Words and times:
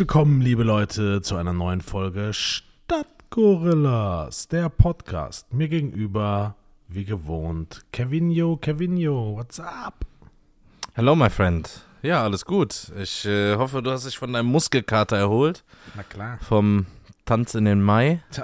willkommen, 0.00 0.40
liebe 0.40 0.62
Leute, 0.62 1.20
zu 1.20 1.36
einer 1.36 1.52
neuen 1.52 1.82
Folge 1.82 2.32
Stadtgorillas, 2.32 4.48
der 4.48 4.70
Podcast. 4.70 5.52
Mir 5.52 5.68
gegenüber, 5.68 6.56
wie 6.88 7.04
gewohnt, 7.04 7.84
Kevinio, 7.92 8.56
Kevinio, 8.56 9.36
what's 9.36 9.60
up? 9.60 10.06
Hello, 10.94 11.14
my 11.14 11.28
friend. 11.28 11.84
Ja, 12.00 12.22
alles 12.22 12.46
gut. 12.46 12.90
Ich 12.98 13.26
äh, 13.26 13.56
hoffe, 13.56 13.82
du 13.82 13.90
hast 13.90 14.06
dich 14.06 14.16
von 14.16 14.32
deinem 14.32 14.46
Muskelkater 14.46 15.18
erholt. 15.18 15.64
Na 15.94 16.02
klar. 16.02 16.38
Vom 16.48 16.86
Tanz 17.26 17.54
in 17.54 17.66
den 17.66 17.82
Mai. 17.82 18.22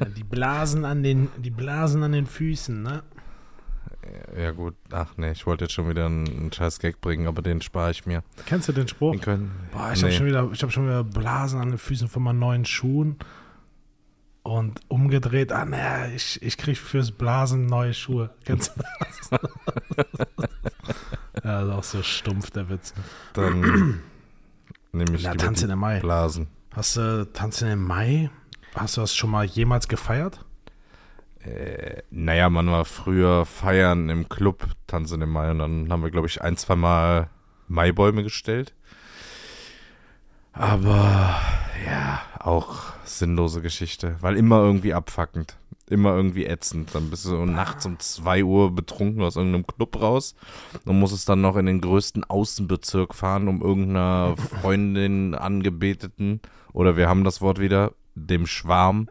Ja, 0.00 0.04
die 0.04 0.22
Blasen 0.22 0.84
an 0.84 1.02
den, 1.02 1.28
die 1.38 1.50
Blasen 1.50 2.04
an 2.04 2.12
den 2.12 2.26
Füßen, 2.26 2.82
ne? 2.82 3.02
Ja, 4.36 4.52
gut. 4.52 4.74
Ach 4.92 5.14
nee, 5.16 5.32
ich 5.32 5.46
wollte 5.46 5.64
jetzt 5.64 5.74
schon 5.74 5.88
wieder 5.88 6.06
einen, 6.06 6.26
einen 6.26 6.52
scheiß 6.52 6.78
Gag 6.78 7.00
bringen, 7.00 7.26
aber 7.26 7.42
den 7.42 7.60
spare 7.60 7.90
ich 7.90 8.06
mir. 8.06 8.22
Kennst 8.46 8.68
du 8.68 8.72
den 8.72 8.88
Spruch? 8.88 9.12
Den 9.12 9.20
können, 9.20 9.50
Boah, 9.72 9.92
ich 9.92 10.02
habe 10.02 10.12
nee. 10.12 10.16
schon 10.16 10.26
wieder, 10.26 10.48
ich 10.52 10.62
habe 10.62 10.72
schon 10.72 10.86
wieder 10.86 11.04
Blasen 11.04 11.60
an 11.60 11.70
den 11.70 11.78
Füßen 11.78 12.08
von 12.08 12.22
meinen 12.22 12.38
neuen 12.38 12.64
Schuhen 12.64 13.16
und 14.42 14.80
umgedreht. 14.88 15.52
Ah, 15.52 15.64
ne, 15.64 16.12
ich, 16.14 16.40
ich 16.42 16.56
krieg 16.56 16.78
fürs 16.78 17.12
Blasen 17.12 17.66
neue 17.66 17.94
Schuhe. 17.94 18.30
Kennst 18.44 18.72
du 18.76 18.82
das? 19.00 19.30
ja, 21.44 21.62
ist 21.62 21.70
auch 21.70 21.84
so 21.84 22.02
stumpf 22.02 22.50
der 22.50 22.68
Witz. 22.68 22.94
Dann 23.34 23.60
nehme 24.92 25.16
ich 25.16 25.24
Na, 25.24 25.34
Tanz 25.34 25.62
in 25.62 25.68
den 25.68 25.78
Mai. 25.78 26.00
Blasen. 26.00 26.48
Hast 26.74 26.96
du 26.96 27.26
Tanz 27.32 27.62
in 27.62 27.68
den 27.68 27.82
Mai? 27.82 28.30
Hast 28.74 28.96
du 28.96 29.00
das 29.00 29.14
schon 29.14 29.30
mal 29.30 29.44
jemals 29.44 29.88
gefeiert? 29.88 30.44
Äh, 31.44 32.02
naja, 32.10 32.50
man 32.50 32.70
war 32.70 32.84
früher 32.84 33.46
feiern 33.46 34.08
im 34.08 34.28
Club, 34.28 34.66
Tanz 34.86 35.12
in 35.12 35.20
den 35.20 35.30
Mai. 35.30 35.50
Und 35.50 35.58
dann 35.58 35.92
haben 35.92 36.02
wir, 36.02 36.10
glaube 36.10 36.26
ich, 36.26 36.42
ein, 36.42 36.56
zwei 36.56 36.76
Mal 36.76 37.30
Maibäume 37.68 38.22
gestellt. 38.22 38.74
Aber 40.52 41.36
ja, 41.86 42.20
auch 42.40 42.92
sinnlose 43.04 43.62
Geschichte, 43.62 44.16
weil 44.20 44.36
immer 44.36 44.60
irgendwie 44.60 44.94
abfuckend. 44.94 45.56
Immer 45.88 46.14
irgendwie 46.14 46.44
ätzend. 46.44 46.94
Dann 46.94 47.08
bist 47.08 47.24
du 47.24 47.46
nachts 47.46 47.86
um 47.86 47.98
2 47.98 48.44
Uhr 48.44 48.74
betrunken 48.74 49.22
aus 49.22 49.36
irgendeinem 49.36 49.66
Club 49.66 50.02
raus 50.02 50.34
und 50.84 50.98
musst 50.98 51.14
es 51.14 51.24
dann 51.24 51.40
noch 51.40 51.56
in 51.56 51.64
den 51.64 51.80
größten 51.80 52.24
Außenbezirk 52.24 53.14
fahren, 53.14 53.48
um 53.48 53.62
irgendeiner 53.62 54.36
Freundin, 54.36 55.34
Angebeteten, 55.34 56.40
oder 56.74 56.96
wir 56.96 57.08
haben 57.08 57.24
das 57.24 57.40
Wort 57.40 57.58
wieder, 57.58 57.92
dem 58.18 58.46
Schwarm 58.46 59.08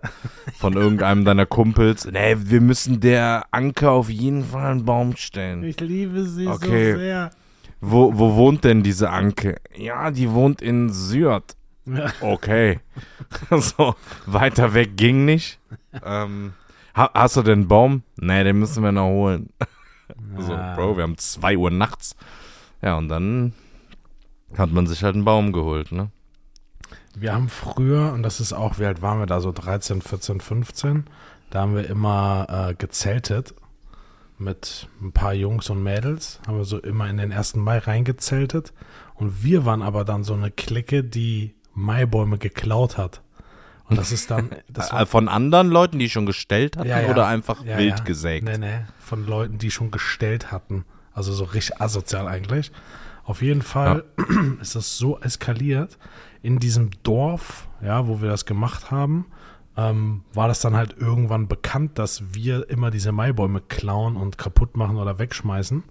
von 0.58 0.74
irgendeinem 0.74 1.26
deiner 1.26 1.46
Kumpels. 1.46 2.06
Nee, 2.06 2.36
wir 2.38 2.62
müssen 2.62 3.00
der 3.00 3.46
Anke 3.52 3.90
auf 3.90 4.10
jeden 4.10 4.44
Fall 4.44 4.72
einen 4.72 4.86
Baum 4.86 5.16
stellen. 5.16 5.64
Ich 5.64 5.80
liebe 5.80 6.24
sie 6.24 6.48
Okay. 6.48 6.94
so 6.94 7.00
sehr. 7.00 7.32
Wo, 7.80 8.18
wo 8.18 8.36
wohnt 8.36 8.64
denn 8.64 8.84
diese 8.84 9.10
Anke? 9.10 9.58
Ja, 9.76 10.12
die 10.12 10.32
wohnt 10.32 10.62
in 10.62 10.92
Syrd. 10.92 11.56
Ja. 11.86 12.12
Okay. 12.22 12.80
so, 13.52 13.96
weiter 14.26 14.74
weg 14.74 14.98
ging 14.98 15.26
nicht. 15.26 15.60
Ähm, 16.04 16.54
ha, 16.96 17.10
hast 17.14 17.38
du 17.38 17.44
den 17.44 17.68
Baum? 17.68 18.04
Nee, 18.20 18.44
den 18.44 18.60
müssen 18.60 18.84
wir 18.84 18.92
noch 18.92 19.10
holen. 19.10 19.50
So. 20.38 20.54
Bro, 20.76 20.96
wir 20.96 21.04
haben 21.04 21.18
2 21.18 21.58
Uhr 21.58 21.70
nachts. 21.70 22.16
Ja, 22.82 22.96
und 22.96 23.10
dann 23.10 23.52
hat 24.58 24.72
man 24.72 24.88
sich 24.88 25.04
halt 25.04 25.16
einen 25.16 25.26
Baum 25.26 25.52
geholt, 25.52 25.92
ne? 25.92 26.12
Wir 27.20 27.34
haben 27.34 27.50
früher, 27.50 28.14
und 28.14 28.22
das 28.24 28.40
ist 28.40 28.54
auch, 28.54 28.78
wie 28.80 28.86
alt 28.86 29.02
waren 29.02 29.20
wir 29.20 29.26
da, 29.26 29.42
so 29.42 29.52
13, 29.52 30.02
14, 30.02 30.40
15, 30.40 31.06
da 31.50 31.62
haben 31.62 31.76
wir 31.76 31.90
immer 31.90 32.70
äh, 32.70 32.74
gezeltet 32.76 33.56
mit 34.38 34.88
ein 35.02 35.12
paar 35.14 35.34
Jungs 35.34 35.70
und 35.72 35.82
Mädels, 35.82 36.40
haben 36.46 36.58
wir 36.58 36.66
so 36.66 36.78
immer 36.78 37.10
in 37.10 37.18
den 37.18 37.32
1. 37.32 37.56
Mai 37.56 37.80
reingezeltet 37.80 38.72
und 39.16 39.44
wir 39.44 39.66
waren 39.66 39.82
aber 39.82 40.06
dann 40.06 40.24
so 40.24 40.36
eine 40.36 40.52
Clique, 40.52 41.04
die 41.04 41.56
Maibäume 41.74 42.38
geklaut 42.38 42.98
hat. 42.98 43.22
Und 43.90 43.98
das 43.98 44.12
ist 44.12 44.30
dann, 44.30 44.50
das 44.70 44.92
Äh, 44.92 45.06
Von 45.08 45.28
anderen 45.28 45.70
Leuten, 45.70 45.98
die 45.98 46.10
schon 46.10 46.26
gestellt 46.28 46.78
hatten 46.78 46.90
Ja, 46.90 47.02
ja. 47.02 47.10
oder 47.10 47.26
einfach 47.26 47.64
Ja, 47.64 47.80
wild 47.80 48.06
gesägt? 48.06 48.46
Nee, 48.46 48.58
nee, 48.60 48.82
von 49.00 49.26
Leuten, 49.26 49.58
die 49.58 49.72
schon 49.72 49.90
gestellt 49.90 50.52
hatten. 50.52 50.86
Also 51.14 51.34
so 51.34 51.46
richtig 51.46 51.82
asozial 51.82 52.28
eigentlich. 52.28 52.72
Auf 53.24 53.42
jeden 53.42 53.62
Fall 53.62 54.04
ist 54.62 54.76
das 54.76 54.98
so 54.98 55.20
eskaliert. 55.20 55.98
In 56.42 56.60
diesem 56.60 56.92
Dorf, 57.04 57.68
ja, 57.82 58.08
wo 58.08 58.22
wir 58.22 58.30
das 58.30 58.46
gemacht 58.46 58.92
haben, 58.92 59.26
ähm, 59.78 60.22
war 60.34 60.48
das 60.48 60.60
dann 60.60 60.76
halt 60.76 60.96
irgendwann 60.98 61.48
bekannt, 61.48 62.00
dass 62.00 62.34
wir 62.34 62.70
immer 62.70 62.90
diese 62.90 63.12
Maibäume 63.12 63.62
klauen 63.62 64.18
und 64.18 64.38
kaputt 64.38 64.76
machen 64.76 64.98
oder 64.98 65.20
wegschmeißen. 65.20 65.84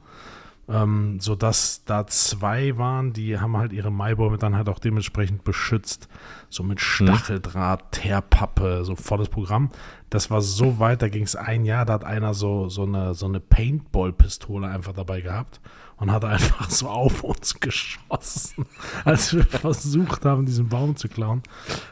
Ähm, 0.68 1.20
sodass 1.20 1.84
da 1.84 2.08
zwei 2.08 2.76
waren, 2.76 3.12
die 3.12 3.38
haben 3.38 3.56
halt 3.56 3.72
ihre 3.72 3.92
Maibäume 3.92 4.36
dann 4.36 4.56
halt 4.56 4.68
auch 4.68 4.80
dementsprechend 4.80 5.44
beschützt. 5.44 6.08
So 6.48 6.64
mit 6.64 6.80
Stacheldraht, 6.80 7.92
Teerpappe, 7.92 8.84
so 8.84 8.96
volles 8.96 9.28
Programm. 9.28 9.70
Das 10.10 10.28
war 10.28 10.40
so 10.40 10.80
weit, 10.80 11.02
da 11.02 11.08
ging 11.08 11.22
es 11.22 11.36
ein 11.36 11.64
Jahr, 11.64 11.84
da 11.84 11.92
hat 11.92 12.04
einer 12.04 12.34
so, 12.34 12.68
so 12.68 12.82
eine, 12.82 13.14
so 13.14 13.26
eine 13.26 13.38
Paintball-Pistole 13.38 14.66
einfach 14.66 14.92
dabei 14.92 15.20
gehabt 15.20 15.60
und 15.98 16.12
hat 16.12 16.24
einfach 16.24 16.70
so 16.70 16.88
auf 16.88 17.24
uns 17.24 17.58
geschossen, 17.58 18.66
als 19.04 19.34
wir 19.34 19.44
versucht 19.44 20.24
haben, 20.24 20.44
diesen 20.44 20.68
Baum 20.68 20.96
zu 20.96 21.08
klauen. 21.08 21.42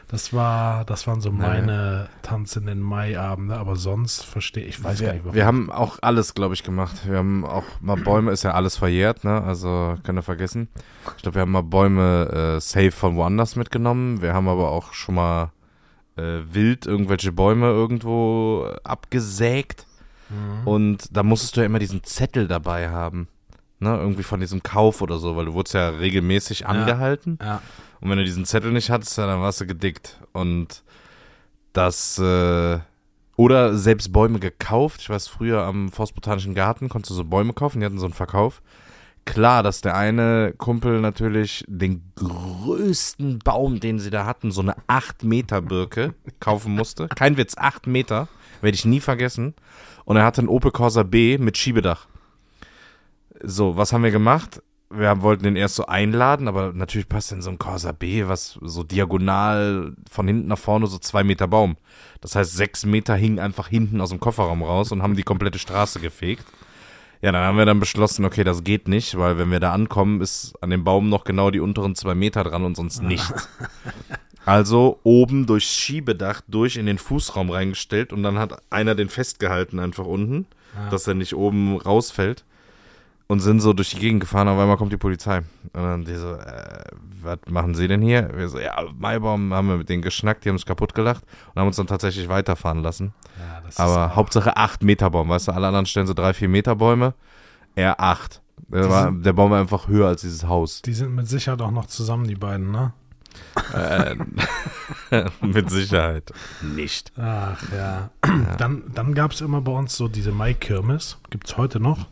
Das 0.07 0.31
war, 0.31 0.85
das 0.85 1.07
waren 1.07 1.21
so 1.21 1.31
meine 1.31 2.09
Tanz 2.21 2.55
in 2.55 2.67
den 2.67 2.81
Mai-Abende, 2.81 3.57
aber 3.57 3.75
sonst 3.75 4.23
verstehe 4.23 4.65
ich, 4.65 4.83
weiß 4.83 4.99
gar 4.99 5.07
Wir, 5.07 5.13
nicht, 5.13 5.25
warum. 5.25 5.35
wir 5.35 5.45
haben 5.45 5.71
auch 5.71 5.97
alles, 6.01 6.35
glaube 6.35 6.53
ich, 6.53 6.63
gemacht. 6.63 7.07
Wir 7.07 7.17
haben 7.17 7.45
auch 7.45 7.65
mal 7.81 7.97
Bäume, 7.97 8.31
ist 8.31 8.43
ja 8.43 8.53
alles 8.53 8.77
verjährt, 8.77 9.23
ne? 9.23 9.41
Also 9.41 9.95
könnt 10.03 10.19
ihr 10.19 10.23
vergessen. 10.23 10.69
Ich 11.17 11.23
glaube, 11.23 11.35
wir 11.35 11.41
haben 11.41 11.51
mal 11.51 11.63
Bäume 11.63 12.57
äh, 12.57 12.61
safe 12.61 12.91
von 12.91 13.15
woanders 13.15 13.55
mitgenommen. 13.55 14.21
Wir 14.21 14.33
haben 14.33 14.47
aber 14.47 14.69
auch 14.69 14.93
schon 14.93 15.15
mal 15.15 15.51
äh, 16.15 16.41
wild 16.51 16.85
irgendwelche 16.85 17.31
Bäume 17.31 17.67
irgendwo 17.67 18.67
abgesägt. 18.83 19.87
Mhm. 20.29 20.67
Und 20.67 21.15
da 21.15 21.23
musstest 21.23 21.57
du 21.57 21.61
ja 21.61 21.65
immer 21.65 21.79
diesen 21.79 22.03
Zettel 22.03 22.47
dabei 22.47 22.89
haben. 22.89 23.27
Ne? 23.79 23.97
Irgendwie 23.97 24.23
von 24.23 24.39
diesem 24.39 24.63
Kauf 24.63 25.01
oder 25.01 25.17
so, 25.17 25.35
weil 25.35 25.45
du 25.45 25.53
wurdest 25.53 25.73
ja 25.73 25.89
regelmäßig 25.89 26.67
angehalten. 26.67 27.37
ja. 27.41 27.61
Und 28.01 28.09
wenn 28.11 28.17
du 28.17 28.25
diesen 28.25 28.45
Zettel 28.45 28.71
nicht 28.71 28.89
hattest, 28.91 29.17
ja, 29.17 29.25
dann 29.25 29.41
warst 29.41 29.61
du 29.61 29.65
gedickt. 29.65 30.19
Und 30.31 30.83
das, 31.73 32.19
äh, 32.19 32.79
oder 33.35 33.75
selbst 33.75 34.11
Bäume 34.13 34.39
gekauft. 34.39 35.01
Ich 35.01 35.09
weiß, 35.09 35.27
früher 35.27 35.63
am 35.63 35.91
Forstbotanischen 35.91 36.53
Garten 36.53 36.87
konntest 36.87 37.11
du 37.11 37.15
so 37.15 37.25
Bäume 37.25 37.53
kaufen, 37.53 37.79
die 37.79 37.85
hatten 37.85 37.97
so 37.97 38.05
einen 38.05 38.13
Verkauf. 38.13 38.61
Klar, 39.25 39.63
dass 39.63 39.81
der 39.81 39.95
eine 39.97 40.53
Kumpel 40.55 41.01
natürlich 41.01 41.65
den 41.67 42.03
größten 42.15 43.39
Baum, 43.39 43.79
den 43.79 43.97
sie 43.97 44.11
da 44.11 44.25
hatten, 44.25 44.51
so 44.51 44.61
eine 44.61 44.75
8 44.85 45.23
Meter 45.23 45.61
Birke 45.61 46.13
kaufen 46.39 46.73
musste. 46.75 47.07
Kein 47.07 47.37
Witz, 47.37 47.57
8 47.57 47.87
Meter. 47.87 48.27
Werde 48.61 48.75
ich 48.75 48.85
nie 48.85 48.99
vergessen. 48.99 49.55
Und 50.05 50.17
er 50.17 50.25
hatte 50.25 50.41
einen 50.41 50.47
Opel 50.47 50.71
Corsa 50.71 51.03
B 51.03 51.37
mit 51.39 51.57
Schiebedach. 51.57 52.07
So, 53.41 53.75
was 53.77 53.91
haben 53.93 54.03
wir 54.03 54.11
gemacht? 54.11 54.61
Wir 54.89 55.09
haben- 55.09 55.23
wollten 55.23 55.43
den 55.43 55.55
erst 55.55 55.75
so 55.75 55.87
einladen, 55.87 56.47
aber 56.47 56.71
natürlich 56.73 57.09
passt 57.09 57.31
in 57.31 57.41
so 57.41 57.49
ein 57.49 57.57
Corsa 57.57 57.91
B, 57.91 58.27
was 58.27 58.57
so 58.61 58.83
diagonal 58.83 59.93
von 60.09 60.27
hinten 60.27 60.47
nach 60.47 60.57
vorne 60.59 60.87
so 60.87 60.97
zwei 60.99 61.23
Meter 61.23 61.47
Baum. 61.47 61.75
Das 62.21 62.35
heißt, 62.35 62.53
sechs 62.55 62.85
Meter 62.85 63.15
hingen 63.15 63.39
einfach 63.39 63.67
hinten 63.67 63.99
aus 63.99 64.09
dem 64.09 64.19
Kofferraum 64.19 64.63
raus 64.63 64.91
und 64.91 65.01
haben 65.01 65.15
die 65.15 65.23
komplette 65.23 65.59
Straße 65.59 65.99
gefegt. 65.99 66.45
Ja, 67.21 67.31
dann 67.31 67.43
haben 67.43 67.57
wir 67.57 67.65
dann 67.65 67.79
beschlossen, 67.79 68.23
okay, 68.25 68.43
das 68.43 68.63
geht 68.63 68.87
nicht, 68.87 69.17
weil 69.17 69.37
wenn 69.37 69.49
wir 69.49 69.59
da 69.59 69.73
ankommen, 69.73 70.21
ist 70.21 70.53
an 70.61 70.69
dem 70.69 70.83
Baum 70.83 71.09
noch 71.09 71.23
genau 71.23 71.49
die 71.49 71.59
unteren 71.59 71.95
zwei 71.95 72.13
Meter 72.13 72.43
dran 72.43 72.63
und 72.63 72.75
sonst 72.77 73.01
nichts. 73.01 73.49
Also 74.45 74.99
oben 75.03 75.47
durchs 75.47 75.73
Schiebedach 75.73 76.41
durch 76.47 76.77
in 76.77 76.85
den 76.85 76.99
Fußraum 76.99 77.49
reingestellt 77.49 78.13
und 78.13 78.21
dann 78.21 78.37
hat 78.37 78.61
einer 78.69 78.93
den 78.93 79.09
festgehalten 79.09 79.79
einfach 79.79 80.05
unten, 80.05 80.45
dass 80.91 81.07
er 81.07 81.15
nicht 81.15 81.35
oben 81.35 81.77
rausfällt 81.77 82.45
und 83.27 83.39
sind 83.39 83.59
so 83.59 83.73
durch 83.73 83.91
die 83.91 83.99
Gegend 83.99 84.19
gefahren, 84.21 84.47
auf 84.47 84.59
einmal 84.59 84.77
kommt 84.77 84.91
die 84.93 84.97
Polizei. 84.97 85.37
Und 85.73 85.81
dann 85.83 86.05
die 86.05 86.15
so, 86.15 86.33
äh, 86.33 86.83
was 87.23 87.39
machen 87.49 87.73
Sie 87.73 87.87
denn 87.87 88.01
hier? 88.01 88.29
Wir 88.35 88.47
so, 88.49 88.59
ja, 88.59 88.75
Maibaum 88.97 89.53
haben 89.53 89.67
wir 89.67 89.77
mit 89.77 89.89
denen 89.89 90.03
geschnackt, 90.03 90.45
die 90.45 90.49
haben 90.49 90.55
uns 90.55 90.65
kaputt 90.65 90.93
gelacht 90.93 91.23
und 91.53 91.59
haben 91.59 91.67
uns 91.67 91.75
dann 91.77 91.87
tatsächlich 91.87 92.29
weiterfahren 92.29 92.83
lassen. 92.83 93.13
Ja, 93.39 93.83
Aber 93.83 94.15
Hauptsache 94.15 94.55
8 94.57 94.83
Meter 94.83 95.09
Baum, 95.09 95.29
weißt 95.29 95.47
du, 95.47 95.51
alle 95.53 95.67
anderen 95.67 95.85
stellen 95.87 96.05
so 96.07 96.13
3, 96.13 96.33
4 96.35 96.49
Meter 96.49 96.75
Bäume, 96.75 97.13
er 97.75 97.99
8. 97.99 98.41
Der, 98.67 98.83
Die 98.83 98.89
war, 98.89 99.03
sind- 99.05 99.25
der 99.25 99.33
Baum 99.33 99.51
war 99.51 99.59
einfach 99.59 99.87
höher 99.87 100.07
als 100.07 100.21
dieses 100.21 100.45
Haus. 100.47 100.81
Die 100.83 100.93
sind 100.93 101.13
mit 101.15 101.27
Sicherheit 101.27 101.61
auch 101.61 101.71
noch 101.71 101.87
zusammen, 101.87 102.27
die 102.27 102.35
beiden, 102.35 102.71
ne? 102.71 102.93
Äh, 103.73 104.15
mit 105.41 105.69
Sicherheit 105.69 106.31
nicht. 106.61 107.11
Ach 107.17 107.61
ja. 107.75 108.09
Dann, 108.57 108.83
dann 108.93 109.13
gab 109.13 109.31
es 109.31 109.41
immer 109.41 109.61
bei 109.61 109.71
uns 109.73 109.95
so 109.97 110.07
diese 110.07 110.31
Mai-Kirmes. 110.31 111.17
Gibt 111.29 111.47
es 111.47 111.57
heute 111.57 111.79
noch. 111.79 112.07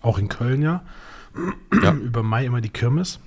Auch 0.00 0.18
in 0.18 0.28
Köln 0.28 0.62
ja. 0.62 0.82
Ja. 1.82 1.92
Über 2.04 2.22
Mai 2.22 2.44
immer 2.46 2.60
die 2.60 2.70
Kirmes. 2.70 3.20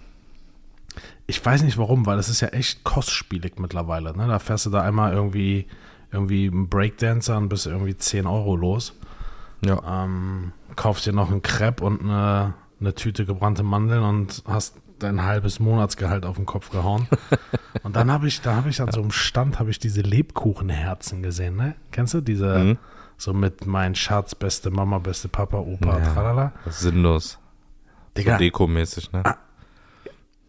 Ich 1.25 1.44
weiß 1.44 1.64
nicht 1.64 1.78
warum, 1.78 2.06
weil 2.06 2.18
das 2.18 2.30
ist 2.30 2.42
ja 2.42 2.50
echt 2.50 2.84
kostspielig 2.84 3.58
mittlerweile. 3.58 4.16
Ne? 4.16 4.28
Da 4.28 4.40
fährst 4.40 4.66
du 4.66 4.70
da 4.70 4.81
einmal 4.81 5.14
irgendwie, 5.14 5.68
irgendwie 6.12 6.48
einen 6.48 6.68
Breakdancer 6.68 7.38
und 7.38 7.50
bist 7.50 7.66
irgendwie 7.66 7.98
10 7.98 8.28
Euro 8.28 8.56
los. 8.56 8.94
Ja. 9.66 10.04
Ähm, 10.04 10.52
kaufst 10.75 11.06
dir 11.06 11.14
noch 11.14 11.31
einen 11.31 11.42
Crepe 11.42 11.84
und 11.84 12.02
eine, 12.02 12.54
eine 12.80 12.94
Tüte 12.94 13.26
gebrannte 13.26 13.64
Mandeln 13.64 14.04
und 14.04 14.44
hast 14.46 14.76
dein 15.00 15.24
halbes 15.24 15.60
Monatsgehalt 15.60 16.26
auf 16.26 16.36
den 16.36 16.46
Kopf 16.46 16.69
gehauen. 16.69 17.08
Und 17.84 17.98
dann 17.98 18.10
habe 18.10 18.28
ich, 18.28 18.40
da 18.40 18.56
habe 18.56 18.69
ich 18.69 18.80
an 18.80 18.92
so 18.92 19.02
einem 19.02 19.12
Stand, 19.12 19.60
habe 19.60 19.69
ich 19.69 19.80
diese 19.80 20.02
Lebkuchenherzen 20.02 21.22
gesehen, 21.24 21.58
ne? 21.58 21.76
Kennst 21.92 22.14
du 22.14 22.22
diese, 22.22 22.58
Mhm. 22.60 22.78
So 23.18 23.33
mit 23.33 23.65
mein 23.65 23.95
Schatz, 23.95 24.36
beste 24.36 24.69
Mama, 24.71 25.00
beste 25.00 25.27
Papa, 25.30 25.57
Opa, 25.57 26.00
Ja. 26.00 26.13
tralala. 26.13 26.54
Sinnlos. 26.69 27.39
Digga, 28.18 28.38
So 28.38 28.44
Deko-mäßig, 28.44 29.12
ne? 29.12 29.24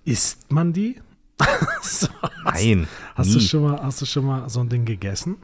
isst 0.05 0.51
man 0.53 0.73
die? 0.73 1.01
so, 1.83 2.07
Nein. 2.45 2.87
hast, 3.15 3.29
nie. 3.29 3.35
du 3.35 3.41
schon 3.41 3.63
mal, 3.63 3.83
hast 3.83 4.01
du 4.03 4.07
schon 4.07 4.25
mal 4.27 4.49
so 4.49 4.61
ein 4.61 4.69
Ding 4.69 4.85
gegessen? 4.85 5.37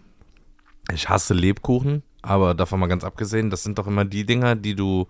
Ich 0.93 1.09
hasse 1.09 1.35
Lebkuchen, 1.35 2.03
aber 2.23 2.55
davon 2.55 2.81
mal 2.81 2.87
ganz 2.87 3.05
abgesehen, 3.05 3.51
das 3.51 3.63
sind 3.63 3.79
doch 3.79 3.87
immer 3.87 4.05
die 4.05 4.25
Dinger, 4.27 4.55
die 4.57 4.75
du 4.75 5.07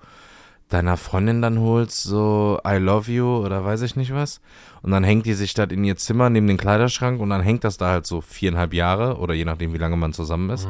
deiner 0.70 0.96
Freundin 0.96 1.42
dann 1.42 1.58
holst, 1.58 2.02
so 2.02 2.58
I 2.66 2.76
love 2.76 3.10
you 3.10 3.26
oder 3.26 3.64
weiß 3.64 3.82
ich 3.82 3.96
nicht 3.96 4.14
was. 4.14 4.40
Und 4.82 4.92
dann 4.92 5.04
hängt 5.04 5.26
die 5.26 5.34
sich 5.34 5.52
das 5.52 5.70
in 5.70 5.84
ihr 5.84 5.96
Zimmer 5.96 6.30
neben 6.30 6.46
den 6.46 6.56
Kleiderschrank 6.56 7.20
und 7.20 7.28
dann 7.28 7.42
hängt 7.42 7.64
das 7.64 7.76
da 7.76 7.90
halt 7.90 8.06
so 8.06 8.20
viereinhalb 8.20 8.72
Jahre 8.72 9.18
oder 9.18 9.34
je 9.34 9.44
nachdem, 9.44 9.74
wie 9.74 9.78
lange 9.78 9.96
man 9.96 10.12
zusammen 10.12 10.48
ist. 10.50 10.66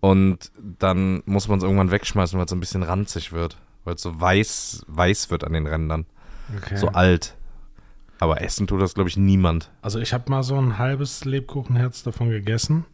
Und 0.00 0.52
dann 0.78 1.22
muss 1.24 1.48
man 1.48 1.58
es 1.58 1.64
irgendwann 1.64 1.90
wegschmeißen, 1.90 2.38
weil 2.38 2.44
es 2.44 2.50
so 2.50 2.56
ein 2.56 2.60
bisschen 2.60 2.82
ranzig 2.82 3.32
wird. 3.32 3.56
Weil 3.84 3.94
es 3.94 4.02
so 4.02 4.20
weiß, 4.20 4.84
weiß 4.88 5.30
wird 5.30 5.44
an 5.44 5.54
den 5.54 5.66
Rändern. 5.66 6.04
Okay. 6.56 6.76
So 6.76 6.88
alt. 6.88 7.36
Aber 8.18 8.42
essen 8.42 8.66
tut 8.66 8.80
das, 8.80 8.94
glaube 8.94 9.08
ich, 9.08 9.16
niemand. 9.16 9.70
Also 9.80 10.00
ich 10.00 10.12
habe 10.12 10.30
mal 10.30 10.42
so 10.42 10.56
ein 10.56 10.78
halbes 10.78 11.24
Lebkuchenherz 11.24 12.02
davon 12.02 12.30
gegessen. 12.30 12.84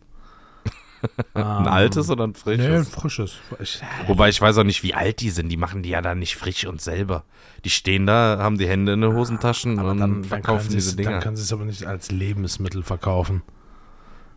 Ein 1.35 1.69
altes 1.69 2.11
oder 2.11 2.27
ein 2.27 2.35
Ähm, 2.47 2.57
Nee, 2.57 2.67
ein 2.77 2.85
frisches? 2.85 3.33
frisches. 3.33 3.83
Wobei 4.07 4.29
ich 4.29 4.41
weiß 4.41 4.59
auch 4.59 4.65
nicht, 4.65 4.83
wie 4.83 4.95
alt 4.95 5.21
die 5.21 5.31
sind. 5.31 5.49
Die 5.49 5.57
machen 5.57 5.83
die 5.83 5.91
ja 5.91 6.01
da 6.03 6.15
nicht 6.15 6.37
frisch 6.37 6.67
und 6.67 6.81
selber. 6.81 7.25
Die 7.65 7.71
stehen 7.71 8.07
da, 8.07 8.39
haben 8.41 8.59
die 8.59 8.69
Hände 8.69 8.93
in 8.93 9.01
den 9.01 9.15
Hosentaschen 9.15 9.79
aber 9.79 9.91
und 9.93 9.99
dann, 10.01 10.13
dann, 10.23 10.25
verkaufen 10.25 10.69
diese 10.71 10.91
sie's- 10.91 10.97
dann 10.97 11.05
Dinger. 11.07 11.19
können 11.21 11.37
sie 11.37 11.43
es 11.43 11.53
aber 11.53 11.65
nicht 11.65 11.87
als 11.87 12.11
Lebensmittel 12.11 12.83
verkaufen. 12.83 13.43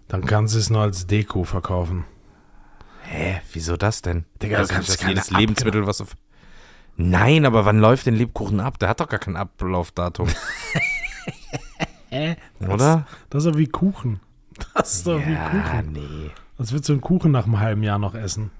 Dann 0.08 0.26
kann 0.26 0.48
sie 0.48 0.60
es 0.60 0.70
nur 0.70 0.82
als 0.82 1.06
Deko 1.08 1.44
verkaufen. 1.44 2.06
Hä, 3.04 3.42
wieso 3.54 3.78
das 3.78 4.02
denn? 4.02 4.26
Digga, 4.42 4.60
Weiß 4.60 4.68
du 4.70 4.74
kannst 4.76 4.90
nicht, 4.90 5.08
jedes 5.08 5.32
Lebensmittel, 5.32 5.86
was 5.88 6.02
auf. 6.02 6.16
Nein, 6.98 7.46
aber 7.46 7.64
wann 7.66 7.80
läuft 7.80 8.06
denn 8.08 8.16
Lebkuchen 8.16 8.60
ab? 8.60 8.80
Der 8.80 8.90
hat 8.90 9.00
doch 9.00 9.08
gar 9.08 9.20
kein 9.20 9.36
Ablaufdatum. 9.36 10.28
Oder? 12.68 13.06
Das 13.30 13.44
ist 13.46 13.52
doch 13.54 13.58
wie 13.58 13.68
Kuchen. 13.68 14.20
Das 14.74 14.96
ist 14.96 15.08
doch 15.08 15.20
wie 15.20 15.36
Kuchen. 15.36 15.92
nee. 15.92 16.32
Als 16.58 16.72
würdest 16.72 16.90
du 16.90 16.94
einen 16.94 17.02
Kuchen 17.02 17.32
nach 17.32 17.46
einem 17.46 17.60
halben 17.60 17.84
Jahr 17.84 18.00
noch 18.00 18.16
essen. 18.16 18.52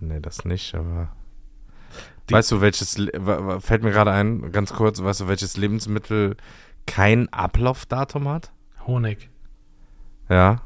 Nee, 0.00 0.20
das 0.20 0.44
nicht, 0.44 0.74
aber. 0.74 1.08
Die- 2.28 2.34
weißt 2.34 2.50
du, 2.50 2.60
welches. 2.60 2.94
Fällt 2.94 3.82
mir 3.84 3.92
gerade 3.92 4.10
ein, 4.12 4.50
ganz 4.50 4.72
kurz, 4.72 5.00
weißt 5.02 5.20
du, 5.20 5.28
welches 5.28 5.56
Lebensmittel 5.56 6.36
kein 6.86 7.32
Ablaufdatum 7.32 8.28
hat? 8.28 8.50
Honig. 8.86 9.30
Ja. 10.28 10.60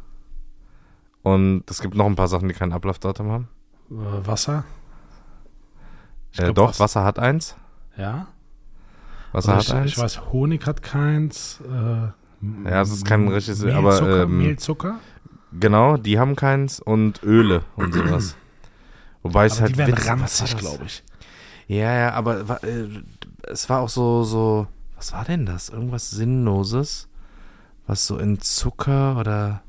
Und 1.22 1.64
es 1.70 1.82
gibt 1.82 1.94
noch 1.94 2.06
ein 2.06 2.16
paar 2.16 2.28
Sachen, 2.28 2.48
die 2.48 2.54
kein 2.54 2.72
Ablaufdatum 2.72 3.30
haben. 3.30 3.48
Äh, 3.90 4.26
Wasser. 4.26 4.64
Äh, 6.38 6.44
glaub, 6.44 6.54
doch, 6.54 6.68
was- 6.70 6.80
Wasser 6.80 7.04
hat 7.04 7.18
eins. 7.18 7.56
Ja. 7.98 8.28
Wasser 9.32 9.52
Also 9.52 9.52
hat 9.52 9.62
ich, 9.64 9.74
eins. 9.74 9.92
ich 9.92 9.98
weiß, 9.98 10.32
Honig 10.32 10.66
hat 10.66 10.82
keins. 10.82 11.60
Äh, 11.60 12.08
Ja, 12.64 12.80
es 12.80 12.90
ist 12.90 13.04
kein 13.04 13.28
richtiges- 13.28 13.62
Mehl, 13.62 13.74
aber, 13.74 14.22
ähm, 14.22 14.38
Mehl, 14.38 14.58
Zucker. 14.58 14.98
Genau, 15.58 15.96
die 15.96 16.18
haben 16.18 16.36
keins 16.36 16.80
und 16.80 17.22
Öle 17.22 17.62
und 17.76 17.94
sowas. 17.94 18.36
Wobei 19.22 19.46
es 19.46 19.54
Aber 19.54 19.62
halt 19.62 19.72
die 19.74 19.78
werden 19.78 19.94
ranzig, 19.94 20.56
glaube 20.56 20.84
ich. 20.86 21.02
Ja, 21.66 21.94
ja, 21.94 22.12
aber 22.12 22.62
äh, 22.64 22.88
es 23.48 23.68
war 23.68 23.80
auch 23.80 23.88
so, 23.88 24.24
so, 24.24 24.66
was 24.96 25.12
war 25.12 25.24
denn 25.24 25.46
das? 25.46 25.68
Irgendwas 25.68 26.10
Sinnloses, 26.10 27.08
was 27.86 28.06
so 28.06 28.18
in 28.18 28.40
Zucker 28.40 29.16
oder 29.18 29.62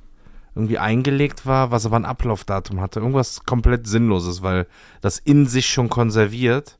irgendwie 0.56 0.78
eingelegt 0.80 1.46
war, 1.46 1.72
was 1.72 1.86
aber 1.86 1.96
ein 1.98 2.06
Ablaufdatum 2.06 2.82
hatte. 2.82 3.00
Irgendwas 3.00 3.46
komplett 3.46 3.88
Sinnloses, 3.88 4.42
weil 4.42 4.68
das 5.02 5.18
in 5.20 5.46
sich 5.48 5.68
schon 5.70 5.90
konserviert. 5.90 6.78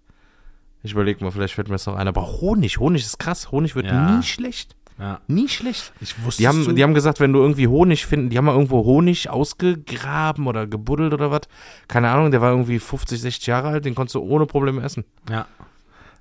Ich 0.84 0.94
überlege 0.94 1.24
mal, 1.24 1.32
vielleicht 1.32 1.54
fällt 1.54 1.68
mir 1.70 1.76
das 1.76 1.86
noch 1.86 1.96
ein. 1.96 2.08
Aber 2.08 2.26
Honig, 2.42 2.80
Honig 2.80 3.04
ist 3.04 3.20
krass. 3.20 3.52
Honig 3.52 3.76
wird 3.76 3.86
Ja. 3.86 4.18
nie 4.18 4.24
schlecht. 4.24 4.76
Ja. 5.00 5.20
Nie 5.28 5.48
schlecht. 5.48 5.94
Ich 6.00 6.24
wusste 6.24 6.42
Die 6.44 6.48
haben, 6.48 6.76
die 6.76 6.84
haben 6.84 6.94
gesagt, 6.94 7.20
wenn 7.20 7.34
du 7.34 7.40
irgendwie 7.40 7.68
Honig 7.68 8.06
finden, 8.06 8.30
die 8.30 8.38
haben 8.38 8.46
mal 8.46 8.54
irgendwo 8.54 8.84
Honig 8.86 9.30
ausgegraben 9.30 10.46
oder 10.48 10.68
gebuddelt 10.68 11.14
oder 11.14 11.32
was. 11.32 11.42
Keine 11.88 12.10
Ahnung, 12.12 12.30
der 12.32 12.42
war 12.42 12.52
irgendwie 12.52 12.78
50, 12.80 13.20
60 13.20 13.48
Jahre 13.48 13.70
alt, 13.70 13.86
den 13.86 13.96
konntest 13.96 14.16
du 14.16 14.20
ohne 14.22 14.46
Probleme 14.46 14.82
essen. 14.84 15.04
Ja. 15.30 15.48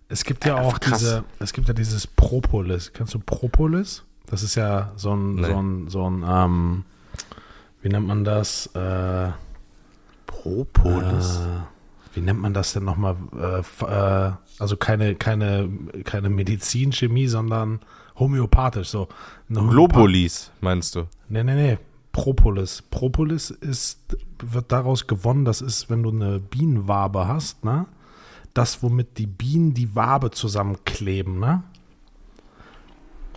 Es 0.08 0.24
gibt 0.24 0.44
ja 0.44 0.56
Einfach 0.56 0.74
auch 0.76 0.80
krass. 0.80 0.98
diese, 0.98 1.24
es 1.38 1.52
gibt 1.52 1.68
ja 1.68 1.74
dieses 1.74 2.06
Propolis. 2.06 2.92
Kennst 2.92 3.14
du 3.14 3.18
Propolis? 3.20 4.02
Das 4.26 4.42
ist 4.42 4.54
ja 4.54 4.92
so 4.96 5.14
ein, 5.14 5.34
Nee. 5.36 5.46
so 5.46 5.62
ein, 5.62 5.88
so 5.88 6.10
ein, 6.10 6.24
ähm, 6.26 6.84
wie 7.82 7.88
nennt 7.90 8.06
man 8.06 8.24
das? 8.24 8.66
Äh, 8.74 9.28
Propolis. 10.26 11.36
Äh, 11.36 12.14
wie 12.14 12.20
nennt 12.20 12.40
man 12.40 12.54
das 12.54 12.72
denn 12.72 12.84
nochmal? 12.84 13.16
Äh, 13.38 13.84
äh, 13.84 14.32
also 14.58 14.76
keine, 14.76 15.14
keine, 15.14 15.68
keine 16.04 16.28
Medizin, 16.28 16.92
Chemie, 16.92 17.26
sondern 17.28 17.80
homöopathisch. 18.20 18.88
So. 18.88 19.08
Homöopath- 19.50 19.70
Globulis, 19.70 20.52
meinst 20.60 20.94
du? 20.94 21.08
Nee, 21.28 21.42
nee, 21.42 21.54
nee. 21.54 21.78
Propolis. 22.12 22.82
Propolis 22.90 23.50
ist, 23.50 24.16
wird 24.42 24.70
daraus 24.72 25.06
gewonnen, 25.06 25.44
das 25.44 25.60
ist, 25.62 25.90
wenn 25.90 26.02
du 26.02 26.10
eine 26.10 26.38
Bienenwabe 26.40 27.26
hast, 27.26 27.64
ne? 27.64 27.86
Das, 28.54 28.82
womit 28.82 29.16
die 29.18 29.26
Bienen 29.28 29.74
die 29.74 29.94
Wabe 29.94 30.30
zusammenkleben, 30.32 31.38
ne? 31.38 31.62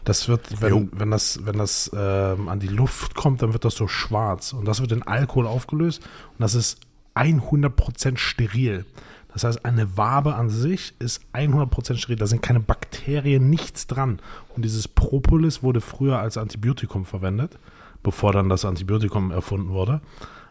Das 0.06 0.28
wird, 0.28 0.50
Jo. 0.52 0.58
wenn, 0.60 0.90
wenn 0.92 1.12
das, 1.12 1.46
wenn 1.46 1.58
das 1.58 1.90
ähm, 1.96 2.50
an 2.50 2.60
die 2.60 2.68
Luft 2.68 3.16
kommt, 3.16 3.42
dann 3.42 3.54
wird 3.54 3.64
das 3.64 3.76
so 3.76 3.88
schwarz. 3.88 4.52
Und 4.52 4.66
das 4.66 4.82
wird 4.82 4.92
in 4.92 5.04
Alkohol 5.04 5.48
aufgelöst. 5.48 6.02
Und 6.32 6.42
das 6.42 6.56
ist 6.56 6.80
100% 7.16 8.18
steril. 8.18 8.86
Das 9.34 9.44
heißt, 9.44 9.66
eine 9.66 9.98
Wabe 9.98 10.36
an 10.36 10.50
sich 10.50 10.94
ist 11.00 11.22
100% 11.34 11.98
steril. 11.98 12.16
Da 12.16 12.28
sind 12.28 12.42
keine 12.42 12.60
Bakterien, 12.60 13.50
nichts 13.50 13.88
dran. 13.88 14.20
Und 14.56 14.64
dieses 14.64 14.88
Propolis 14.88 15.64
wurde 15.64 15.82
früher 15.82 16.20
als 16.20 16.38
Antibiotikum 16.38 17.06
verwendet, 17.06 17.58
bevor 18.04 18.32
dann 18.32 18.50
das 18.50 18.64
Antibiotikum 18.64 19.32
erfunden 19.32 19.70
wurde. 19.70 20.02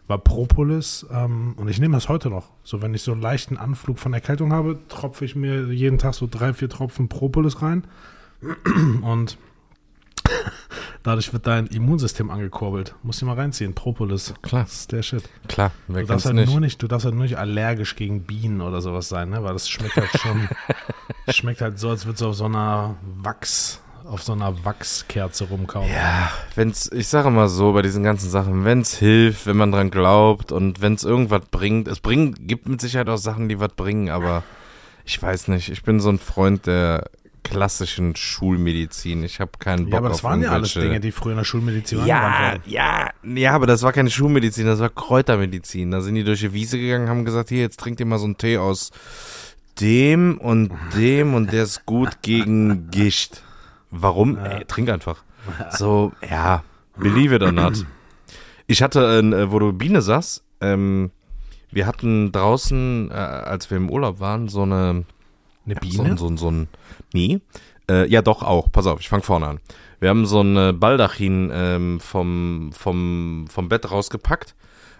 War 0.08 0.18
Propolis, 0.18 1.06
ähm, 1.12 1.54
und 1.56 1.68
ich 1.68 1.80
nehme 1.80 1.94
das 1.94 2.08
heute 2.08 2.28
noch. 2.28 2.50
So, 2.64 2.82
wenn 2.82 2.92
ich 2.92 3.02
so 3.02 3.12
einen 3.12 3.22
leichten 3.22 3.56
Anflug 3.56 4.00
von 4.00 4.12
Erkältung 4.12 4.52
habe, 4.52 4.80
tropfe 4.88 5.24
ich 5.24 5.36
mir 5.36 5.72
jeden 5.72 5.98
Tag 5.98 6.14
so 6.14 6.26
drei, 6.28 6.52
vier 6.52 6.68
Tropfen 6.68 7.08
Propolis 7.08 7.62
rein. 7.62 7.84
Und 9.02 9.38
dadurch 11.02 11.32
wird 11.32 11.46
dein 11.46 11.66
Immunsystem 11.66 12.30
angekurbelt. 12.30 12.94
Muss 13.02 13.16
ich 13.18 13.22
mal 13.24 13.34
reinziehen. 13.34 13.74
Propolis. 13.74 14.34
Klar. 14.42 14.64
Das 14.64 14.72
ist 14.72 14.92
der 14.92 15.02
Shit. 15.02 15.24
Klar, 15.48 15.72
wer 15.88 16.02
Du 16.02 16.06
darfst, 16.08 16.26
halt 16.26 16.36
nicht? 16.36 16.50
nur 16.50 16.60
nicht, 16.60 16.82
du 16.82 16.86
darfst 16.88 17.04
halt 17.04 17.14
nur 17.14 17.24
nicht 17.24 17.38
allergisch 17.38 17.96
gegen 17.96 18.22
Bienen 18.22 18.60
oder 18.60 18.80
sowas 18.80 19.08
sein, 19.08 19.30
ne? 19.30 19.42
Weil 19.42 19.52
das 19.52 19.68
schmeckt 19.68 19.96
halt 19.96 20.10
schon, 20.18 20.48
schmeckt 21.30 21.60
halt 21.60 21.78
so, 21.78 21.90
als 21.90 22.06
würdest 22.06 22.22
du 22.22 22.28
auf 22.28 22.34
so 22.36 22.44
einer 22.44 22.96
Wachs, 23.22 23.80
auf 24.04 24.22
so 24.22 24.32
einer 24.32 24.64
Wachskerze 24.64 25.44
rumkauen. 25.48 25.88
Ja, 25.88 26.30
wenn's, 26.54 26.90
ich 26.92 27.08
sage 27.08 27.30
mal 27.30 27.48
so, 27.48 27.72
bei 27.72 27.82
diesen 27.82 28.02
ganzen 28.02 28.28
Sachen, 28.30 28.64
wenn's 28.64 28.94
hilft, 28.96 29.46
wenn 29.46 29.56
man 29.56 29.72
dran 29.72 29.90
glaubt 29.90 30.52
und 30.52 30.80
wenn's 30.80 31.04
irgendwas 31.04 31.42
bringt, 31.50 31.88
es 31.88 32.00
bringt, 32.00 32.48
gibt 32.48 32.68
mit 32.68 32.80
Sicherheit 32.80 33.08
auch 33.08 33.16
Sachen, 33.16 33.48
die 33.48 33.60
was 33.60 33.72
bringen, 33.74 34.10
aber 34.10 34.42
ich 35.04 35.20
weiß 35.20 35.48
nicht, 35.48 35.68
ich 35.68 35.82
bin 35.82 36.00
so 36.00 36.08
ein 36.10 36.18
Freund 36.18 36.66
der 36.66 37.10
klassischen 37.42 38.14
Schulmedizin. 38.16 39.22
Ich 39.24 39.40
habe 39.40 39.52
keinen 39.58 39.84
Bock 39.84 39.92
Ja, 39.92 39.98
aber 39.98 40.08
das 40.08 40.18
auf 40.18 40.24
waren 40.24 40.42
ja 40.42 40.50
alles 40.50 40.74
Dinge, 40.74 41.00
die 41.00 41.12
früher 41.12 41.32
in 41.32 41.38
der 41.38 41.44
Schulmedizin 41.44 42.04
Ja, 42.06 42.52
wurden. 42.52 42.62
ja, 42.66 43.10
ja, 43.24 43.52
aber 43.52 43.66
das 43.66 43.82
war 43.82 43.92
keine 43.92 44.10
Schulmedizin, 44.10 44.66
das 44.66 44.78
war 44.80 44.88
Kräutermedizin. 44.90 45.90
Da 45.90 46.00
sind 46.00 46.14
die 46.14 46.24
durch 46.24 46.40
die 46.40 46.52
Wiese 46.52 46.78
gegangen, 46.78 47.08
haben 47.08 47.24
gesagt, 47.24 47.48
hier, 47.48 47.60
jetzt 47.60 47.80
trinkt 47.80 48.00
ihr 48.00 48.06
mal 48.06 48.18
so 48.18 48.24
einen 48.26 48.38
Tee 48.38 48.58
aus 48.58 48.90
dem 49.80 50.38
und 50.38 50.70
dem 50.94 51.34
und 51.34 51.52
der 51.52 51.64
ist 51.64 51.86
gut 51.86 52.22
gegen 52.22 52.90
Gicht. 52.90 53.42
Warum? 53.90 54.38
Ey, 54.38 54.64
trink 54.66 54.88
einfach. 54.90 55.22
So, 55.70 56.12
ja, 56.28 56.62
believe 56.96 57.34
it 57.34 57.42
or 57.42 57.52
not. 57.52 57.84
Ich 58.66 58.82
hatte, 58.82 59.18
äh, 59.18 59.50
wo 59.50 59.58
du 59.58 59.72
Biene 59.72 60.00
sagst, 60.02 60.44
ähm, 60.60 61.10
wir 61.70 61.86
hatten 61.86 62.32
draußen, 62.32 63.10
äh, 63.10 63.14
als 63.14 63.70
wir 63.70 63.76
im 63.78 63.90
Urlaub 63.90 64.20
waren, 64.20 64.48
so 64.48 64.62
eine 64.62 65.04
Eine 65.64 65.74
so, 65.74 65.80
Biene? 65.80 66.10
ein- 66.10 66.16
so, 66.18 66.26
ein- 66.28 66.36
so 66.36 66.50
ein. 66.50 66.68
Nee. 67.12 67.40
Äh, 67.90 68.08
ja, 68.08 68.22
doch 68.22 68.42
auch. 68.42 68.70
Pass 68.70 68.86
auf, 68.86 69.00
ich 69.00 69.08
fange 69.08 69.22
vorne 69.22 69.46
an. 69.46 69.60
Wir 70.00 70.08
haben 70.08 70.26
so 70.26 70.40
ein 70.40 70.78
Baldachin 70.78 71.50
ähm, 71.52 72.00
vom, 72.00 72.70
vom, 72.72 73.46
vom 73.48 73.68
Bett 73.68 73.90
rausgepackt 73.90 74.54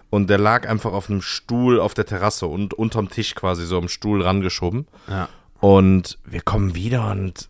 und 0.09 0.29
der 0.29 0.37
lag 0.37 0.67
einfach 0.69 0.93
auf 0.93 1.09
einem 1.09 1.21
Stuhl 1.21 1.79
auf 1.79 1.93
der 1.93 2.05
Terrasse 2.05 2.45
und 2.47 2.73
unterm 2.73 3.09
Tisch 3.09 3.35
quasi 3.35 3.65
so 3.65 3.77
am 3.77 3.87
Stuhl 3.89 4.21
rangeschoben. 4.21 4.85
Ja. 5.09 5.27
Und 5.59 6.19
wir 6.25 6.41
kommen 6.41 6.75
wieder 6.75 7.09
und 7.11 7.49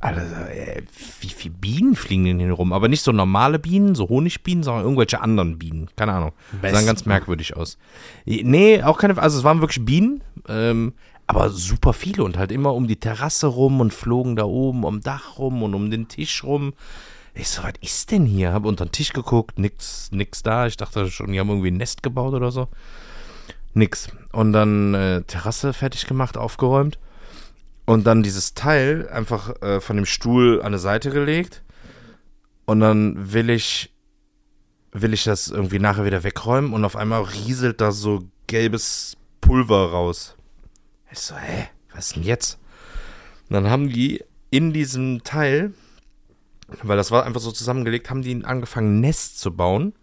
Also, 0.00 0.20
äh, 0.20 0.82
wie 1.20 1.28
viele 1.28 1.54
Bienen 1.54 1.94
fliegen 1.94 2.24
denn 2.24 2.38
hier 2.40 2.52
rum? 2.52 2.72
Aber 2.72 2.88
nicht 2.88 3.02
so 3.04 3.12
normale 3.12 3.58
Bienen, 3.58 3.94
so 3.94 4.08
Honigbienen, 4.08 4.62
sondern 4.64 4.84
irgendwelche 4.84 5.20
anderen 5.20 5.58
Bienen. 5.58 5.90
Keine 5.96 6.12
Ahnung. 6.14 6.32
Wespen. 6.52 6.74
Sahen 6.74 6.86
ganz 6.86 7.04
merkwürdig 7.06 7.56
aus. 7.56 7.76
Nee, 8.24 8.82
auch 8.82 8.98
keine, 8.98 9.18
also 9.18 9.38
es 9.38 9.44
waren 9.44 9.60
wirklich 9.60 9.84
Bienen, 9.84 10.22
ähm, 10.48 10.94
aber 11.30 11.48
super 11.50 11.92
viele 11.92 12.24
und 12.24 12.36
halt 12.36 12.50
immer 12.50 12.74
um 12.74 12.88
die 12.88 12.98
Terrasse 12.98 13.46
rum 13.46 13.80
und 13.80 13.94
flogen 13.94 14.34
da 14.34 14.42
oben 14.42 14.82
um 14.82 15.00
Dach 15.00 15.38
rum 15.38 15.62
und 15.62 15.74
um 15.74 15.88
den 15.88 16.08
Tisch 16.08 16.42
rum. 16.42 16.72
Ich 17.34 17.48
so, 17.48 17.62
was 17.62 17.74
ist 17.80 18.10
denn 18.10 18.26
hier? 18.26 18.52
Hab 18.52 18.64
unter 18.64 18.84
den 18.84 18.90
Tisch 18.90 19.12
geguckt, 19.12 19.56
nix, 19.56 20.10
nix 20.10 20.42
da. 20.42 20.66
Ich 20.66 20.76
dachte 20.76 21.08
schon, 21.08 21.30
die 21.30 21.38
haben 21.38 21.48
irgendwie 21.48 21.70
ein 21.70 21.76
Nest 21.76 22.02
gebaut 22.02 22.34
oder 22.34 22.50
so. 22.50 22.66
Nix. 23.74 24.08
Und 24.32 24.52
dann 24.52 24.94
äh, 24.94 25.22
Terrasse 25.22 25.72
fertig 25.72 26.08
gemacht, 26.08 26.36
aufgeräumt. 26.36 26.98
Und 27.84 28.08
dann 28.08 28.24
dieses 28.24 28.54
Teil 28.54 29.08
einfach 29.08 29.62
äh, 29.62 29.80
von 29.80 29.94
dem 29.94 30.06
Stuhl 30.06 30.58
an 30.58 30.66
eine 30.66 30.80
Seite 30.80 31.10
gelegt. 31.10 31.62
Und 32.64 32.80
dann 32.80 33.32
will 33.32 33.50
ich, 33.50 33.94
will 34.90 35.14
ich 35.14 35.22
das 35.22 35.46
irgendwie 35.46 35.78
nachher 35.78 36.04
wieder 36.04 36.24
wegräumen 36.24 36.72
und 36.72 36.84
auf 36.84 36.96
einmal 36.96 37.22
rieselt 37.22 37.80
da 37.80 37.92
so 37.92 38.24
gelbes 38.48 39.16
Pulver 39.40 39.92
raus. 39.92 40.34
Ich 41.12 41.18
so, 41.18 41.36
hä, 41.36 41.68
was 41.92 42.06
ist 42.06 42.16
denn 42.16 42.22
jetzt? 42.22 42.58
Und 43.48 43.54
dann 43.54 43.70
haben 43.70 43.88
die 43.88 44.22
in 44.50 44.72
diesem 44.72 45.24
Teil, 45.24 45.72
weil 46.82 46.96
das 46.96 47.10
war 47.10 47.24
einfach 47.24 47.40
so 47.40 47.52
zusammengelegt, 47.52 48.10
haben 48.10 48.22
die 48.22 48.44
angefangen, 48.44 48.98
ein 48.98 49.00
Nest 49.00 49.40
zu 49.40 49.54
bauen. 49.54 49.94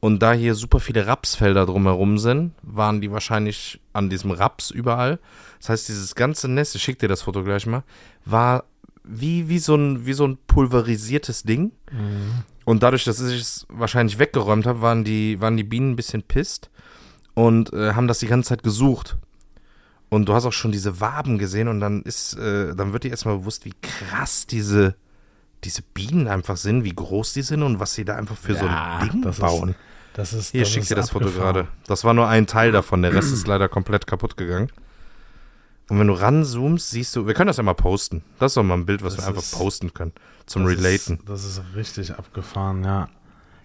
Und 0.00 0.20
da 0.20 0.32
hier 0.32 0.56
super 0.56 0.80
viele 0.80 1.06
Rapsfelder 1.06 1.64
drumherum 1.64 2.18
sind, 2.18 2.54
waren 2.62 3.00
die 3.00 3.12
wahrscheinlich 3.12 3.80
an 3.92 4.10
diesem 4.10 4.32
Raps 4.32 4.72
überall. 4.72 5.20
Das 5.60 5.68
heißt, 5.68 5.88
dieses 5.88 6.16
ganze 6.16 6.48
Nest, 6.48 6.74
ich 6.74 6.82
schick 6.82 6.98
dir 6.98 7.06
das 7.06 7.22
Foto 7.22 7.44
gleich 7.44 7.66
mal, 7.66 7.84
war 8.24 8.64
wie, 9.04 9.48
wie, 9.48 9.60
so, 9.60 9.76
ein, 9.76 10.04
wie 10.04 10.12
so 10.12 10.26
ein 10.26 10.38
pulverisiertes 10.48 11.44
Ding. 11.44 11.70
Und 12.64 12.82
dadurch, 12.82 13.04
dass 13.04 13.20
ich 13.20 13.40
es 13.40 13.66
wahrscheinlich 13.68 14.18
weggeräumt 14.18 14.66
habe, 14.66 14.80
waren 14.80 15.04
die, 15.04 15.40
waren 15.40 15.56
die 15.56 15.64
Bienen 15.64 15.92
ein 15.92 15.96
bisschen 15.96 16.24
pisst 16.24 16.70
und 17.34 17.72
äh, 17.72 17.94
haben 17.94 18.08
das 18.08 18.18
die 18.18 18.26
ganze 18.26 18.48
Zeit 18.48 18.64
gesucht. 18.64 19.16
Und 20.12 20.28
du 20.28 20.34
hast 20.34 20.44
auch 20.44 20.52
schon 20.52 20.72
diese 20.72 21.00
Waben 21.00 21.38
gesehen 21.38 21.68
und 21.68 21.80
dann 21.80 22.02
ist, 22.02 22.34
äh, 22.34 22.74
dann 22.74 22.92
wird 22.92 23.04
dir 23.04 23.10
erstmal 23.10 23.38
bewusst, 23.38 23.64
wie 23.64 23.72
krass 23.80 24.46
diese, 24.46 24.94
diese 25.64 25.80
Bienen 25.82 26.28
einfach 26.28 26.56
sind, 26.58 26.84
wie 26.84 26.94
groß 26.94 27.32
die 27.32 27.40
sind 27.42 27.62
und 27.62 27.80
was 27.80 27.94
sie 27.94 28.04
da 28.04 28.16
einfach 28.16 28.36
für 28.36 28.54
so 28.54 28.66
ein 28.66 29.08
Ding 29.10 29.22
das 29.22 29.38
bauen. 29.38 29.70
Ist, 29.70 29.76
das 30.12 30.32
ist, 30.34 30.50
Hier, 30.50 30.60
das 30.62 30.70
schick 30.70 30.82
ist 30.82 30.90
dir 30.90 30.96
das 30.96 31.08
Foto 31.10 31.26
abgefahren. 31.28 31.54
gerade. 31.54 31.68
Das 31.86 32.04
war 32.04 32.12
nur 32.12 32.28
ein 32.28 32.46
Teil 32.46 32.72
davon, 32.72 33.00
der 33.00 33.14
Rest 33.14 33.32
ist 33.32 33.46
leider 33.46 33.68
komplett 33.70 34.06
kaputt 34.06 34.36
gegangen. 34.36 34.70
Und 35.88 35.98
wenn 35.98 36.06
du 36.08 36.12
ranzoomst, 36.14 36.90
siehst 36.90 37.16
du, 37.16 37.26
wir 37.26 37.32
können 37.34 37.48
das 37.48 37.56
ja 37.56 37.62
mal 37.62 37.72
posten. 37.74 38.22
Das 38.38 38.52
ist 38.52 38.56
doch 38.58 38.62
mal 38.62 38.74
ein 38.74 38.84
Bild, 38.86 39.02
was 39.02 39.16
Das 39.16 39.24
wir 39.24 39.28
einfach 39.28 39.42
ist- 39.42 39.52
posten 39.56 39.94
können. 39.94 40.12
Zum 40.46 40.64
Das 40.64 40.72
Relaten. 40.76 41.14
Ist, 41.20 41.28
das 41.28 41.44
ist 41.44 41.62
richtig 41.74 42.14
abgefahren, 42.18 42.84
ja. 42.84 43.08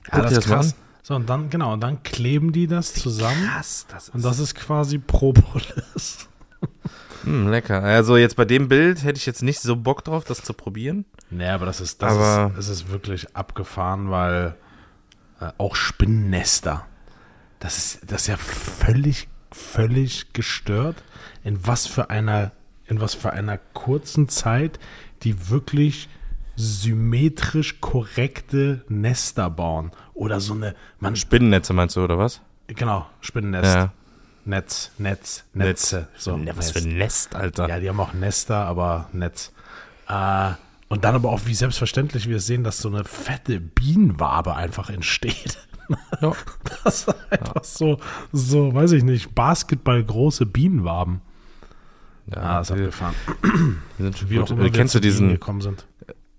Guck 0.05 0.13
Ja, 0.13 0.21
das 0.21 0.31
ist 0.37 0.47
mal 0.47 0.55
krass. 0.55 0.75
So, 1.03 1.15
und 1.15 1.29
dann, 1.29 1.49
genau, 1.49 1.73
und 1.73 1.81
dann 1.81 2.03
kleben 2.03 2.51
die 2.53 2.67
das 2.67 2.93
zusammen. 2.93 3.45
Krass, 3.47 3.85
das 3.89 4.07
ist, 4.09 4.15
Und 4.15 4.23
das 4.25 4.39
ist 4.39 4.55
quasi 4.55 4.97
Propolis. 4.97 6.27
Hm, 7.27 7.47
lecker. 7.49 7.83
Also 7.83 8.17
jetzt 8.17 8.35
bei 8.35 8.45
dem 8.45 8.67
Bild 8.67 9.03
hätte 9.03 9.17
ich 9.17 9.25
jetzt 9.25 9.43
nicht 9.43 9.59
so 9.59 9.75
Bock 9.75 10.03
drauf, 10.03 10.23
das 10.23 10.43
zu 10.43 10.53
probieren. 10.53 11.05
Nee, 11.29 11.47
aber 11.49 11.65
das 11.65 11.81
ist, 11.81 12.01
das 12.01 12.13
Aber- 12.13 12.51
ist, 12.53 12.59
es 12.59 12.69
ist 12.69 12.89
wirklich 12.91 13.35
abgefahren, 13.35 14.09
weil 14.09 14.55
äh, 15.39 15.51
auch 15.57 15.75
Spinnennester, 15.75 16.85
das 17.59 17.77
ist, 17.77 18.11
das 18.11 18.21
ist 18.21 18.27
ja 18.27 18.37
völlig, 18.37 19.27
völlig 19.51 20.33
gestört, 20.33 20.95
in 21.43 21.65
was 21.65 21.85
für 21.87 22.09
einer, 22.09 22.51
in 22.85 23.01
was 23.01 23.13
für 23.13 23.31
einer 23.31 23.57
kurzen 23.73 24.29
Zeit 24.29 24.79
die 25.23 25.49
wirklich 25.49 26.09
symmetrisch 26.55 27.81
korrekte 27.81 28.83
Nester 28.87 29.49
bauen. 29.49 29.91
Oder 30.13 30.39
so 30.39 30.53
eine, 30.53 30.75
man, 30.99 31.15
Spinnennetze 31.15 31.73
meinst 31.73 31.95
du, 31.95 32.03
oder 32.03 32.17
was? 32.17 32.41
genau, 32.67 33.05
Spinnennest. 33.21 33.75
Ja. 33.75 33.93
Netz, 34.47 34.91
Netz, 34.97 35.43
Netze. 35.53 36.07
So, 36.17 36.37
Ne, 36.37 36.51
was 36.55 36.73
Nest. 36.73 36.77
für 36.77 36.79
ein 36.89 36.97
Nest, 36.97 37.35
Alter. 37.35 37.67
Ja, 37.69 37.79
die 37.79 37.89
haben 37.89 37.99
auch 37.99 38.13
Nester, 38.13 38.65
aber 38.65 39.09
Netz. 39.13 39.51
Äh, 40.07 40.51
und 40.89 41.03
dann 41.03 41.15
aber 41.15 41.29
auch, 41.29 41.41
wie 41.45 41.53
selbstverständlich 41.53 42.29
wir 42.29 42.39
sehen, 42.39 42.63
dass 42.63 42.77
so 42.77 42.87
eine 42.89 43.03
fette 43.03 43.59
Bienenwabe 43.59 44.55
einfach 44.55 44.89
entsteht. 44.89 45.59
Ja. 46.21 46.33
Das 46.83 47.03
ist 47.07 47.15
einfach 47.31 47.63
so, 47.63 47.97
so, 48.33 48.73
weiß 48.75 48.91
ich 48.91 49.03
nicht, 49.03 49.33
basketballgroße 49.33 50.45
Bienenwaben. 50.45 51.21
Ah, 52.35 52.59
ist 52.59 52.71
die, 52.71 52.73
abgefahren. 52.73 53.15
die 53.97 54.03
sind 54.03 54.17
schon 54.17 54.29
Wie 54.29 54.35
gut. 54.35 54.43
auch 54.43 54.51
immer 54.51 54.65
Äh, 54.65 54.69
Kennst 54.71 54.95
du 54.95 54.99
diesen, 54.99 55.29
gekommen 55.29 55.61
sind. 55.61 55.87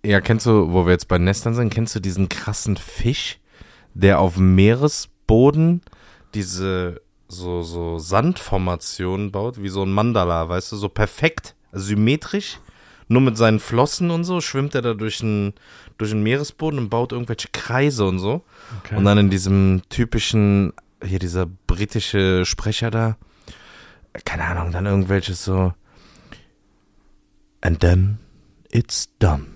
ja, 0.04 0.20
kennst 0.20 0.44
du, 0.44 0.70
wo 0.74 0.84
wir 0.84 0.92
jetzt 0.92 1.08
bei 1.08 1.16
Nestern 1.16 1.54
sind, 1.54 1.70
kennst 1.72 1.94
du 1.96 2.00
diesen 2.00 2.28
krassen 2.28 2.76
Fisch, 2.76 3.38
der 3.94 4.18
auf 4.18 4.34
dem 4.34 4.54
Meeresboden 4.54 5.80
diese 6.34 7.00
so, 7.28 7.62
so 7.62 7.98
Sandformationen 7.98 9.30
baut, 9.30 9.62
wie 9.62 9.68
so 9.68 9.82
ein 9.82 9.92
Mandala, 9.92 10.48
weißt 10.48 10.72
du, 10.72 10.76
so 10.76 10.88
perfekt, 10.88 11.54
symmetrisch, 11.72 12.58
nur 13.08 13.20
mit 13.22 13.36
seinen 13.36 13.60
Flossen 13.60 14.10
und 14.10 14.24
so, 14.24 14.40
schwimmt 14.40 14.74
er 14.74 14.82
da 14.82 14.94
durch 14.94 15.18
den, 15.18 15.54
durch 15.98 16.10
den 16.10 16.22
Meeresboden 16.22 16.78
und 16.78 16.88
baut 16.88 17.12
irgendwelche 17.12 17.48
Kreise 17.52 18.06
und 18.06 18.18
so. 18.18 18.44
Okay. 18.80 18.96
Und 18.96 19.04
dann 19.04 19.18
in 19.18 19.30
diesem 19.30 19.82
typischen, 19.88 20.72
hier 21.04 21.18
dieser 21.18 21.46
britische 21.46 22.44
Sprecher 22.44 22.90
da, 22.90 23.16
keine 24.24 24.44
Ahnung, 24.44 24.72
dann 24.72 24.86
irgendwelches 24.86 25.44
so. 25.44 25.72
And 27.60 27.80
then 27.80 28.18
it's 28.70 29.08
done. 29.18 29.46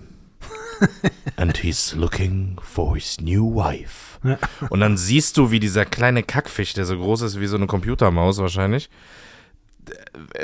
And 1.37 1.55
he's 1.57 1.95
looking 1.95 2.59
for 2.61 2.95
his 2.95 3.19
new 3.21 3.43
wife. 3.43 4.12
Ja. 4.23 4.37
Und 4.69 4.79
dann 4.79 4.97
siehst 4.97 5.37
du, 5.37 5.51
wie 5.51 5.59
dieser 5.59 5.85
kleine 5.85 6.23
Kackfisch, 6.23 6.73
der 6.73 6.85
so 6.85 6.97
groß 6.97 7.21
ist 7.23 7.39
wie 7.39 7.47
so 7.47 7.57
eine 7.57 7.67
Computermaus 7.67 8.37
wahrscheinlich, 8.39 8.89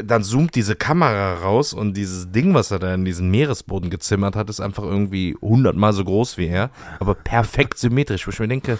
dann 0.04 0.24
zoomt 0.24 0.56
diese 0.56 0.76
Kamera 0.76 1.36
raus 1.36 1.74
und 1.74 1.94
dieses 1.96 2.30
Ding, 2.32 2.54
was 2.54 2.72
er 2.72 2.80
da 2.80 2.94
in 2.94 3.06
diesen 3.06 3.32
Meeresboden 3.32 3.90
gezimmert 3.90 4.36
hat, 4.36 4.50
ist 4.50 4.60
einfach 4.60 4.84
irgendwie 4.84 5.38
hundertmal 5.42 5.94
so 5.94 6.04
groß 6.04 6.38
wie 6.38 6.48
er, 6.48 6.72
aber 7.00 7.16
perfekt 7.16 7.78
symmetrisch, 7.78 8.28
wo 8.28 8.32
ich 8.32 8.40
mir 8.40 8.50
denke, 8.50 8.78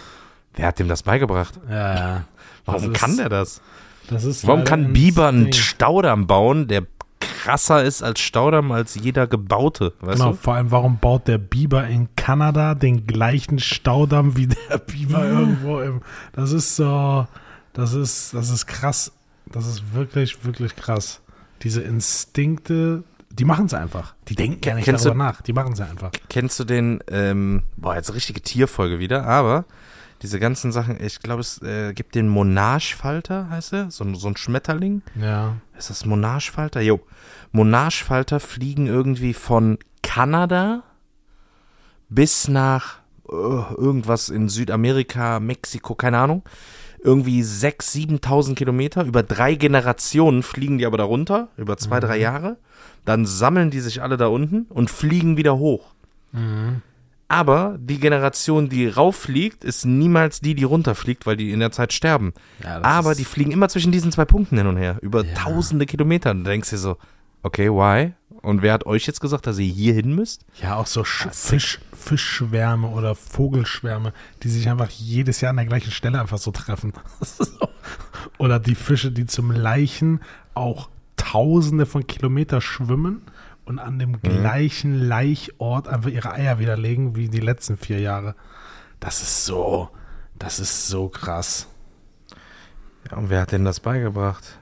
wer 0.56 0.68
hat 0.68 0.80
dem 0.80 0.90
das 0.90 1.04
beigebracht? 1.04 1.58
ja, 1.70 1.96
ja. 1.96 2.24
Warum 2.66 2.92
Das 2.92 3.00
kann 3.02 3.12
ist- 3.12 3.20
der 3.20 3.30
das? 3.30 3.62
Das 4.10 4.24
ist 4.26 4.46
Warum 4.48 4.64
kann 4.66 4.92
Biber 4.92 5.28
einen. 5.30 5.54
Staudamm 5.54 6.28
bauen, 6.28 6.68
der 6.68 6.84
krasser 7.50 7.84
ist 7.84 8.04
als 8.04 8.20
Staudamm 8.20 8.72
als 8.72 8.96
jeder 8.96 9.26
gebaute, 9.28 9.94
Genau, 10.02 10.32
du? 10.32 10.36
vor 10.38 10.56
allem, 10.56 10.72
warum 10.72 11.00
baut 11.00 11.28
der 11.28 11.38
Biber 11.40 11.88
in 11.88 12.08
Kanada 12.16 12.76
den 12.76 13.08
gleichen 13.08 13.60
Staudamm 13.60 14.38
wie 14.38 14.48
der 14.48 14.78
Biber 14.78 15.26
irgendwo 15.30 15.80
im. 15.80 16.02
Das 16.34 16.52
ist 16.52 16.76
so. 16.76 17.28
Das 17.74 17.94
ist, 17.94 18.34
das 18.34 18.50
ist 18.50 18.66
krass. 18.68 19.12
Das 19.52 19.66
ist 19.68 19.94
wirklich, 19.94 20.44
wirklich 20.46 20.76
krass. 20.76 21.22
Diese 21.64 21.82
Instinkte, 21.82 23.04
die 23.32 23.46
machen 23.46 23.66
es 23.66 23.74
einfach. 23.74 24.14
Die 24.28 24.36
denken 24.36 24.62
gar 24.62 24.76
nicht 24.76 24.86
Kennst 24.86 25.06
darüber 25.06 25.24
du- 25.24 25.26
nach. 25.32 25.42
Die 25.42 25.54
machen 25.54 25.74
es 25.74 25.82
einfach. 25.82 26.12
Kennst 26.30 26.60
du 26.60 26.64
den, 26.66 27.00
ähm, 27.10 27.64
boah, 27.78 27.96
jetzt 27.96 28.14
richtige 28.14 28.42
Tierfolge 28.42 29.00
wieder, 29.00 29.26
aber 29.26 29.66
diese 30.22 30.40
ganzen 30.40 30.72
Sachen, 30.72 31.02
ich 31.04 31.20
glaube, 31.20 31.42
es 31.42 31.62
äh, 31.62 31.94
gibt 31.94 32.16
den 32.16 32.28
Monarchfalter, 32.28 33.50
heißt 33.50 33.74
er, 33.74 33.92
so, 33.92 34.04
ein- 34.04 34.16
so 34.16 34.28
ein 34.28 34.36
Schmetterling. 34.38 35.02
Ja. 35.20 35.56
Ist 35.78 35.90
das 35.90 36.06
Monarchfalter? 36.06 36.82
Jo. 36.82 37.00
Monarchfalter 37.52 38.40
fliegen 38.40 38.88
irgendwie 38.88 39.34
von 39.34 39.78
Kanada 40.04 40.84
bis 42.10 42.48
nach 42.48 43.00
äh, 43.30 43.34
irgendwas 43.34 44.30
in 44.30 44.50
Südamerika, 44.50 45.40
Mexiko, 45.40 45.96
keine 45.96 46.18
Ahnung. 46.18 46.44
Irgendwie 47.02 47.42
6.000, 47.44 48.20
7.000 48.22 48.56
Kilometer. 48.56 49.06
Über 49.06 49.24
drei 49.24 49.56
Generationen 49.56 50.44
fliegen 50.44 50.80
die 50.80 50.86
aber 50.86 50.98
da 50.98 51.06
runter, 51.06 51.48
über 51.56 51.78
zwei, 51.78 52.00
drei 52.02 52.18
Jahre. 52.18 52.58
Dann 53.06 53.26
sammeln 53.26 53.72
die 53.72 53.80
sich 53.80 54.02
alle 54.02 54.18
da 54.18 54.28
unten 54.28 54.64
und 54.70 54.90
fliegen 54.90 55.38
wieder 55.38 55.58
hoch. 55.58 55.94
Aber 57.32 57.78
die 57.80 58.00
Generation, 58.00 58.70
die 58.70 58.88
rauffliegt, 58.88 59.64
ist 59.64 59.86
niemals 59.86 60.42
die, 60.42 60.56
die 60.56 60.64
runterfliegt, 60.64 61.26
weil 61.28 61.38
die 61.38 61.52
in 61.52 61.60
der 61.60 61.72
Zeit 61.72 61.94
sterben. 61.94 62.34
Ja, 62.64 62.82
Aber 62.84 63.14
die 63.14 63.24
fliegen 63.24 63.52
immer 63.52 63.70
zwischen 63.70 63.92
diesen 63.92 64.12
zwei 64.12 64.26
Punkten 64.26 64.58
hin 64.58 64.66
und 64.68 64.78
her, 64.78 64.98
über 65.02 65.24
Ja. 65.24 65.34
tausende 65.36 65.86
Kilometer. 65.86 66.32
Und 66.32 66.44
du 66.44 66.50
denkst 66.50 66.72
dir 66.72 66.78
so, 66.80 66.98
okay, 67.44 67.70
why? 67.70 68.14
Und 68.42 68.62
wer 68.64 68.74
hat 68.74 68.86
euch 68.88 69.06
jetzt 69.06 69.22
gesagt, 69.22 69.46
dass 69.48 69.60
ihr 69.60 69.72
hier 69.72 69.94
hin 69.94 70.16
müsst? 70.16 70.44
Ja, 70.62 70.78
auch 70.78 70.88
so 70.88 71.04
Sch 71.04 71.28
Fisch, 71.32 71.80
Fischschwärme 71.94 72.88
oder 72.88 73.14
Vogelschwärme, 73.14 74.12
die 74.42 74.50
sich 74.50 74.68
einfach 74.70 74.90
jedes 74.90 75.42
Jahr 75.42 75.52
an 75.52 75.58
der 75.58 75.66
gleichen 75.66 75.92
Stelle 75.92 76.20
einfach 76.20 76.38
so 76.40 76.50
treffen. 76.52 76.94
Oder 78.38 78.60
die 78.60 78.76
Fische, 78.76 79.12
die 79.12 79.26
zum 79.26 79.52
Leichen 79.52 80.22
auch 80.54 80.90
tausende 81.18 81.86
von 81.86 82.08
Kilometer 82.08 82.62
schwimmen 82.62 83.22
und 83.70 83.78
an 83.80 84.00
dem 84.00 84.20
gleichen 84.22 84.96
Laichort 84.96 85.88
einfach 85.88 86.10
ihre 86.10 86.32
Eier 86.34 86.58
widerlegen 86.58 87.16
wie 87.16 87.30
die 87.30 87.40
letzten 87.40 87.78
vier 87.78 88.00
Jahre. 88.00 88.36
Das 89.00 89.22
ist 89.22 89.46
so, 89.46 89.90
das 90.40 90.60
ist 90.60 90.88
so 90.88 91.08
krass. 91.08 91.68
Ja, 93.10 93.18
und 93.18 93.30
wer 93.30 93.42
hat 93.42 93.52
denn 93.52 93.66
das 93.66 93.80
beigebracht? 93.80 94.58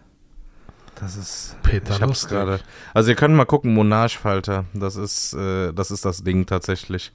Das 0.95 1.15
ist 1.15 1.55
Peter 1.63 1.95
ich 1.95 2.01
hab's 2.01 2.27
gerade. 2.27 2.59
Also 2.93 3.09
ihr 3.11 3.15
könnt 3.15 3.33
mal 3.33 3.45
gucken, 3.45 3.73
Monarchfalter. 3.73 4.65
Das 4.73 4.97
ist, 4.97 5.33
äh, 5.33 5.71
das 5.71 5.89
ist 5.89 6.03
das 6.03 6.23
Ding 6.23 6.45
tatsächlich. 6.45 7.13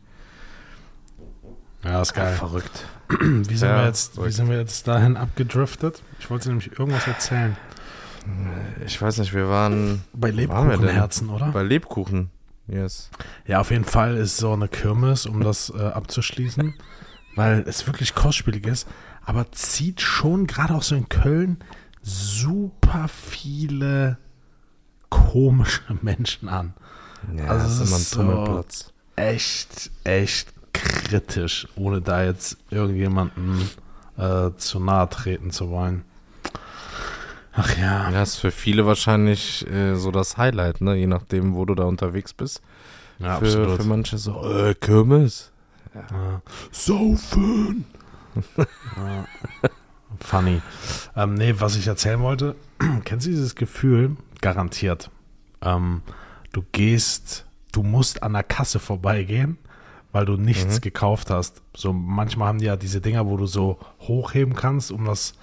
Ja, 1.85 2.01
ist 2.01 2.15
geil. 2.15 2.35
verrückt. 2.35 2.87
Wie 3.21 3.57
sind, 3.57 3.69
Ja, 3.69 3.79
wir 3.81 3.87
jetzt, 3.87 4.13
wie 4.13 4.15
verrückt. 4.17 4.35
sind 4.35 4.49
wir 4.49 4.57
jetzt 4.59 4.89
dahin 4.89 5.17
abgedriftet? 5.19 6.01
Ich 6.21 6.31
wollte 6.31 6.49
nämlich 6.49 6.79
irgendwas 6.79 7.07
erzählen. 7.07 7.57
Ich 8.87 9.00
weiß 9.00 9.19
nicht, 9.19 9.35
wir 9.35 9.49
waren 9.49 10.02
Bei? 10.12 10.31
Lebkuchenherzen, 10.31 11.29
oder? 11.31 11.50
bei 11.52 11.62
Lebkuchen. 11.62 12.31
Yes. 12.69 13.11
Ja, 13.47 13.61
auf 13.61 13.71
jeden 13.71 13.85
Fall 13.85 14.17
ist 14.17 14.37
so 14.37 14.52
eine 14.52 14.69
Kirmes, 14.69 15.26
um 15.26 15.41
das 15.41 15.71
äh, 15.76 15.83
abzuschließen, 15.83 16.75
weil 17.35 17.64
es 17.67 17.87
wirklich 17.87 18.14
kostspielig 18.14 18.67
ist, 18.67 18.87
aber 19.25 19.50
zieht 19.52 20.00
schon 20.00 20.47
gerade 20.47 20.75
auch 20.75 20.83
so 20.83 20.95
in 20.95 21.09
Köln 21.09 21.59
super 22.02 23.09
viele 23.09 24.19
komische 25.09 25.83
Menschen 26.02 26.49
an. 26.49 26.75
Ja, 27.37 27.47
Also 27.47 27.64
das 27.67 27.73
es 27.75 27.81
ist 27.81 27.88
immer 27.88 27.97
ein 27.97 28.02
so- 28.02 28.17
Tummelplatz. 28.17 28.93
Echt, 29.17 29.91
echt 30.05 30.52
kritisch, 30.73 31.69
ohne 31.76 32.00
da 32.00 32.25
jetzt 32.25 32.57
irgendjemanden 32.71 33.69
äh, 34.17 34.50
zu 34.57 34.81
nahe 34.81 35.09
treten 35.11 35.50
zu 35.50 35.69
wollen. 35.71 36.05
Ach 37.54 37.76
ja. 37.76 38.11
Ja, 38.11 38.23
ist 38.23 38.37
für 38.37 38.50
viele 38.50 38.87
wahrscheinlich 38.87 39.66
äh, 39.71 39.94
so 39.97 40.11
das 40.11 40.37
Highlight, 40.37 40.80
ne? 40.80 40.97
Je 40.97 41.06
nachdem, 41.06 41.54
wo 41.54 41.64
du 41.64 41.75
da 41.75 41.85
unterwegs 41.85 42.32
bist. 42.32 42.62
Ja, 43.18 43.37
für, 43.37 43.47
absolut. 43.47 43.76
für 43.80 43.85
manche 43.85 44.18
so, 44.18 44.42
äh, 44.50 44.75
Kirmes. 44.75 45.52
Ja. 45.94 46.40
Saufen! 46.71 47.85
ja. 48.56 49.26
Funny. 50.21 50.62
Ähm, 51.16 51.35
nee, 51.35 51.54
was 51.59 51.76
ich 51.76 51.87
erzählen 51.87 52.21
wollte, 52.21 52.54
kennst 53.04 53.26
du 53.26 53.30
dieses 53.30 53.54
Gefühl? 53.54 54.16
Garantiert. 54.40 55.11
Ähm, 55.61 56.02
du 56.52 56.64
gehst, 56.73 57.47
du 57.73 57.82
musst 57.82 58.23
an 58.23 58.32
der 58.32 58.42
Kasse 58.42 58.78
vorbeigehen, 58.78 59.59
weil 60.12 60.25
du 60.25 60.37
nichts 60.37 60.80
gekauft 60.80 61.30
hast. 61.30 61.62
So 61.75 61.92
manchmal 61.92 62.49
haben 62.49 62.59
die 62.59 62.66
ja 62.66 62.76
diese 62.76 63.00
Dinger, 63.00 63.26
wo 63.26 63.37
du 63.37 63.47
so 63.47 63.78
hochheben 64.00 64.54
kannst, 64.54 64.90
um 64.90 65.04
das, 65.04 65.35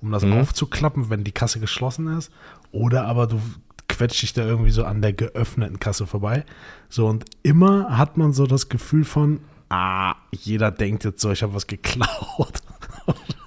um 0.00 0.10
das 0.12 0.24
Mhm. 0.24 0.34
aufzuklappen, 0.34 1.10
wenn 1.10 1.24
die 1.24 1.32
Kasse 1.32 1.60
geschlossen 1.60 2.06
ist. 2.18 2.30
Oder 2.72 3.04
aber 3.06 3.26
du 3.26 3.40
quetscht 3.88 4.22
dich 4.22 4.32
da 4.32 4.44
irgendwie 4.44 4.70
so 4.70 4.84
an 4.84 5.00
der 5.02 5.12
geöffneten 5.12 5.80
Kasse 5.80 6.06
vorbei. 6.06 6.44
So 6.88 7.06
und 7.06 7.24
immer 7.42 7.96
hat 7.98 8.16
man 8.16 8.32
so 8.32 8.46
das 8.46 8.68
Gefühl 8.68 9.04
von, 9.04 9.40
ah, 9.70 10.14
jeder 10.30 10.70
denkt 10.70 11.04
jetzt 11.04 11.20
so, 11.20 11.30
ich 11.32 11.42
habe 11.42 11.54
was 11.54 11.66
geklaut. 11.66 12.60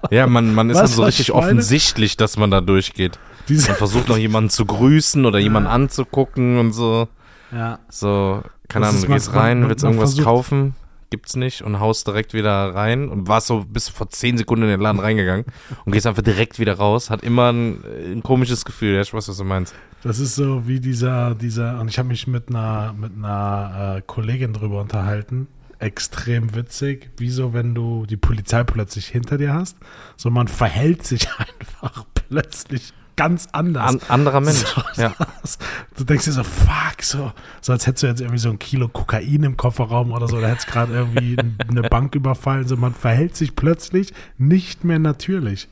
Ja, 0.10 0.27
man, 0.27 0.53
man 0.55 0.70
ist 0.70 0.77
Was, 0.77 0.81
dann 0.91 0.96
so 0.98 1.03
richtig 1.03 1.31
offensichtlich, 1.31 2.17
dass 2.17 2.36
man 2.38 2.50
da 2.51 2.60
durchgeht. 2.62 3.20
Diese, 3.48 3.70
Man 3.70 3.77
versucht 3.77 4.08
noch 4.10 4.17
jemanden 4.17 4.50
zu 4.50 4.65
grüßen 4.65 5.25
oder 5.25 5.39
jemanden 5.39 5.70
anzugucken 5.70 6.58
und 6.58 6.74
so. 6.74 7.08
ja, 7.51 7.79
So, 7.89 8.43
keine 8.67 8.88
Ahnung, 8.88 9.01
du 9.01 9.08
gehst 9.08 9.34
rein, 9.34 9.62
man- 9.62 9.70
willst 9.70 9.84
man 9.84 9.93
irgendwas 9.93 10.12
versucht- 10.12 10.25
kaufen, 10.25 10.75
gibt's 11.12 11.36
nicht 11.36 11.62
und 11.62 11.80
haust 11.80 12.08
direkt 12.08 12.34
wieder 12.34 12.74
rein 12.74 13.10
und 13.10 13.27
warst 13.27 13.48
so 13.48 13.65
bis 13.65 13.89
vor 13.89 14.10
zehn 14.10 14.38
Sekunden 14.38 14.63
in 14.63 14.70
den 14.70 14.80
Laden 14.80 15.00
reingegangen 15.00 15.46
und 15.86 15.91
gehst 15.91 16.08
einfach 16.08 16.24
direkt 16.24 16.58
wieder 16.58 16.74
raus. 16.75 17.12
Hat 17.12 17.24
immer 17.24 17.51
ein, 17.51 17.84
ein 18.13 18.24
komisches 18.24 18.65
Gefühl, 18.65 18.96
ja, 18.96 19.01
ich 19.01 19.13
weiß, 19.13 19.27
was 19.27 19.38
du 19.38 19.44
meinst. 19.44 19.75
das 20.01 20.18
ist 20.20 20.36
so 20.36 20.68
wie 20.68 20.80
dieser, 20.80 21.36
dieser, 21.36 21.80
und 21.80 21.89
ich 21.89 22.00
habe 22.00 22.08
mich 22.08 22.25
mit 22.25 22.50
einer, 22.50 22.94
mit 22.94 23.12
einer 23.15 23.98
äh, 23.98 24.01
Kollegin 24.01 24.53
drüber 24.53 24.82
unterhalten. 24.82 25.48
Extrem 25.80 26.56
witzig, 26.56 27.10
wie 27.18 27.30
so, 27.30 27.53
wenn 27.53 27.75
du 27.75 28.06
die 28.06 28.18
Polizei 28.18 28.63
plötzlich 28.63 29.08
hinter 29.08 29.38
dir 29.38 29.53
hast. 29.53 29.77
So, 30.15 30.30
man 30.30 30.48
verhält 30.48 31.06
sich 31.06 31.27
einfach 31.38 32.06
plötzlich 32.13 32.94
ganz 33.23 33.47
anders. 33.51 33.87
An, 33.87 34.01
anderer 34.09 34.41
Mensch. 34.41 34.63
So, 34.95 35.01
ja. 35.01 35.13
das- 35.41 35.57
Du 35.97 36.03
denkst 36.03 36.25
dir 36.25 36.31
so, 36.31 36.43
fuck, 36.43 37.01
so, 37.01 37.31
so 37.61 37.71
als 37.73 37.85
hättest 37.87 38.03
du 38.03 38.07
jetzt 38.07 38.21
irgendwie 38.21 38.39
so 38.39 38.49
ein 38.49 38.60
Kilo 38.60 38.88
Kokain 38.88 39.43
im 39.43 39.57
Kofferraum 39.57 40.12
oder 40.12 40.27
so, 40.27 40.38
oder 40.38 40.49
hättest 40.49 40.67
gerade 40.67 40.93
irgendwie 40.93 41.38
eine 41.69 41.84
Bank 41.84 42.15
überfallen. 42.15 42.67
So, 42.67 42.77
man 42.77 42.93
verhält 42.93 43.36
sich 43.36 43.55
plötzlich 43.55 44.13
nicht 44.38 44.84
mehr 44.84 44.99
natürlich. 44.99 45.67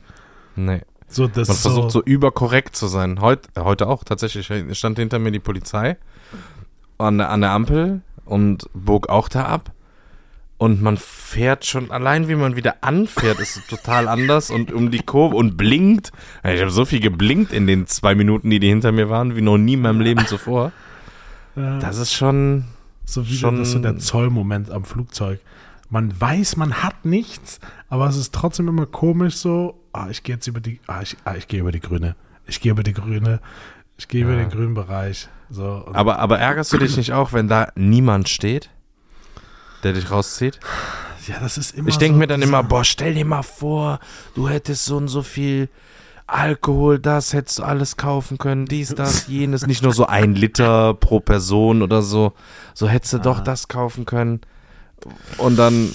Nee. 0.56 0.82
So, 1.08 1.26
das 1.26 1.48
Man 1.48 1.56
versucht 1.56 1.90
so, 1.90 1.98
so 2.00 2.04
überkorrekt 2.04 2.76
zu 2.76 2.86
sein. 2.86 3.20
Heut, 3.20 3.46
äh, 3.56 3.60
heute 3.62 3.88
auch 3.88 4.04
tatsächlich. 4.04 4.48
Stand 4.78 4.98
hinter 4.98 5.18
mir 5.18 5.32
die 5.32 5.40
Polizei 5.40 5.96
an 6.98 7.18
der, 7.18 7.30
an 7.30 7.40
der 7.40 7.50
Ampel 7.50 8.02
und 8.24 8.68
bog 8.74 9.08
auch 9.08 9.28
da 9.28 9.44
ab. 9.46 9.72
Und 10.60 10.82
man 10.82 10.98
fährt 10.98 11.64
schon, 11.64 11.90
allein 11.90 12.28
wie 12.28 12.34
man 12.34 12.54
wieder 12.54 12.84
anfährt, 12.84 13.40
ist 13.40 13.66
total 13.70 14.08
anders 14.08 14.50
und 14.50 14.70
um 14.74 14.90
die 14.90 14.98
Kurve 14.98 15.34
und 15.36 15.56
blinkt. 15.56 16.12
Ich 16.44 16.60
habe 16.60 16.70
so 16.70 16.84
viel 16.84 17.00
geblinkt 17.00 17.50
in 17.54 17.66
den 17.66 17.86
zwei 17.86 18.14
Minuten, 18.14 18.50
die 18.50 18.60
die 18.60 18.68
hinter 18.68 18.92
mir 18.92 19.08
waren, 19.08 19.36
wie 19.36 19.40
noch 19.40 19.56
nie 19.56 19.72
in 19.72 19.80
meinem 19.80 20.02
Leben 20.02 20.26
zuvor. 20.26 20.72
Das 21.54 21.96
ist 21.96 22.12
schon, 22.12 22.64
so 23.06 23.26
wie 23.26 23.36
schon- 23.38 23.56
das 23.56 23.68
ist 23.68 23.72
so 23.72 23.78
der 23.78 23.96
Zollmoment 23.96 24.70
am 24.70 24.84
Flugzeug. 24.84 25.40
Man 25.88 26.12
weiß, 26.20 26.58
man 26.58 26.74
hat 26.82 27.06
nichts, 27.06 27.58
aber 27.88 28.06
es 28.08 28.16
ist 28.18 28.34
trotzdem 28.34 28.68
immer 28.68 28.84
komisch 28.84 29.36
so, 29.36 29.80
ah, 29.94 30.08
ich 30.10 30.22
gehe 30.24 30.34
jetzt 30.34 30.46
über 30.46 30.60
die, 30.60 30.78
ah, 30.88 31.00
ich, 31.00 31.16
ah, 31.24 31.36
ich 31.36 31.48
gehe 31.48 31.60
über 31.60 31.72
die 31.72 31.80
grüne. 31.80 32.16
Ich 32.46 32.60
gehe 32.60 32.72
über 32.72 32.82
die 32.82 32.92
grüne. 32.92 33.40
Ich 33.96 34.08
gehe 34.08 34.24
über 34.24 34.32
Ja. 34.32 34.40
den 34.40 34.50
grünen 34.50 34.74
Bereich. 34.74 35.28
So, 35.48 35.88
aber, 35.92 36.18
aber 36.18 36.38
ärgerst 36.38 36.70
du 36.74 36.76
dich 36.76 36.98
nicht 36.98 37.12
auch, 37.14 37.32
wenn 37.32 37.48
da 37.48 37.68
niemand 37.76 38.28
steht, 38.28 38.68
der 39.82 39.92
dich 39.92 40.10
rauszieht? 40.10 40.60
ja, 41.26 41.38
das 41.40 41.58
ist 41.58 41.74
immer 41.74 41.88
Ich 41.88 41.98
denke 41.98 42.14
so 42.14 42.18
mir 42.18 42.26
dann 42.26 42.42
immer, 42.42 42.62
boah, 42.62 42.84
stell 42.84 43.14
dir 43.14 43.24
mal 43.24 43.42
vor, 43.42 44.00
du 44.34 44.48
hättest 44.48 44.84
so 44.84 44.96
und 44.96 45.08
so 45.08 45.22
viel 45.22 45.68
Alkohol, 46.26 46.98
das 46.98 47.32
hättest 47.32 47.58
du 47.58 47.62
alles 47.64 47.96
kaufen 47.96 48.38
können, 48.38 48.66
dies, 48.66 48.94
das, 48.94 49.26
jenes, 49.28 49.66
nicht 49.66 49.82
nur 49.82 49.92
so 49.92 50.06
ein 50.06 50.34
Liter 50.34 50.94
pro 50.94 51.20
Person 51.20 51.82
oder 51.82 52.02
so, 52.02 52.32
so 52.74 52.88
hättest 52.88 53.14
du 53.14 53.18
doch 53.18 53.40
das 53.40 53.68
kaufen 53.68 54.04
können. 54.04 54.40
Und 55.38 55.56
dann 55.56 55.90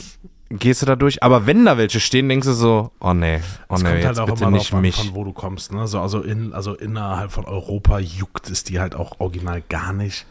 gehst 0.50 0.82
du 0.82 0.86
da 0.86 0.96
durch, 0.96 1.24
aber 1.24 1.46
wenn 1.46 1.66
da 1.66 1.78
welche 1.78 2.00
stehen, 2.00 2.28
denkst 2.28 2.48
du 2.48 2.54
so, 2.54 2.92
oh 3.00 3.14
nee, 3.14 3.40
oh 3.70 3.76
Es 3.76 3.84
nee, 3.84 3.96
jetzt 3.96 4.06
halt 4.06 4.20
auch 4.20 4.26
bitte 4.26 4.44
immer 4.44 4.52
nicht 4.52 4.74
an, 4.74 4.82
mich. 4.82 4.96
von 4.96 5.16
wo 5.16 5.24
du 5.24 5.32
kommst. 5.32 5.72
Ne? 5.72 5.88
So, 5.88 6.00
also, 6.00 6.22
in, 6.22 6.54
also 6.54 6.74
innerhalb 6.76 7.32
von 7.32 7.46
Europa 7.46 8.00
juckt 8.00 8.50
es 8.50 8.64
die 8.64 8.80
halt 8.80 8.96
auch 8.96 9.20
original 9.20 9.62
gar 9.70 9.94
nicht. 9.94 10.26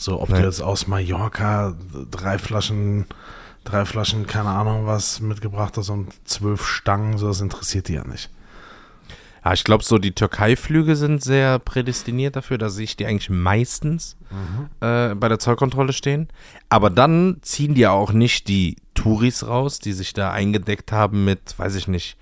So, 0.00 0.18
ob 0.18 0.30
Nee. 0.30 0.38
du 0.38 0.44
jetzt 0.46 0.62
aus 0.62 0.86
Mallorca 0.86 1.74
drei 2.10 2.38
Flaschen, 2.38 3.04
drei 3.64 3.84
Flaschen, 3.84 4.26
keine 4.26 4.48
Ahnung 4.48 4.86
was 4.86 5.20
mitgebracht 5.20 5.76
hast 5.76 5.90
und 5.90 6.08
zwölf 6.26 6.66
Stangen, 6.66 7.18
so, 7.18 7.28
das 7.28 7.42
interessiert 7.42 7.88
die 7.88 7.92
ja 7.94 8.04
nicht. 8.06 8.30
Ja, 9.44 9.52
ich 9.52 9.62
glaube, 9.62 9.84
so 9.84 9.98
die 9.98 10.12
Türkei-Flüge 10.12 10.96
sind 10.96 11.22
sehr 11.22 11.58
prädestiniert 11.58 12.34
dafür, 12.36 12.56
dass 12.56 12.78
ich 12.78 12.96
die 12.96 13.04
eigentlich 13.04 13.28
meistens 13.30 14.16
äh, 14.80 15.14
bei 15.14 15.28
der 15.28 15.38
Zollkontrolle 15.38 15.92
stehen. 15.92 16.28
Aber 16.70 16.88
dann 16.88 17.36
ziehen 17.42 17.74
die 17.74 17.82
ja 17.82 17.90
auch 17.90 18.12
nicht 18.12 18.48
die 18.48 18.76
Touris 18.94 19.46
raus, 19.46 19.78
die 19.80 19.92
sich 19.92 20.14
da 20.14 20.30
eingedeckt 20.32 20.92
haben 20.92 21.24
mit, 21.26 21.58
weiß 21.58 21.74
ich 21.74 21.88
nicht, 21.88 22.16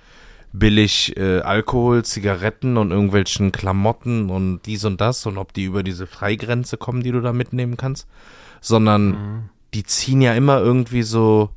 billig 0.53 1.17
äh, 1.17 1.41
Alkohol, 1.41 2.05
Zigaretten 2.05 2.77
und 2.77 2.91
irgendwelchen 2.91 3.53
Klamotten 3.53 4.31
und 4.31 4.63
dies 4.67 4.85
und 4.85 5.01
das 5.01 5.27
und 5.27 5.39
ob 5.39 5.53
die 5.53 5.65
über 5.65 5.83
diese 5.83 6.07
Freigrenze 6.07 6.77
kommen, 6.77 7.03
die 7.03 7.13
du 7.13 7.21
da 7.21 7.33
mitnehmen 7.33 7.77
kannst, 7.77 8.09
sondern 8.61 9.51
die 9.75 9.85
ziehen 9.85 10.21
ja 10.21 10.35
immer 10.35 10.61
irgendwie 10.61 11.03
so, 11.03 11.51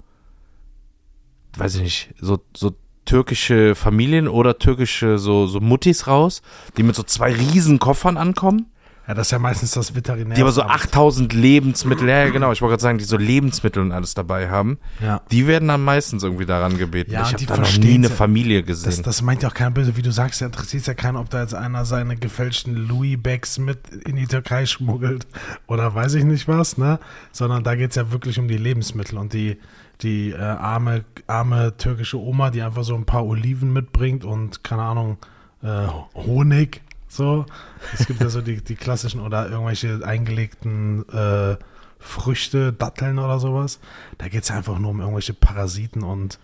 weiß 1.58 1.76
ich 1.76 1.82
nicht, 1.82 2.10
so, 2.20 2.40
so 2.56 2.76
türkische 3.06 3.76
Familien 3.76 4.28
oder 4.28 4.60
türkische 4.60 5.18
so, 5.18 5.48
so 5.48 5.60
Muttis 5.60 6.08
raus, 6.08 6.42
die 6.78 6.84
mit 6.84 6.96
so 6.96 7.04
zwei 7.04 7.34
riesen 7.34 7.80
Koffern 7.80 8.18
ankommen, 8.18 8.68
Ja, 9.08 9.16
das 9.16 9.28
ist 9.28 9.32
ja 9.32 9.40
meistens 9.40 9.72
das 9.72 9.96
Veterinär. 9.96 10.36
die 10.36 10.42
aber 10.42 10.52
so 10.52 10.62
8000 10.62 11.34
Lebensmittel, 11.34 12.08
ja, 12.08 12.30
genau, 12.30 12.52
ich 12.52 12.62
wollte 12.62 12.74
gerade 12.74 12.82
sagen, 12.84 12.98
die 13.00 13.04
so 13.04 13.18
Lebensmittel 13.18 13.82
und 13.82 13.92
alles 13.92 14.14
dabei 14.14 14.50
haben, 14.50 14.78
Ja. 15.02 15.22
die 15.32 15.48
werden 15.48 15.68
dann 15.68 15.84
meistens 15.84 16.24
irgendwie 16.24 16.46
daran 16.46 16.78
gebeten. 16.78 17.12
Ja, 17.12 17.22
ich 17.24 17.28
habe 17.30 17.38
die 17.38 17.46
da 17.48 17.58
noch 17.58 17.78
nie 17.78 17.96
eine 17.96 18.08
ja. 18.10 18.14
Familie 18.14 18.62
gesehen. 18.64 18.86
Das, 18.86 19.02
das 19.02 19.22
meint 19.24 19.42
ja 19.42 19.50
auch 19.50 19.54
keiner 19.56 19.72
böse. 19.72 19.98
Wie 19.98 20.04
du 20.04 20.12
sagst, 20.12 20.40
ja, 20.42 20.48
interessiert 20.48 20.86
ja 20.86 20.94
keiner, 20.94 21.20
ob 21.20 21.30
da 21.32 21.42
jetzt 21.42 21.56
einer 21.56 21.84
seine 21.84 22.16
gefälschten 22.16 22.76
Louis-Bags 22.76 23.58
mit 23.58 23.80
in 23.90 24.18
die 24.18 24.28
Türkei 24.28 24.66
schmuggelt 24.68 25.26
oder 25.68 25.94
weiß 25.96 26.14
ich 26.14 26.24
nicht 26.24 26.48
was, 26.48 26.78
ne? 26.78 27.00
Sondern 27.32 27.64
da 27.64 27.76
geht 27.76 27.90
es 27.90 27.96
ja 27.96 28.12
wirklich 28.12 28.38
um 28.38 28.48
die 28.48 28.58
Lebensmittel 28.58 29.18
und 29.18 29.34
die, 29.34 29.58
die 30.02 30.30
äh, 30.32 30.38
arme, 30.38 31.06
arme 31.28 31.76
türkische 31.76 32.20
Oma, 32.20 32.52
die 32.52 32.62
einfach 32.62 32.84
so 32.84 32.96
ein 32.96 33.06
paar 33.06 33.26
Oliven 33.26 33.74
mitbringt 33.74 34.24
und, 34.24 34.64
keine 34.64 34.84
Ahnung, 34.84 35.18
äh, 35.64 35.88
Honig. 36.16 36.82
So. 37.12 37.46
Es 37.98 38.08
gibt 38.08 38.22
ja 38.22 38.30
so 38.30 38.42
die, 38.42 38.62
die 38.64 38.76
klassischen 38.76 39.20
oder 39.20 39.50
irgendwelche 39.50 40.00
eingelegten 40.06 41.08
äh, 41.10 41.58
Früchte, 42.00 42.72
Datteln 42.72 43.20
oder 43.20 43.40
sowas. 43.40 43.80
Da 44.18 44.30
geht 44.30 44.44
es 44.44 44.50
ja 44.50 44.56
einfach 44.56 44.80
nur 44.80 44.92
um 44.92 45.02
irgendwelche 45.02 45.34
Parasiten 45.34 46.04
und 46.04 46.40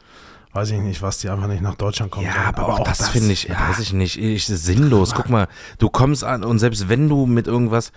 weiß 0.51 0.71
ich 0.71 0.80
nicht, 0.80 1.01
was 1.01 1.19
die 1.19 1.30
einfach 1.30 1.47
nicht 1.47 1.62
nach 1.62 1.75
Deutschland 1.75 2.12
kommen 2.12 2.25
Ja, 2.25 2.34
sollen. 2.34 2.45
aber, 2.47 2.67
auch, 2.67 2.84
das, 2.84 3.10
finde 3.10 3.32
ich, 3.32 3.45
ja, 3.45 3.69
weiß 3.69 3.80
ich 3.80 3.93
nicht, 3.93 4.17
ich, 4.17 4.45
sinnlos. 4.45 5.13
Guck 5.13 5.30
mal, 5.30 5.47
du 5.77 5.89
kommst 5.89 6.23
an 6.23 6.43
und 6.43 6.60
selbst 6.60 6.89
wenn 6.89 7.08
du 7.08 7.25
mit 7.27 7.47
irgendwas, 7.47 7.91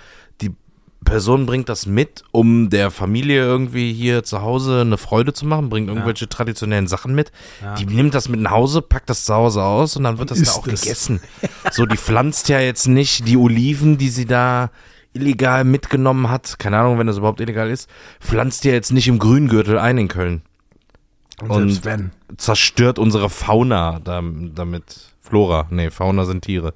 Person 1.05 1.47
bringt 1.47 1.69
das 1.69 1.87
mit, 1.87 2.23
um 2.31 2.69
der 2.71 2.91
Familie 2.91 3.43
irgendwie 3.43 3.93
hier 3.93 4.23
zu 4.23 4.43
Hause 4.43 4.83
eine 4.83 4.99
Freude 4.99 5.33
zu 5.33 5.47
machen, 5.47 5.69
bringt 5.71 5.89
irgendwelche 5.89 6.29
traditionellen 6.29 6.87
Sachen 6.87 7.15
mit. 7.15 7.33
Ja. 7.63 7.75
Die 7.75 7.87
nimmt 7.87 8.15
das 8.15 8.29
mit 8.29 8.39
nach 8.41 8.51
Hause, 8.53 8.83
packt 8.83 9.09
das 9.11 9.25
zu 9.25 9.35
Hause 9.35 9.63
aus 9.63 9.97
und 9.97 10.05
dann 10.05 10.19
wird 10.19 10.31
das 10.31 10.43
da 10.43 10.53
auch 10.53 10.67
es. 10.67 10.83
gegessen. 10.83 11.21
So, 11.73 11.87
die 11.87 11.97
pflanzt 11.97 12.49
ja 12.49 12.61
jetzt 12.61 12.87
nicht 12.87 13.27
die 13.29 13.37
Oliven, 13.37 13.97
die 13.99 14.09
sie 14.09 14.27
da 14.27 14.71
illegal 15.13 15.65
mitgenommen 15.65 16.29
hat, 16.31 16.59
keine 16.59 16.79
Ahnung, 16.79 16.99
wenn 16.99 17.07
das 17.07 17.17
überhaupt 17.19 17.41
illegal 17.41 17.71
ist, 17.71 17.89
pflanzt 18.21 18.65
ja 18.65 18.73
jetzt 18.73 18.93
nicht 18.93 19.09
im 19.09 19.19
Grüngürtel 19.19 19.79
ein 19.79 19.99
in 19.99 20.09
Köln. 20.09 20.43
Und, 21.41 21.51
Und- 21.51 21.69
selbst 21.71 21.85
wenn. 21.85 22.11
Zerstört 22.37 22.99
unsere 22.99 23.31
Fauna 23.31 23.99
dam- 24.01 24.55
damit. 24.55 25.09
Flora, 25.23 25.67
nee, 25.71 25.91
Fauna 25.91 26.25
sind 26.25 26.43
Tiere. 26.45 26.75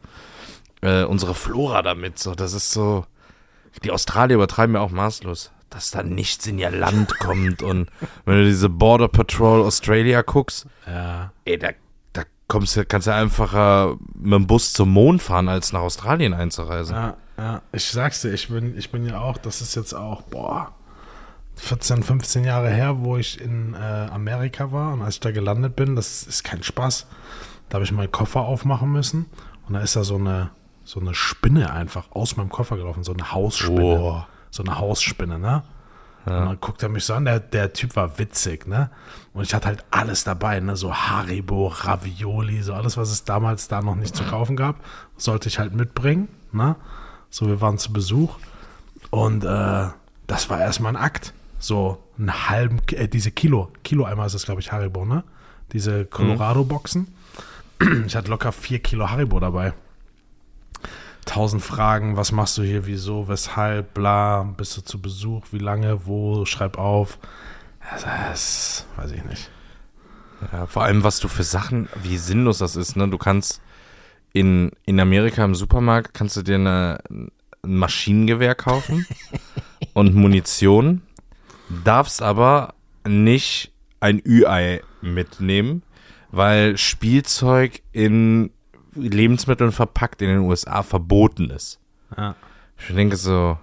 Äh, 0.80 1.04
unsere 1.04 1.34
Flora 1.34 1.82
damit, 1.82 2.18
so, 2.18 2.34
das 2.34 2.52
ist 2.54 2.70
so. 2.72 3.04
Die 3.82 3.90
Australier 3.90 4.37
übertreiben 4.37 4.74
ja 4.76 4.80
auch 4.80 4.90
maßlos, 4.90 5.50
dass 5.70 5.90
da 5.90 6.02
nichts 6.02 6.46
in 6.46 6.58
ihr 6.58 6.70
Land 6.70 7.18
kommt 7.18 7.62
und 7.62 7.88
wenn 8.24 8.38
du 8.38 8.44
diese 8.44 8.68
Border 8.68 9.08
Patrol 9.08 9.62
Australia 9.62 10.22
guckst, 10.22 10.66
Ja. 10.87 11.32
ey, 11.44 11.58
da, 11.58 11.70
da 12.12 12.22
kommst 12.48 12.76
du, 12.76 12.84
kannst 12.84 13.06
du 13.08 13.14
einfacher 13.14 13.96
mit 14.14 14.32
dem 14.34 14.46
Bus 14.46 14.72
zum 14.72 14.90
Mond 14.92 15.22
fahren, 15.22 15.48
als 15.48 15.72
nach 15.72 15.80
Australien 15.80 16.32
einzureisen. 16.34 16.94
Ja, 16.94 17.16
ja. 17.37 17.62
Ich 17.72 17.87
sag's 17.87 18.22
dir, 18.22 18.32
ich 18.32 18.48
bin, 18.48 18.78
ich 18.78 18.90
bin 18.92 19.04
ja 19.06 19.20
auch, 19.20 19.37
das 19.38 19.60
ist 19.60 19.74
jetzt 19.74 19.92
auch, 19.94 20.22
boah, 20.22 20.72
14, 21.56 22.02
15 22.02 22.44
Jahre 22.44 22.70
her, 22.70 22.96
wo 23.00 23.16
ich 23.16 23.40
in 23.40 23.74
äh, 23.74 23.76
Amerika 23.78 24.72
war 24.72 24.92
und 24.92 25.02
als 25.02 25.14
ich 25.14 25.20
da 25.20 25.30
gelandet 25.30 25.76
bin, 25.76 25.94
das 25.96 26.24
ist 26.24 26.42
kein 26.44 26.62
Spaß. 26.62 27.06
Da 27.68 27.74
habe 27.76 27.84
ich 27.84 27.92
meinen 27.92 28.10
Koffer 28.12 28.40
aufmachen 28.40 28.90
müssen 28.92 29.26
und 29.66 29.74
da 29.74 29.80
ist 29.80 29.94
da 29.96 30.02
so 30.04 30.16
eine, 30.16 30.50
so 30.85 31.01
eine 31.01 31.14
Spinne 31.14 31.73
einfach 31.73 32.11
aus 32.11 32.37
meinem 32.37 32.51
Koffer 32.51 32.77
gelaufen, 32.77 33.05
so 33.05 33.12
eine 33.12 33.33
Hausspinne. 33.33 34.01
Oh. 34.01 34.25
So 34.51 34.62
eine 34.62 34.79
Hausspinne, 34.79 35.38
ne? 35.38 35.62
Und 36.27 36.33
dann 36.33 36.61
guckt 36.61 36.83
er 36.83 36.88
mich 36.88 37.05
so 37.05 37.12
an, 37.12 37.27
der, 37.27 37.38
der 37.38 37.75
Typ 37.75 37.97
war 37.97 38.18
witzig, 38.18 38.66
ne? 38.66 38.90
Und 39.35 39.42
ich 39.42 39.53
hatte 39.53 39.66
halt 39.66 39.85
alles 39.90 40.25
dabei, 40.25 40.59
ne? 40.61 40.75
So 40.77 40.94
Haribo, 40.94 41.66
Ravioli, 41.66 42.62
so 42.62 42.73
alles, 42.73 42.97
was 42.97 43.11
es 43.11 43.25
damals 43.25 43.68
da 43.68 43.83
noch 43.83 43.94
nicht 43.94 44.16
zu 44.16 44.25
kaufen 44.25 44.57
gab, 44.57 44.77
sollte 45.18 45.49
ich 45.49 45.59
halt 45.59 45.75
mitbringen, 45.75 46.29
ne? 46.53 46.77
So, 47.29 47.47
wir 47.47 47.61
waren 47.61 47.77
zu 47.77 47.92
Besuch 47.92 48.38
und 49.11 49.44
äh, 49.44 49.88
das 50.27 50.49
war 50.49 50.61
erstmal 50.61 50.97
ein 50.97 51.03
Akt. 51.03 51.35
So 51.59 52.03
einen 52.18 52.49
halben, 52.49 52.81
äh, 52.92 53.09
diese 53.09 53.31
Kilo, 53.31 53.70
Kilo 53.83 54.05
einmal 54.05 54.27
ist 54.27 54.35
das, 54.35 54.44
glaube 54.44 54.61
ich, 54.61 54.73
Haribo, 54.73 55.05
ne? 55.05 55.25
Diese 55.73 56.05
Colorado-Boxen. 56.05 57.09
Ich 58.07 58.14
hatte 58.14 58.31
locker 58.31 58.53
vier 58.53 58.79
Kilo 58.79 59.11
Haribo 59.11 59.40
dabei. 59.40 59.75
Tausend 61.24 61.62
Fragen, 61.62 62.16
was 62.16 62.32
machst 62.32 62.58
du 62.58 62.62
hier, 62.62 62.87
wieso, 62.87 63.28
weshalb, 63.28 63.94
bla, 63.94 64.42
bist 64.42 64.76
du 64.76 64.82
zu 64.82 65.00
Besuch, 65.00 65.46
wie 65.52 65.58
lange, 65.58 66.06
wo, 66.06 66.44
schreib 66.44 66.78
auf. 66.78 67.18
Das, 67.90 68.04
das 68.04 68.87
weiß 68.96 69.12
ich 69.12 69.24
nicht. 69.24 69.50
Ja, 70.52 70.66
vor 70.66 70.84
allem, 70.84 71.04
was 71.04 71.20
du 71.20 71.28
für 71.28 71.42
Sachen, 71.42 71.88
wie 72.02 72.16
sinnlos 72.16 72.58
das 72.58 72.76
ist, 72.76 72.96
ne? 72.96 73.08
Du 73.08 73.18
kannst 73.18 73.60
in, 74.32 74.72
in 74.84 75.00
Amerika 75.00 75.44
im 75.44 75.54
Supermarkt 75.54 76.12
kannst 76.12 76.37
du 76.37 76.42
dir 76.42 76.56
eine, 76.56 76.98
ein 77.08 77.30
Maschinengewehr 77.62 78.54
kaufen 78.54 79.06
und 79.94 80.14
Munition, 80.14 81.02
darfst 81.84 82.20
aber 82.20 82.74
nicht 83.06 83.72
ein 84.00 84.20
Ü-Ei 84.26 84.82
mitnehmen, 85.00 85.82
weil 86.30 86.76
Spielzeug 86.76 87.80
in 87.92 88.50
Lebensmitteln 88.94 89.72
verpackt 89.72 90.22
in 90.22 90.28
den 90.28 90.38
USA 90.40 90.83
verboten 90.83 91.50
ist. 91.50 91.80
Ja. 92.16 92.35
Ich 92.78 92.94
denke 92.94 93.16
so, 93.16 93.59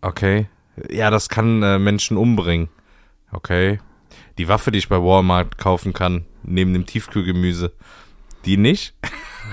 okay, 0.00 0.48
ja, 0.90 1.10
das 1.10 1.28
kann 1.28 1.62
äh, 1.62 1.78
Menschen 1.78 2.16
umbringen. 2.16 2.68
Okay. 3.30 3.80
Die 4.38 4.48
Waffe, 4.48 4.70
die 4.70 4.78
ich 4.78 4.88
bei 4.88 4.96
Walmart 4.96 5.58
kaufen 5.58 5.92
kann, 5.92 6.26
neben 6.42 6.72
dem 6.72 6.86
Tiefkühlgemüse, 6.86 7.72
die 8.44 8.56
nicht. 8.56 8.94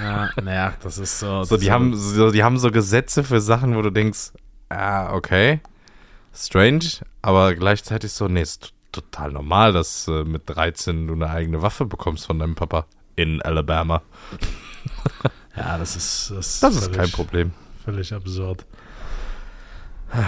Ja, 0.02 0.30
naja, 0.42 0.74
das 0.82 0.98
ist 0.98 1.20
so. 1.20 1.44
So, 1.44 1.58
die 1.58 1.72
haben 1.72 1.96
so, 1.96 2.32
die 2.32 2.44
haben 2.44 2.58
so 2.58 2.72
Gesetze 2.72 3.24
für 3.24 3.42
Sachen, 3.42 3.76
wo 3.76 3.82
du 3.82 3.90
denkst, 3.90 4.32
ah, 4.70 5.14
okay, 5.14 5.60
strange, 6.34 6.86
aber 7.22 7.56
gleichzeitig 7.56 8.12
so, 8.12 8.28
nee, 8.28 8.42
ist 8.42 8.74
total 8.92 9.32
normal, 9.32 9.74
dass 9.74 10.08
äh, 10.08 10.24
mit 10.24 10.44
13 10.46 11.08
du 11.08 11.14
eine 11.14 11.30
eigene 11.30 11.62
Waffe 11.62 11.86
bekommst 11.86 12.26
von 12.28 12.40
deinem 12.40 12.56
Papa 12.56 12.86
in 13.16 13.42
Alabama. 13.42 14.02
Ja, 15.60 15.78
das 15.78 15.96
ist. 15.96 16.32
Das, 16.36 16.60
Das 16.62 16.76
ist 16.76 16.84
völlig- 16.86 16.98
kein 16.98 17.12
Problem. 17.12 17.52
Völlig 17.84 18.14
absurd. 18.14 18.66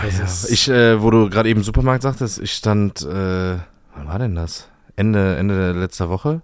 Das 0.03 0.43
ja. 0.43 0.49
ich, 0.49 0.69
äh, 0.69 1.01
wo 1.01 1.09
du 1.09 1.29
gerade 1.29 1.49
eben 1.49 1.63
Supermarkt 1.63 2.03
sagtest, 2.03 2.39
ich 2.39 2.53
stand, 2.53 3.01
äh, 3.01 3.57
wann 3.95 4.07
war 4.07 4.19
denn 4.19 4.35
das? 4.35 4.67
Ende, 4.95 5.37
Ende 5.37 5.71
letzter 5.71 6.09
Woche 6.09 6.41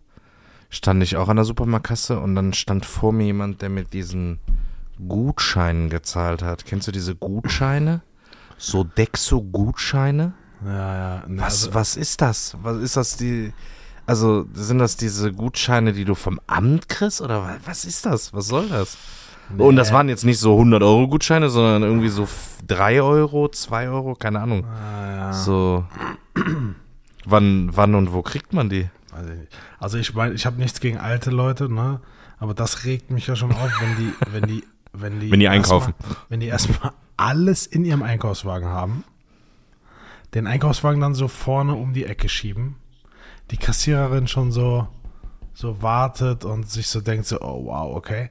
stand 0.69 1.04
ich 1.04 1.17
auch 1.17 1.30
an 1.30 1.36
der 1.36 1.45
Supermarktkasse 1.45 2.19
und 2.19 2.36
dann 2.36 2.54
stand 2.54 2.86
vor 2.86 3.13
mir 3.13 3.26
jemand, 3.26 3.62
der 3.62 3.69
mit 3.69 3.93
diesen 3.93 4.39
Gutscheinen 5.08 5.89
gezahlt 5.89 6.41
hat. 6.41 6.65
Kennst 6.65 6.88
du 6.88 6.91
diese 6.91 7.15
Gutscheine? 7.15 8.02
So 8.58 8.84
Dexo-Gutscheine? 8.84 10.34
Ja, 10.65 10.95
ja. 10.95 11.23
Was, 11.28 11.63
also- 11.65 11.73
was 11.76 11.95
ist 11.95 12.21
das? 12.21 12.56
Was 12.63 12.78
ist 12.78 12.97
das 12.97 13.17
die, 13.17 13.54
also 14.07 14.47
sind 14.53 14.79
das 14.79 14.97
diese 14.97 15.31
Gutscheine, 15.33 15.93
die 15.93 16.05
du 16.05 16.15
vom 16.15 16.39
Amt 16.47 16.89
kriegst 16.89 17.21
oder 17.21 17.41
wa- 17.43 17.57
was 17.65 17.85
ist 17.85 18.05
das? 18.07 18.33
Was 18.33 18.47
soll 18.47 18.67
das? 18.69 18.97
Und 19.57 19.75
das 19.77 19.89
Nee. 19.89 19.93
waren 19.95 20.09
jetzt 20.09 20.25
nicht 20.25 20.39
so 20.39 20.57
100 20.57 20.81
Euro 20.83 21.07
Gutscheine, 21.07 21.49
sondern 21.49 21.83
irgendwie 21.83 22.09
so 22.09 22.27
3 22.67 23.01
Euro, 23.01 23.47
2 23.47 23.87
Euro, 23.89 24.15
keine 24.15 24.39
Ahnung. 24.41 24.65
Ah, 24.65 25.15
ja. 25.15 25.33
So, 25.33 25.85
wann, 27.25 27.69
wann 27.75 27.95
und 27.95 28.13
wo 28.13 28.21
kriegt 28.21 28.53
man 28.53 28.69
die? 28.69 28.89
Also 29.79 29.97
ich 29.97 30.13
meine, 30.13 30.33
ich 30.35 30.45
habe 30.45 30.57
nichts 30.57 30.79
gegen 30.79 30.97
alte 30.97 31.31
Leute, 31.31 31.71
ne? 31.73 32.01
Aber 32.39 32.53
das 32.53 32.83
regt 32.85 33.09
mich 33.09 33.25
ja 33.27 33.35
schon 33.35 33.51
auf, 33.51 33.71
wenn 33.81 33.95
die, 33.97 34.13
wenn 34.31 34.43
die, 34.47 34.63
wenn 34.93 35.19
die, 35.19 35.31
Wenn 35.31 35.39
die 35.39 35.47
einkaufen. 35.47 35.93
wenn 36.29 36.39
die 36.39 36.47
erstmal 36.47 36.91
alles 37.15 37.65
in 37.65 37.83
ihrem 37.83 38.03
Einkaufswagen 38.03 38.67
haben, 38.67 39.03
den 40.35 40.45
Einkaufswagen 40.45 41.01
dann 41.01 41.15
so 41.15 41.27
vorne 41.27 41.73
um 41.73 41.93
die 41.93 42.05
Ecke 42.05 42.29
schieben, 42.29 42.75
die 43.51 43.57
Kassiererin 43.57 44.27
schon 44.27 44.51
so, 44.51 44.88
so 45.53 45.81
wartet 45.81 46.45
und 46.45 46.69
sich 46.69 46.88
so 46.88 47.01
denkt 47.01 47.25
so, 47.25 47.41
oh 47.41 47.65
wow, 47.65 47.95
okay. 47.95 48.29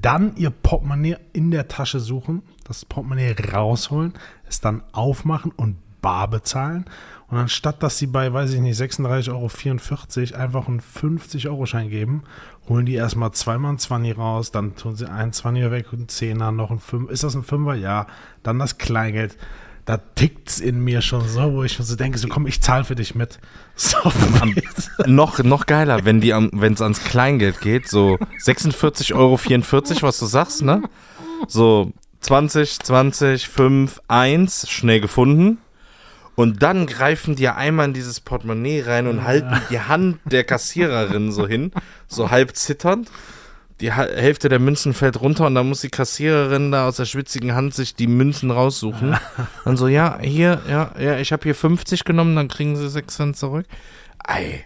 Dann 0.00 0.36
ihr 0.36 0.50
Portemonnaie 0.50 1.16
in 1.32 1.50
der 1.50 1.68
Tasche 1.68 2.00
suchen, 2.00 2.42
das 2.64 2.84
Portemonnaie 2.84 3.36
rausholen, 3.52 4.14
es 4.48 4.60
dann 4.60 4.82
aufmachen 4.92 5.52
und 5.52 5.76
bar 6.00 6.28
bezahlen. 6.28 6.84
Und 7.28 7.38
anstatt, 7.38 7.82
dass 7.82 7.96
sie 7.96 8.08
bei, 8.08 8.30
weiß 8.30 8.52
ich 8.52 8.60
nicht, 8.60 8.78
36,44 8.78 9.30
Euro 10.34 10.42
einfach 10.42 10.68
einen 10.68 10.80
50-Euro-Schein 10.80 11.88
geben, 11.88 12.24
holen 12.68 12.84
die 12.84 12.94
erstmal 12.94 13.30
zweimal 13.32 13.72
ein 13.72 13.78
20 13.78 14.18
raus, 14.18 14.50
dann 14.50 14.76
tun 14.76 14.96
sie 14.96 15.10
einen 15.10 15.32
20er 15.32 15.70
weg, 15.70 15.86
einen 15.92 16.08
10er, 16.08 16.50
noch 16.50 16.70
ein 16.70 16.78
5. 16.78 17.10
Ist 17.10 17.24
das 17.24 17.34
ein 17.34 17.44
5er? 17.44 17.74
Ja. 17.74 18.06
Dann 18.42 18.58
das 18.58 18.76
Kleingeld. 18.76 19.38
Da 19.84 19.96
tickt's 19.96 20.60
in 20.60 20.84
mir 20.84 21.02
schon 21.02 21.26
so, 21.28 21.52
wo 21.54 21.64
ich 21.64 21.72
schon 21.72 21.84
so 21.84 21.96
denke, 21.96 22.16
so 22.18 22.28
komm, 22.28 22.46
ich 22.46 22.60
zahle 22.60 22.84
für 22.84 22.94
dich 22.94 23.14
mit. 23.14 23.38
So, 23.74 23.96
Noch, 25.06 25.38
noch 25.42 25.64
geiler, 25.64 26.04
wenn 26.04 26.20
die 26.20 26.30
wenn 26.30 26.74
es 26.74 26.82
ans 26.82 27.02
Kleingeld 27.02 27.62
geht, 27.62 27.88
so 27.88 28.18
46,44 28.44 29.14
Euro, 29.14 29.38
was 30.02 30.18
du 30.18 30.26
sagst, 30.26 30.62
ne? 30.62 30.82
So 31.48 31.90
20, 32.20 32.80
20, 32.80 33.48
5, 33.48 34.00
1, 34.08 34.70
schnell 34.70 35.00
gefunden. 35.00 35.58
Und 36.34 36.62
dann 36.62 36.86
greifen 36.86 37.34
die 37.34 37.48
einmal 37.48 37.86
in 37.86 37.92
dieses 37.92 38.20
Portemonnaie 38.20 38.82
rein 38.82 39.06
und 39.06 39.24
halten 39.24 39.60
die 39.70 39.80
Hand 39.80 40.18
der 40.24 40.44
Kassiererin 40.44 41.32
so 41.32 41.46
hin, 41.46 41.72
so 42.06 42.30
halb 42.30 42.56
zitternd. 42.56 43.10
Die 43.82 43.92
Hälfte 43.92 44.48
der 44.48 44.60
Münzen 44.60 44.94
fällt 44.94 45.20
runter 45.20 45.46
und 45.46 45.54
dann 45.56 45.68
muss 45.68 45.80
die 45.82 45.90
Kassiererin 45.90 46.70
da 46.72 46.86
aus 46.86 46.96
der 46.96 47.04
schwitzigen 47.04 47.54
Hand 47.54 47.74
sich 47.74 47.94
die 47.96 48.06
Münzen 48.06 48.50
raussuchen. 48.50 49.16
Dann 49.64 49.76
so, 49.76 49.88
ja, 49.88 50.18
hier, 50.20 50.62
ja, 50.70 50.92
ja, 50.98 51.18
ich 51.18 51.32
habe 51.32 51.42
hier 51.42 51.54
50 51.56 52.04
genommen, 52.04 52.36
dann 52.36 52.46
kriegen 52.48 52.76
sie 52.76 52.88
6 52.88 53.14
Cent 53.16 53.36
zurück. 53.36 53.66
Ei. 54.24 54.64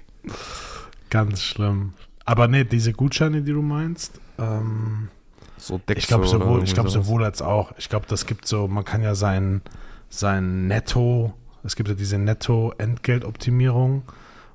Ganz 1.11 1.41
schlimm. 1.43 1.95
Aber 2.27 2.47
nee, 2.47 2.65
diese 2.65 2.93
Gutscheine, 2.93 3.41
die 3.43 3.53
du 3.53 3.63
meinst, 3.63 4.21
ähm, 4.39 5.09
So 5.57 5.81
ich 5.95 6.07
glaube 6.07 6.25
Dexo 6.25 6.39
sowohl, 6.39 6.63
ich 6.65 6.75
glaube 6.75 6.91
sowas. 6.91 7.07
sowohl 7.07 7.25
als 7.25 7.41
auch. 7.41 7.73
Ich 7.79 7.89
glaube, 7.89 8.05
das 8.09 8.27
gibt 8.27 8.47
so, 8.47 8.69
man 8.69 8.85
kann 8.85 9.03
ja 9.03 9.15
sein, 9.15 9.63
sein 10.11 10.67
Netto, 10.67 11.33
es 11.65 11.75
gibt 11.75 11.89
ja 11.89 11.95
diese 11.95 12.19
Netto-Entgeltoptimierung, 12.19 14.03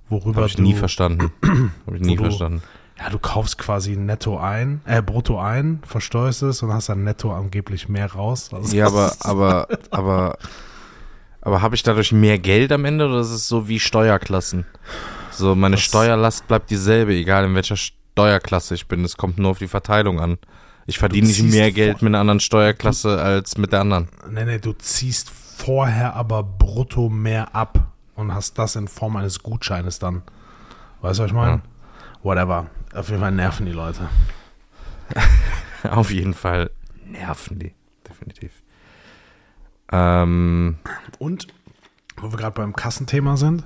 worüber 0.09 0.37
Habe 0.41 0.47
ich 0.47 0.55
du, 0.55 0.61
nie 0.61 0.75
verstanden. 0.75 1.31
Habe 1.87 1.95
ich 1.97 2.01
nie 2.03 2.15
du- 2.15 2.23
verstanden. 2.25 2.61
ja, 3.03 3.09
du 3.09 3.17
kaufst 3.19 3.57
quasi 3.57 3.95
Netto 3.97 4.37
ein, 4.37 4.81
äh, 4.85 5.01
Brutto 5.01 5.39
ein, 5.39 5.81
versteuerst 5.85 6.43
es 6.43 6.61
und 6.61 6.71
hast 6.71 6.89
dann 6.89 7.03
Netto 7.03 7.33
angeblich 7.33 7.89
mehr 7.89 8.11
raus. 8.11 8.49
Also 8.53 8.75
Ja, 8.75 8.87
aber, 8.87 9.13
aber, 9.21 9.67
aber, 9.89 10.37
aber 11.41 11.61
habe 11.61 11.75
ich 11.75 11.83
dadurch 11.83 12.11
mehr 12.11 12.37
Geld 12.37 12.71
am 12.71 12.85
Ende 12.85 13.07
oder 13.07 13.21
ist 13.21 13.31
es 13.31 13.47
so 13.47 13.67
wie 13.67 13.79
Steuerklassen? 13.79 14.65
So, 15.31 15.55
meine 15.55 15.75
Das- 15.77 15.83
Steuerlast 15.85 16.47
bleibt 16.47 16.69
dieselbe, 16.69 17.13
egal 17.13 17.45
in 17.45 17.55
welcher 17.55 17.77
Steuerklasse 17.77 18.75
ich 18.75 18.87
bin. 18.87 19.03
Es 19.03 19.17
kommt 19.17 19.39
nur 19.39 19.51
auf 19.51 19.57
die 19.57 19.67
Verteilung 19.67 20.19
an. 20.19 20.37
Ich 20.85 20.99
verdiene 20.99 21.27
nicht 21.27 21.41
mehr 21.43 21.71
Geld 21.71 22.01
mit 22.01 22.09
einer 22.09 22.19
anderen 22.19 22.39
Steuerklasse 22.39 23.19
als 23.21 23.57
mit 23.57 23.71
der 23.71 23.81
anderen. 23.81 24.09
Nee, 24.29 24.45
nee, 24.45 24.59
du 24.59 24.73
ziehst 24.73 25.29
vorher 25.29 26.15
aber 26.15 26.43
brutto 26.43 27.07
mehr 27.09 27.55
ab 27.55 27.87
und 28.15 28.33
hast 28.33 28.57
das 28.59 28.75
in 28.75 28.87
Form 28.87 29.15
eines 29.15 29.41
Gutscheines 29.41 29.99
dann. 29.99 30.23
Weißt 31.01 31.19
du, 31.19 31.23
was 31.23 31.29
ich 31.31 31.35
meine? 31.35 31.51
Ja. 31.57 31.61
Whatever. 32.23 32.65
Auf 32.93 33.09
jeden 33.09 33.21
Fall 33.21 33.31
nerven 33.31 33.65
die 33.65 33.71
Leute. 33.71 34.09
Auf 35.89 36.11
jeden 36.11 36.33
Fall 36.33 36.71
nerven 37.05 37.59
die. 37.59 37.73
Definitiv. 38.07 38.51
Ähm, 39.91 40.77
Und, 41.19 41.47
wo 42.17 42.31
wir 42.31 42.37
gerade 42.37 42.55
beim 42.55 42.73
Kassenthema 42.73 43.37
sind, 43.37 43.63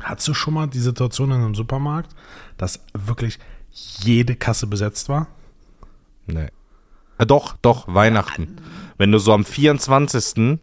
hattest 0.00 0.28
du 0.28 0.34
schon 0.34 0.54
mal 0.54 0.66
die 0.66 0.78
Situation 0.80 1.30
in 1.30 1.38
einem 1.38 1.54
Supermarkt, 1.54 2.14
dass 2.56 2.80
wirklich 2.94 3.38
jede 3.70 4.36
Kasse 4.36 4.66
besetzt 4.66 5.08
war? 5.08 5.26
nee. 6.26 6.48
Äh, 7.18 7.26
doch, 7.26 7.56
doch, 7.60 7.86
Weihnachten. 7.92 8.56
Wenn 8.96 9.12
du 9.12 9.18
so 9.18 9.32
am 9.34 9.44
24. 9.44 10.58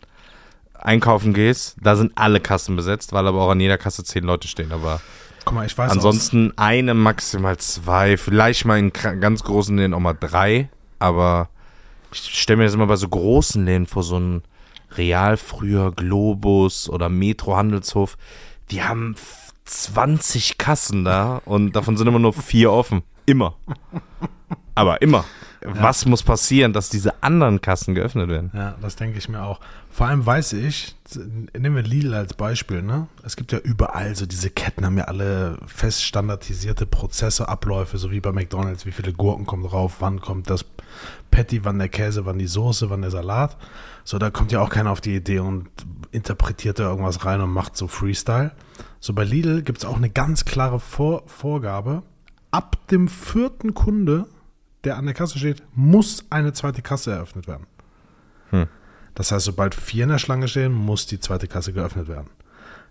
einkaufen 0.73 1.33
gehst, 1.33 1.77
da 1.81 1.95
sind 1.95 2.11
alle 2.15 2.39
Kassen 2.39 2.75
besetzt, 2.75 3.13
weil 3.13 3.27
aber 3.27 3.41
auch 3.41 3.51
an 3.51 3.59
jeder 3.59 3.77
Kasse 3.77 4.03
zehn 4.03 4.23
Leute 4.23 4.47
stehen. 4.47 4.71
Aber 4.71 4.99
Guck 5.45 5.53
mal, 5.55 5.65
ich 5.65 5.77
weiß 5.77 5.91
ansonsten 5.91 6.53
eine, 6.57 6.93
maximal 6.93 7.57
zwei, 7.57 8.17
vielleicht 8.17 8.65
mal 8.65 8.77
in 8.77 8.91
ganz 8.93 9.43
großen 9.43 9.75
Läden 9.77 9.93
auch 9.93 9.99
mal 9.99 10.13
drei. 10.13 10.69
Aber 10.99 11.49
ich 12.11 12.19
stelle 12.19 12.57
mir 12.57 12.63
das 12.65 12.73
immer 12.73 12.87
bei 12.87 12.95
so 12.97 13.07
großen 13.07 13.65
Läden 13.65 13.85
vor, 13.87 14.03
so 14.03 14.17
ein 14.19 14.43
Real 14.91 15.37
früher, 15.37 15.91
Globus 15.91 16.89
oder 16.89 17.09
Metro 17.09 17.55
Handelshof. 17.55 18.17
Die 18.71 18.83
haben 18.83 19.13
f- 19.13 19.53
20 19.65 20.57
Kassen 20.57 21.05
da 21.05 21.41
und 21.45 21.73
davon 21.75 21.95
sind 21.95 22.07
immer 22.07 22.17
nur 22.19 22.33
vier 22.33 22.71
offen. 22.71 23.03
Immer. 23.27 23.55
Aber 24.73 25.01
immer. 25.03 25.25
Was 25.61 26.05
muss 26.05 26.23
passieren, 26.23 26.71
dass 26.71 26.89
diese 26.89 27.21
anderen 27.21 27.59
Kassen 27.59 27.93
geöffnet 27.93 28.29
werden? 28.29 28.51
Ja, 28.53 28.75
das 28.81 28.95
denke 28.95 29.17
ich 29.17 29.27
mir 29.27 29.43
auch. 29.43 29.59
Vor 29.89 30.07
allem 30.07 30.25
weiß 30.25 30.53
ich, 30.53 30.95
nehmen 31.57 31.75
wir 31.75 31.83
Lidl 31.83 32.13
als 32.13 32.33
Beispiel, 32.33 32.81
ne? 32.81 33.07
Es 33.23 33.35
gibt 33.35 33.51
ja 33.51 33.59
überall 33.59 34.15
so 34.15 34.25
diese 34.25 34.49
Ketten, 34.49 34.85
haben 34.85 34.97
ja 34.97 35.05
alle 35.05 35.57
fest 35.67 36.03
standardisierte 36.03 36.85
Prozesse, 36.85 37.49
Abläufe, 37.49 37.97
so 37.97 38.11
wie 38.11 38.21
bei 38.21 38.31
McDonalds, 38.31 38.85
wie 38.85 38.91
viele 38.91 39.11
Gurken 39.11 39.45
kommen 39.45 39.63
drauf, 39.63 39.97
wann 39.99 40.21
kommt 40.21 40.49
das 40.49 40.63
Patty, 41.31 41.65
wann 41.65 41.79
der 41.79 41.89
Käse, 41.89 42.25
wann 42.25 42.39
die 42.39 42.47
Soße, 42.47 42.89
wann 42.89 43.01
der 43.01 43.11
Salat. 43.11 43.57
So, 44.05 44.17
da 44.17 44.29
kommt 44.29 44.51
ja 44.51 44.61
auch 44.61 44.69
keiner 44.69 44.91
auf 44.91 45.01
die 45.01 45.15
Idee 45.15 45.39
und 45.39 45.67
interpretiert 46.11 46.79
da 46.79 46.89
irgendwas 46.89 47.25
rein 47.25 47.41
und 47.41 47.51
macht 47.51 47.75
so 47.75 47.87
Freestyle. 47.87 48.51
So 48.99 49.13
bei 49.13 49.23
Lidl 49.23 49.61
gibt 49.61 49.79
es 49.79 49.85
auch 49.85 49.97
eine 49.97 50.09
ganz 50.09 50.45
klare 50.45 50.79
Vor 50.79 51.23
Vorgabe. 51.27 52.03
Ab 52.51 52.87
dem 52.87 53.07
vierten 53.07 53.73
Kunde, 53.73 54.25
der 54.83 54.97
an 54.97 55.05
der 55.05 55.13
Kasse 55.13 55.37
steht, 55.37 55.63
muss 55.73 56.25
eine 56.29 56.53
zweite 56.53 56.81
Kasse 56.81 57.11
eröffnet 57.11 57.47
werden. 57.47 57.67
Das 59.15 59.31
heißt, 59.31 59.45
sobald 59.45 59.75
vier 59.75 60.03
in 60.03 60.09
der 60.09 60.17
Schlange 60.17 60.47
stehen, 60.47 60.73
muss 60.73 61.05
die 61.05 61.19
zweite 61.19 61.47
Kasse 61.47 61.73
geöffnet 61.73 62.07
werden. 62.07 62.29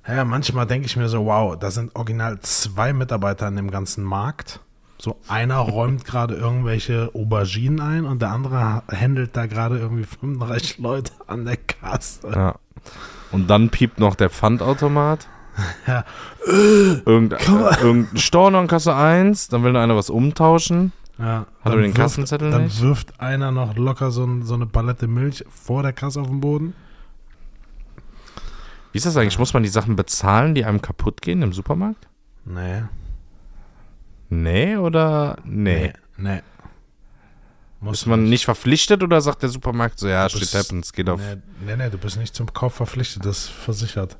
Ja, 0.06 0.24
manchmal 0.24 0.66
denke 0.66 0.86
ich 0.86 0.96
mir 0.96 1.08
so, 1.08 1.24
wow, 1.26 1.58
da 1.58 1.70
sind 1.70 1.94
original 1.96 2.38
zwei 2.40 2.92
Mitarbeiter 2.92 3.48
in 3.48 3.56
dem 3.56 3.70
ganzen 3.70 4.04
Markt. 4.04 4.60
So 4.98 5.18
einer 5.28 5.56
räumt 5.58 6.04
gerade 6.04 6.34
irgendwelche 6.34 7.10
Auberginen 7.14 7.80
ein 7.80 8.04
und 8.04 8.22
der 8.22 8.30
andere 8.30 8.82
handelt 8.90 9.36
da 9.36 9.46
gerade 9.46 9.78
irgendwie 9.78 10.04
35 10.04 10.78
Leute 10.78 11.12
an 11.26 11.44
der 11.44 11.56
Kasse. 11.56 12.30
Ja. 12.30 12.54
Und 13.32 13.48
dann 13.48 13.70
piept 13.70 13.98
noch 13.98 14.14
der 14.14 14.30
Pfandautomat. 14.30 15.28
Ja. 15.88 16.04
Irgend, 16.46 17.32
äh, 17.32 17.82
irgendein 17.82 18.16
Storno 18.16 18.60
an 18.60 18.68
Kasse 18.68 18.94
1, 18.94 19.48
dann 19.48 19.64
will 19.64 19.72
noch 19.72 19.80
einer 19.80 19.96
was 19.96 20.08
umtauschen. 20.08 20.92
Ja, 21.18 21.24
Hat 21.40 21.46
er 21.64 21.70
dann 21.72 21.82
den 21.82 21.94
Kassenzettel 21.94 22.50
dann 22.52 22.64
nicht? 22.64 22.80
wirft 22.80 23.18
einer 23.20 23.50
noch 23.50 23.76
locker 23.76 24.10
so, 24.12 24.24
ein, 24.24 24.44
so 24.44 24.54
eine 24.54 24.66
Palette 24.66 25.08
Milch 25.08 25.44
vor 25.48 25.82
der 25.82 25.92
Kasse 25.92 26.20
auf 26.20 26.28
den 26.28 26.40
Boden. 26.40 26.74
Wie 28.92 28.98
ist 28.98 29.06
das 29.06 29.16
eigentlich? 29.16 29.38
Muss 29.38 29.52
man 29.52 29.62
die 29.62 29.68
Sachen 29.68 29.96
bezahlen, 29.96 30.54
die 30.54 30.64
einem 30.64 30.80
kaputt 30.80 31.20
gehen 31.20 31.42
im 31.42 31.52
Supermarkt? 31.52 32.08
Nee. 32.44 32.82
Nee 34.30 34.76
oder 34.76 35.38
nee? 35.44 35.92
Nee. 36.16 36.30
nee. 36.34 36.42
Muss 37.80 38.00
Ist 38.02 38.06
man 38.06 38.24
nicht 38.24 38.44
verpflichtet 38.44 39.02
oder 39.04 39.20
sagt 39.20 39.42
der 39.42 39.50
Supermarkt 39.50 39.98
so, 40.00 40.08
ja, 40.08 40.24
Du 40.24 40.30
shit 40.30 40.40
bist- 40.40 40.54
happens, 40.54 40.92
geht 40.92 41.08
auf. 41.08 41.20
Nee, 41.20 41.36
nee, 41.64 41.76
nee, 41.76 41.90
du 41.90 41.98
bist 41.98 42.16
nicht 42.18 42.34
zum 42.34 42.52
Kauf 42.52 42.74
verpflichtet, 42.74 43.24
das 43.24 43.38
ist 43.44 43.48
versichert. 43.50 44.16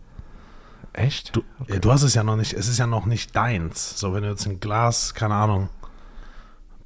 Echt? 0.93 1.35
Du, 1.35 1.43
ja, 1.67 1.79
du 1.79 1.91
hast 1.93 2.03
es 2.03 2.15
ja 2.15 2.23
noch 2.23 2.37
nicht, 2.37 2.53
es 2.55 2.69
ist 2.69 2.79
ja 2.79 2.87
noch 2.87 3.05
nicht 3.07 3.35
deins. 3.35 3.99
So, 3.99 4.15
wenn 4.15 4.23
du 4.23 4.29
jetzt 4.31 4.47
ein 4.47 4.61
Glas, 4.61 5.13
keine 5.15 5.35
Ahnung, 5.35 5.69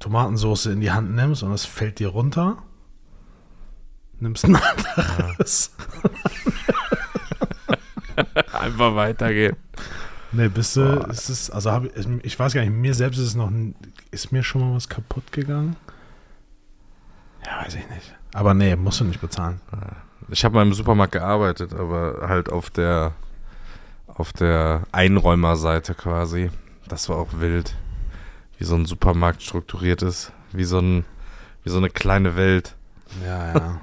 Tomatensauce 0.03 0.65
in 0.67 0.81
die 0.81 0.91
Hand 0.91 1.11
nimmst 1.15 1.43
und 1.43 1.51
es 1.53 1.63
fällt 1.65 1.99
dir 1.99 2.09
runter, 2.09 2.57
nimmst 4.19 4.43
ein 4.45 4.55
anderes. 4.57 5.71
Einfach 8.53 8.95
weitergehen. 8.95 9.55
Nee, 10.31 10.47
bist 10.49 10.75
du, 10.75 10.81
ist 11.09 11.29
es, 11.29 11.49
also 11.49 11.71
hab, 11.71 11.85
ich- 11.85 12.07
ich 12.23 12.39
weiß 12.39 12.53
gar 12.53 12.61
nicht, 12.61 12.71
mir 12.73 12.93
selbst 12.93 13.19
ist 13.19 13.27
es 13.27 13.35
noch, 13.35 13.51
ist 14.11 14.31
mir 14.31 14.43
schon 14.43 14.61
mal 14.61 14.75
was 14.75 14.89
kaputt 14.89 15.31
gegangen? 15.31 15.75
Ja, 17.45 17.63
weiß 17.65 17.75
ich 17.75 17.87
nicht. 17.89 18.15
Aber 18.33 18.53
nee, 18.53 18.75
musst 18.75 18.99
du 18.99 19.05
nicht 19.05 19.21
bezahlen. 19.21 19.61
Ich 20.29 20.43
habe 20.43 20.55
mal 20.55 20.63
im 20.63 20.73
Supermarkt 20.73 21.13
gearbeitet, 21.13 21.73
aber 21.73 22.25
halt 22.27 22.51
auf 22.51 22.69
der 22.69 23.13
auf 24.07 24.31
der 24.33 24.83
Einräumerseite 24.91 25.95
quasi. 25.95 26.51
Das 26.87 27.09
war 27.09 27.17
auch 27.17 27.29
wild, 27.39 27.75
wie 28.63 28.65
so 28.65 28.75
ein 28.75 28.85
Supermarkt 28.85 29.43
strukturiert 29.43 30.03
ist, 30.03 30.31
wie 30.53 30.63
so 30.63 30.79
ein 30.79 31.03
wie 31.65 31.69
so 31.69 31.77
eine 31.79 31.89
kleine 31.89 32.37
Welt. 32.37 32.77
Ja, 33.21 33.53
ja. 33.53 33.81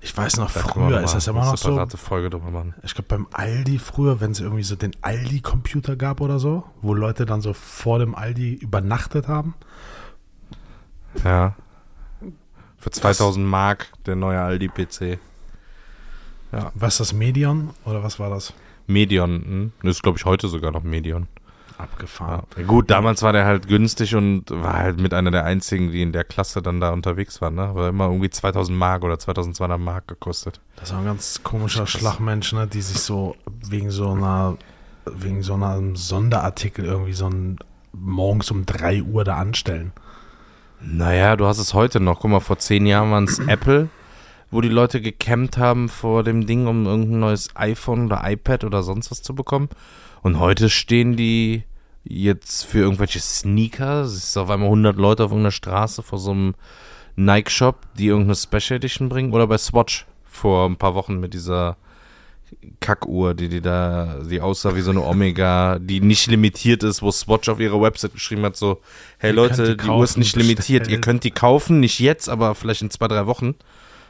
Ich 0.00 0.16
weiß 0.16 0.36
noch, 0.36 0.52
Da 0.52 0.60
früher 0.60 1.00
ist 1.02 1.14
das 1.14 1.26
immer 1.26 1.44
noch 1.44 1.56
so. 1.56 1.84
Folge 1.96 2.30
drüber 2.30 2.52
machen. 2.52 2.74
Ich 2.84 2.94
glaube, 2.94 3.08
beim 3.08 3.26
Aldi 3.32 3.80
früher, 3.80 4.20
wenn 4.20 4.30
es 4.30 4.38
irgendwie 4.38 4.62
so 4.62 4.76
den 4.76 4.92
Aldi-Computer 5.02 5.96
gab 5.96 6.20
oder 6.20 6.38
so, 6.38 6.62
wo 6.80 6.94
Leute 6.94 7.26
dann 7.26 7.40
so 7.40 7.54
vor 7.54 7.98
dem 7.98 8.14
Aldi 8.14 8.54
übernachtet 8.54 9.26
haben. 9.26 9.54
Ja. 11.24 11.56
Für 12.78 12.90
2000 12.92 13.44
Mark 13.44 13.88
der 14.06 14.14
neue 14.14 14.40
Aldi 14.40 14.68
PC. 14.68 15.18
Was 16.74 16.94
ist 16.94 17.00
das, 17.00 17.12
Medion 17.12 17.70
oder 17.84 18.04
was 18.04 18.20
war 18.20 18.30
das? 18.30 18.54
Medion, 18.86 19.42
hm? 19.44 19.72
das 19.82 19.96
ist 19.96 20.02
glaube 20.04 20.18
ich 20.18 20.24
heute 20.24 20.46
sogar 20.46 20.70
noch 20.70 20.84
Medion. 20.84 21.26
Abgefahren. 21.78 22.42
Ja. 22.56 22.62
Gut, 22.64 22.90
damals 22.90 23.22
war 23.22 23.32
der 23.32 23.44
halt 23.44 23.68
günstig 23.68 24.14
und 24.14 24.50
war 24.50 24.74
halt 24.74 24.98
mit 24.98 25.12
einer 25.12 25.30
der 25.30 25.44
einzigen, 25.44 25.92
die 25.92 26.00
in 26.00 26.12
der 26.12 26.24
Klasse 26.24 26.62
dann 26.62 26.80
da 26.80 26.90
unterwegs 26.90 27.42
waren. 27.42 27.54
Ne? 27.54 27.74
War 27.74 27.90
immer 27.90 28.06
irgendwie 28.06 28.30
2000 28.30 28.76
Mark 28.76 29.04
oder 29.04 29.18
2200 29.18 29.78
Mark 29.78 30.08
gekostet. 30.08 30.60
Das 30.76 30.92
war 30.92 31.00
ein 31.00 31.04
ganz 31.04 31.42
komischer 31.42 31.86
Schlagmensch, 31.86 32.54
ne, 32.54 32.66
die 32.66 32.80
sich 32.80 33.00
so 33.00 33.36
wegen 33.68 33.90
so 33.90 34.10
einer, 34.12 34.56
wegen 35.04 35.42
so 35.42 35.54
einem 35.54 35.96
Sonderartikel 35.96 36.84
irgendwie 36.84 37.12
so 37.12 37.28
ein, 37.28 37.58
morgens 37.92 38.50
um 38.50 38.64
3 38.64 39.02
Uhr 39.02 39.24
da 39.24 39.36
anstellen. 39.36 39.92
Naja, 40.80 41.36
du 41.36 41.46
hast 41.46 41.58
es 41.58 41.74
heute 41.74 42.00
noch. 42.00 42.20
Guck 42.20 42.30
mal, 42.30 42.40
vor 42.40 42.58
zehn 42.58 42.86
Jahren 42.86 43.10
waren 43.10 43.24
es 43.24 43.38
Apple, 43.46 43.90
wo 44.50 44.62
die 44.62 44.68
Leute 44.68 45.02
gecampt 45.02 45.58
haben 45.58 45.90
vor 45.90 46.22
dem 46.22 46.46
Ding, 46.46 46.66
um 46.66 46.86
irgendein 46.86 47.20
neues 47.20 47.50
iPhone 47.54 48.06
oder 48.06 48.22
iPad 48.24 48.64
oder 48.64 48.82
sonst 48.82 49.10
was 49.10 49.22
zu 49.22 49.34
bekommen. 49.34 49.68
Und 50.22 50.38
heute 50.38 50.70
stehen 50.70 51.16
die 51.16 51.64
jetzt 52.04 52.64
für 52.64 52.78
irgendwelche 52.78 53.20
Sneaker. 53.20 54.02
Es 54.02 54.14
ist 54.14 54.36
auf 54.36 54.50
einmal 54.50 54.68
100 54.68 54.96
Leute 54.96 55.24
auf 55.24 55.30
irgendeiner 55.30 55.52
Straße 55.52 56.02
vor 56.02 56.18
so 56.18 56.30
einem 56.30 56.54
Nike-Shop, 57.16 57.80
die 57.98 58.06
irgendeine 58.06 58.36
Special 58.36 58.76
Edition 58.76 59.08
bringen. 59.08 59.32
Oder 59.32 59.46
bei 59.46 59.58
Swatch 59.58 60.06
vor 60.24 60.66
ein 60.68 60.76
paar 60.76 60.94
Wochen 60.94 61.18
mit 61.18 61.34
dieser 61.34 61.76
Kackuhr, 62.80 63.34
die 63.34 63.48
die 63.48 63.60
da, 63.60 64.20
die 64.28 64.40
aussah 64.40 64.76
wie 64.76 64.80
so 64.80 64.90
eine 64.90 65.02
Omega, 65.02 65.78
die 65.80 66.00
nicht 66.00 66.28
limitiert 66.28 66.82
ist, 66.82 67.02
wo 67.02 67.10
Swatch 67.10 67.48
auf 67.48 67.58
ihrer 67.58 67.80
Website 67.80 68.12
geschrieben 68.12 68.42
hat, 68.42 68.56
so, 68.56 68.80
hey 69.18 69.30
Ihr 69.30 69.36
Leute, 69.36 69.76
die, 69.76 69.84
die 69.84 69.88
Uhr 69.88 70.04
ist 70.04 70.16
nicht 70.16 70.36
limitiert, 70.36 70.88
ihr 70.88 71.00
könnt 71.00 71.24
die 71.24 71.32
kaufen, 71.32 71.80
nicht 71.80 71.98
jetzt, 71.98 72.28
aber 72.28 72.54
vielleicht 72.54 72.82
in 72.82 72.90
zwei, 72.90 73.08
drei 73.08 73.26
Wochen 73.26 73.56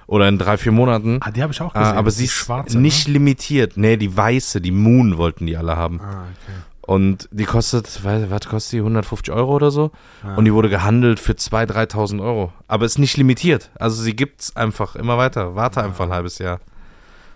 oder 0.06 0.28
in 0.28 0.38
drei, 0.38 0.56
vier 0.56 0.72
Monaten. 0.72 1.18
Ah, 1.20 1.30
die 1.30 1.42
habe 1.42 1.52
ich 1.52 1.60
auch 1.60 1.74
Ah, 1.74 1.80
gesehen. 1.80 1.96
aber 1.98 2.10
sie 2.10 2.24
ist 2.24 2.32
schwarze, 2.32 2.78
nicht 2.78 3.06
Ne? 3.08 3.14
limitiert. 3.14 3.76
Nee, 3.76 3.96
die 3.96 4.16
weiße, 4.16 4.60
die 4.60 4.70
Moon 4.70 5.16
wollten 5.18 5.46
die 5.46 5.56
alle 5.56 5.76
haben. 5.76 6.00
Ah, 6.00 6.22
okay. 6.24 6.52
Und 6.82 7.28
die 7.32 7.44
kostet, 7.44 8.04
was 8.04 8.40
kostet 8.46 8.74
die? 8.74 8.78
150 8.78 9.34
Euro 9.34 9.54
oder 9.56 9.72
so? 9.72 9.90
Ah. 10.22 10.36
Und 10.36 10.44
die 10.44 10.52
wurde 10.54 10.68
gehandelt 10.68 11.18
für 11.18 11.32
2.000, 11.32 11.66
3.000 11.90 12.22
Euro. 12.22 12.52
Aber 12.68 12.86
ist 12.86 12.98
nicht 12.98 13.16
limitiert. 13.16 13.70
Also 13.74 14.00
sie 14.02 14.14
gibt's 14.14 14.54
einfach 14.54 14.94
immer 14.94 15.18
weiter. 15.18 15.56
Warte 15.56 15.82
einfach 15.82 16.04
ein 16.04 16.12
halbes 16.12 16.38
Jahr. 16.38 16.60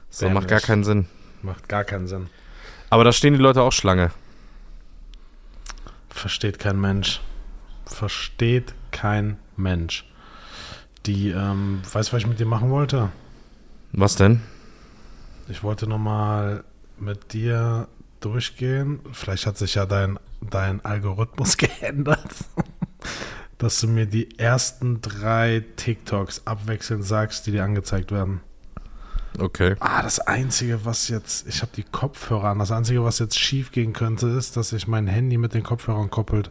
So 0.08 0.26
macht 0.28 0.46
gar 0.46 0.58
Dämlich. 0.60 0.66
keinen 0.66 0.84
Sinn. 0.84 1.06
Macht 1.42 1.68
gar 1.68 1.82
keinen 1.82 2.06
Sinn. 2.06 2.28
Aber 2.90 3.02
da 3.02 3.12
stehen 3.12 3.32
die 3.34 3.40
Leute 3.40 3.62
auch 3.62 3.72
Schlange. 3.72 4.10
Versteht 6.10 6.58
kein 6.58 6.80
Mensch. 6.80 7.20
Versteht 7.86 8.74
kein 8.92 9.38
Mensch. 9.56 10.04
Die, 11.06 11.30
ähm, 11.30 11.80
weißt 11.90 12.10
du, 12.10 12.12
was 12.12 12.22
ich 12.22 12.28
mit 12.28 12.40
dir 12.40 12.46
machen 12.46 12.70
wollte? 12.70 13.10
Was 13.92 14.16
denn? 14.16 14.40
Ich 15.48 15.62
wollte 15.62 15.86
nochmal 15.86 16.64
mit 16.98 17.32
dir 17.32 17.88
durchgehen. 18.20 19.00
Vielleicht 19.12 19.46
hat 19.46 19.58
sich 19.58 19.74
ja 19.74 19.86
dein, 19.86 20.18
dein 20.40 20.84
Algorithmus 20.84 21.56
geändert. 21.56 22.34
Dass 23.58 23.80
du 23.80 23.88
mir 23.88 24.06
die 24.06 24.38
ersten 24.38 25.00
drei 25.00 25.64
TikToks 25.76 26.46
abwechselnd 26.46 27.04
sagst, 27.04 27.46
die 27.46 27.52
dir 27.52 27.64
angezeigt 27.64 28.12
werden. 28.12 28.40
Okay. 29.38 29.76
Ah, 29.80 30.02
das 30.02 30.18
Einzige, 30.20 30.84
was 30.84 31.08
jetzt, 31.08 31.46
ich 31.46 31.62
habe 31.62 31.72
die 31.74 31.84
Kopfhörer 31.84 32.48
an, 32.48 32.58
das 32.58 32.72
Einzige, 32.72 33.04
was 33.04 33.18
jetzt 33.18 33.38
schief 33.38 33.70
gehen 33.70 33.92
könnte, 33.92 34.28
ist, 34.28 34.56
dass 34.56 34.70
sich 34.70 34.86
mein 34.86 35.06
Handy 35.06 35.38
mit 35.38 35.54
den 35.54 35.62
Kopfhörern 35.62 36.10
koppelt. 36.10 36.50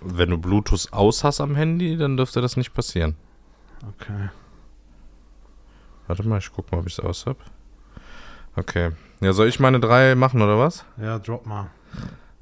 Wenn 0.00 0.30
du 0.30 0.38
Bluetooth 0.38 0.92
aus 0.92 1.24
hast 1.24 1.40
am 1.40 1.54
Handy, 1.54 1.96
dann 1.96 2.16
dürfte 2.16 2.40
das 2.40 2.56
nicht 2.56 2.72
passieren. 2.72 3.16
Okay. 3.88 4.28
Warte 6.06 6.26
mal, 6.26 6.38
ich 6.38 6.52
guck 6.52 6.70
mal, 6.70 6.78
ob 6.78 6.86
ich 6.86 6.98
es 6.98 7.00
aus 7.00 7.26
hab. 7.26 7.36
Okay. 8.56 8.90
Ja, 9.20 9.32
soll 9.32 9.48
ich 9.48 9.60
meine 9.60 9.80
drei 9.80 10.14
machen 10.14 10.42
oder 10.42 10.58
was? 10.58 10.84
Ja, 10.96 11.18
drop 11.18 11.46
mal. 11.46 11.70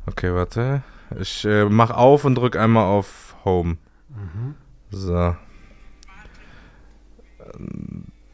Okay, 0.06 0.34
warte. 0.34 0.82
Ich 1.18 1.44
äh, 1.44 1.64
mach 1.64 1.90
auf 1.90 2.24
und 2.24 2.34
drück 2.34 2.56
einmal 2.56 2.84
auf 2.84 3.36
Home. 3.44 3.76
Mhm. 4.08 4.54
So. 4.90 5.36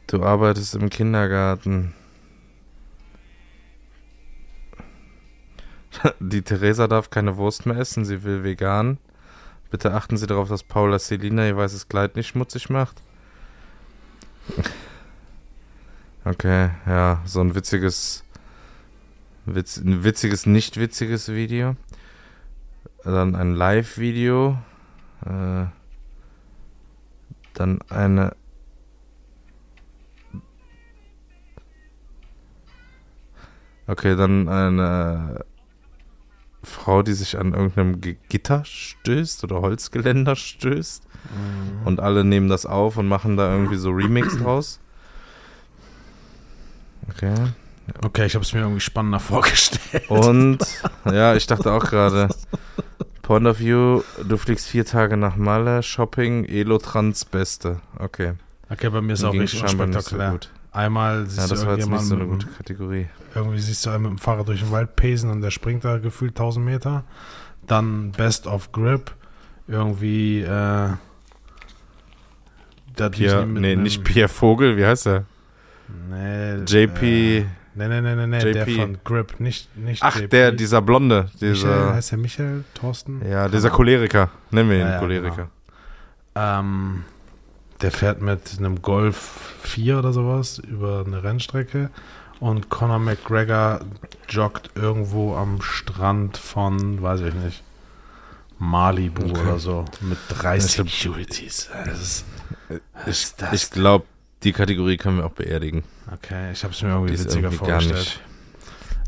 Du 0.07 0.23
arbeitest 0.23 0.75
im 0.75 0.91
Kindergarten. 0.91 1.95
Die 6.21 6.43
Theresa 6.43 6.87
darf 6.87 7.11
keine 7.11 7.37
Wurst 7.37 7.67
mehr 7.67 7.77
essen, 7.77 8.05
sie 8.05 8.23
will 8.25 8.45
vegan. 8.45 8.99
Bitte 9.75 9.93
achten 9.93 10.17
Sie 10.17 10.29
darauf, 10.29 10.49
dass 10.49 10.63
Paula 10.63 11.01
Selina 11.01 11.49
ihr 11.49 11.57
weißes 11.57 11.89
Kleid 11.89 12.15
nicht 12.15 12.29
schmutzig 12.29 12.71
macht. 12.71 13.03
Okay, 16.25 16.71
ja, 16.87 17.21
so 17.25 17.41
ein 17.41 17.57
witziges, 17.57 18.23
witz, 19.47 19.79
ein 19.79 20.05
witziges, 20.05 20.47
nicht 20.47 20.77
witziges 20.77 21.29
Video. 21.31 21.75
Dann 23.03 23.35
ein 23.35 23.57
Live-Video. 23.57 24.59
Äh, 25.27 25.67
dann 27.55 27.81
eine. 27.91 28.37
Okay, 33.89 34.15
dann 34.15 34.49
eine 34.49 35.45
Frau, 36.65 37.03
die 37.03 37.13
sich 37.13 37.39
an 37.39 37.55
irgendeinem 37.55 38.01
Gitter 38.01 38.65
stößt 38.65 39.45
oder 39.45 39.61
Holzgeländer 39.61 40.37
stößt. 40.37 41.05
Und 41.85 42.01
alle 42.01 42.25
nehmen 42.25 42.49
das 42.49 42.67
auf 42.67 42.97
und 42.97 43.09
machen 43.09 43.37
da 43.37 43.51
irgendwie 43.53 43.77
so 43.77 43.91
Remix 43.91 44.37
draus. 44.39 44.81
Okay. 47.11 47.35
Okay, 48.03 48.27
ich 48.27 48.35
habe 48.35 48.45
es 48.45 48.53
mir 48.53 48.61
irgendwie 48.61 48.81
spannender 48.81 49.21
vorgestellt. 49.21 50.09
Und 50.09 50.59
ja, 51.05 51.35
ich 51.35 51.47
dachte 51.47 51.73
auch 51.73 51.85
gerade, 51.85 52.29
Point 53.23 53.47
of 53.47 53.59
View, 53.59 54.03
du 54.27 54.37
fliegst 54.37 54.67
vier 54.67 54.85
Tage 54.85 55.17
nach 55.17 55.37
Malle, 55.37 55.83
Shopping, 55.83 56.45
Elo-Trans 56.45 57.25
Beste. 57.25 57.81
Okay. 57.99 58.35
Okay, 58.71 58.89
bei 58.89 59.01
mir 59.01 59.13
ist 59.13 59.23
Mir 59.23 59.29
auch 59.29 59.35
richtig 59.35 59.63
nicht 59.63 60.03
so 60.03 60.17
gut. 60.17 60.51
Einmal 60.75 61.25
siehst 61.27 61.39
Ja, 61.39 61.45
du 61.45 61.51
das 61.55 61.67
war 61.67 61.77
jetzt 61.79 61.89
nicht 61.89 62.01
so 62.03 62.17
eine 62.17 62.27
gute 62.27 62.47
Kategorie. 62.49 63.07
irgendwie 63.35 63.61
siehst 63.61 63.87
du 63.87 63.91
einen 63.91 64.03
mit 64.03 64.11
dem 64.11 64.19
Fahrrad 64.19 64.49
durch 64.49 64.61
den 64.61 64.71
Wald 64.73 64.97
pesen 64.97 65.31
und 65.31 65.41
der 65.41 65.51
springt 65.53 65.85
da 65.85 65.99
gefühlt 65.99 66.33
1000 66.33 66.67
Meter. 66.67 67.05
Dann 67.67 68.11
Best 68.13 68.47
of 68.47 68.73
Grip. 68.73 69.13
Irgendwie, 69.69 70.41
äh, 70.43 70.89
Pierre, 73.11 73.47
nee, 73.47 73.77
nicht 73.77 74.05
Pierre 74.05 74.29
Vogel, 74.29 74.77
wie 74.77 74.85
heißt 74.85 75.07
er? 75.07 75.25
Nee, 76.11 76.57
JP. 76.67 77.03
Äh, 77.39 77.45
nee, 77.75 77.89
nee, 77.89 78.01
nee, 78.01 78.15
nee, 78.15 78.27
nee, 78.27 78.53
der 78.53 78.67
von 78.67 78.99
Grip, 79.05 79.41
nicht, 79.41 79.75
nicht 79.77 80.03
Ach, 80.03 80.17
JP. 80.17 80.29
der, 80.29 80.53
dieser 80.53 80.83
Blonde, 80.83 81.29
Michael, 81.35 81.53
dieser. 81.55 81.95
heißt 81.95 82.11
der 82.13 82.19
Michael 82.19 82.65
Thorsten? 82.75 83.23
Ja, 83.29 83.49
dieser. 83.49 83.71
Choleriker. 83.71 84.29
Nennen 84.51 84.71
wir 84.71 84.77
ihn 84.77 84.83
Ja, 84.87 84.93
ja, 84.93 84.99
Choleriker. 84.99 85.49
Ähm, 86.35 87.05
der 87.83 87.91
fährt 87.93 88.21
mit 88.23 88.57
einem 88.59 88.83
Golf 88.83 89.55
4 89.63 89.99
oder 89.99 90.13
sowas 90.13 90.59
über 90.59 91.05
eine 91.07 91.23
Rennstrecke 91.23 91.91
und 92.41 92.69
Conor 92.71 92.99
McGregor 92.99 93.81
joggt 94.29 94.71
irgendwo 94.75 95.35
am 95.37 95.61
Strand 95.63 96.37
von, 96.37 97.03
weiß 97.03 97.21
ich 97.23 97.35
nicht, 97.35 97.63
Malibu 98.59 99.23
Okay. 99.31 99.41
oder 99.41 99.59
so 99.59 99.85
mit 100.01 100.19
drei 100.29 100.57
Ich 100.59 100.75
glaub- 100.75 100.89
Securities. 100.89 101.69
Ist, 101.93 102.25
ist 103.07 103.43
das? 103.43 103.53
Ich 103.53 103.71
glaube, 103.71 104.07
die 104.43 104.53
Kategorie 104.53 104.97
können 104.97 105.19
wir 105.19 105.27
auch 105.27 105.33
beerdigen. 105.33 105.83
okay, 106.13 106.53
ich 106.53 106.63
habe 106.65 106.73
es 106.75 106.83
mir 106.83 106.91
irgendwie 106.91 107.13
Die 107.17 107.19
witziger 107.25 107.49
irgendwie 107.51 107.67
gar 107.67 107.81
vorgestellt. 107.81 107.99
nicht, 107.99 108.21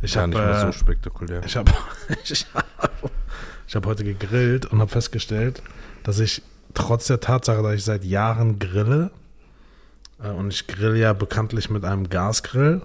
ich 0.03 0.15
gar 0.15 0.23
habe 0.23 0.31
nicht 0.33 0.41
mehr 0.41 0.59
äh, 0.63 0.67
so 0.67 0.73
spektakulär. 0.73 1.43
Ich 1.45 1.57
habe 1.57 1.73
ich 2.25 2.47
hab, 2.55 2.65
ich 3.69 3.77
hab 3.77 3.87
heute 3.87 4.05
gegrillt 4.05 4.67
und 4.67 4.81
habe 4.81 4.91
festgestellt, 4.91 5.63
dass 6.03 6.19
ich 6.19 6.43
trotz 6.75 7.07
der 7.07 7.21
Tatsache, 7.21 7.63
dass 7.63 7.75
ich 7.75 7.85
seit 7.85 8.05
Jahren 8.05 8.59
grille, 8.59 9.11
äh, 10.23 10.29
und 10.31 10.53
ich 10.53 10.67
grill 10.67 10.97
ja 10.97 11.13
bekanntlich 11.13 11.71
mit 11.71 11.85
einem 11.85 12.09
Gasgrill, 12.09 12.83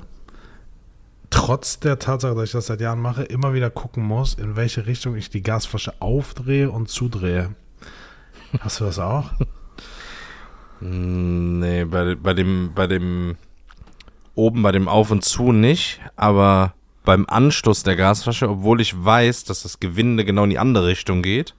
trotz 1.30 1.80
der 1.80 2.00
Tatsache, 2.00 2.36
dass 2.36 2.46
ich 2.46 2.52
das 2.52 2.68
seit 2.68 2.82
Jahren 2.82 3.02
mache, 3.02 3.24
immer 3.24 3.54
wieder 3.54 3.70
gucken 3.70 4.04
muss, 4.04 4.34
in 4.34 4.56
welche 4.56 4.86
Richtung 4.86 5.16
ich 5.16 5.30
die 5.30 5.42
Gasflasche 5.42 5.94
aufdrehe 6.00 6.70
und 6.70 6.90
zudrehe. 6.90 7.56
Hast 8.60 8.80
du 8.80 8.86
das 8.86 9.00
auch? 9.00 9.32
Nee, 10.84 11.86
bei, 11.86 12.16
bei 12.16 12.34
dem, 12.34 12.72
bei 12.74 12.88
dem 12.88 13.38
oben 14.34 14.64
bei 14.64 14.72
dem 14.72 14.88
Auf 14.88 15.12
und 15.12 15.24
Zu 15.24 15.52
nicht, 15.52 16.00
aber 16.16 16.74
beim 17.04 17.26
Anstoß 17.28 17.84
der 17.84 17.96
Gasflasche, 17.96 18.50
obwohl 18.50 18.82
ich 18.82 18.94
weiß, 19.04 19.44
dass 19.44 19.64
das 19.64 19.80
Gewinde 19.80 20.26
genau 20.26 20.44
in 20.44 20.50
die 20.50 20.60
andere 20.60 20.88
Richtung 20.88 21.22
geht, 21.22 21.54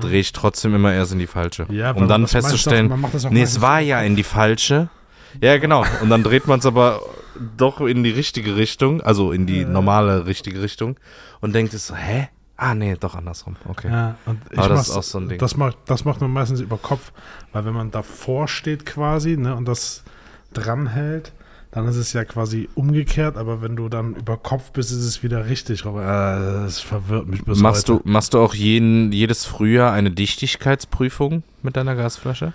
drehe 0.00 0.20
ich 0.20 0.32
trotzdem 0.32 0.74
immer 0.74 0.92
erst 0.92 1.12
in 1.12 1.18
die 1.18 1.26
falsche. 1.26 1.66
Mhm. 1.68 1.74
Ja, 1.74 1.90
um 1.92 2.08
dann 2.08 2.26
festzustellen, 2.26 2.92
auch 2.92 3.30
nee, 3.30 3.42
es 3.42 3.60
war 3.60 3.80
ja 3.80 4.00
in 4.00 4.16
die 4.16 4.22
falsche. 4.22 4.88
Ja, 5.40 5.58
genau. 5.58 5.84
Und 6.02 6.10
dann 6.10 6.22
dreht 6.22 6.46
man 6.46 6.58
es 6.58 6.66
aber 6.66 7.02
doch 7.56 7.80
in 7.80 8.02
die 8.02 8.10
richtige 8.10 8.56
Richtung, 8.56 9.00
also 9.00 9.32
in 9.32 9.46
die 9.46 9.64
normale 9.64 10.26
richtige 10.26 10.62
Richtung 10.62 10.96
und 11.40 11.54
denkt 11.54 11.74
es 11.74 11.86
so, 11.86 11.94
hä? 11.94 12.28
Ah, 12.56 12.74
nee, 12.74 12.94
doch 12.98 13.14
andersrum. 13.14 13.56
Okay. 13.66 13.88
Ja, 13.88 14.16
und 14.26 14.38
ich 14.50 14.58
Aber 14.58 14.68
das 14.68 14.88
ist 14.88 14.96
auch 14.96 15.02
so 15.02 15.18
ein 15.18 15.30
Ding. 15.30 15.38
Das 15.38 15.56
macht, 15.56 15.78
das 15.86 16.04
macht 16.04 16.20
man 16.20 16.30
meistens 16.30 16.60
über 16.60 16.76
Kopf, 16.76 17.12
weil 17.52 17.64
wenn 17.64 17.72
man 17.72 17.90
davor 17.90 18.48
steht 18.48 18.84
quasi 18.84 19.38
ne, 19.38 19.56
und 19.56 19.66
das 19.66 20.04
dranhält, 20.52 21.32
dann 21.72 21.86
ist 21.86 21.96
es 21.96 22.12
ja 22.12 22.24
quasi 22.24 22.68
umgekehrt, 22.74 23.36
aber 23.36 23.62
wenn 23.62 23.76
du 23.76 23.88
dann 23.88 24.14
über 24.16 24.36
Kopf 24.36 24.72
bist, 24.72 24.90
ist 24.90 25.04
es 25.04 25.22
wieder 25.22 25.46
richtig. 25.46 25.86
Aber 25.86 26.02
äh, 26.02 26.64
das 26.64 26.80
verwirrt 26.80 27.28
mich 27.28 27.44
bis 27.44 27.58
Machst 27.58 27.88
heute. 27.88 28.02
du, 28.02 28.10
machst 28.10 28.34
du 28.34 28.40
auch 28.40 28.54
jeden, 28.54 29.12
jedes 29.12 29.44
Frühjahr 29.44 29.92
eine 29.92 30.10
Dichtigkeitsprüfung 30.10 31.44
mit 31.62 31.76
deiner 31.76 31.94
Gasflasche? 31.94 32.52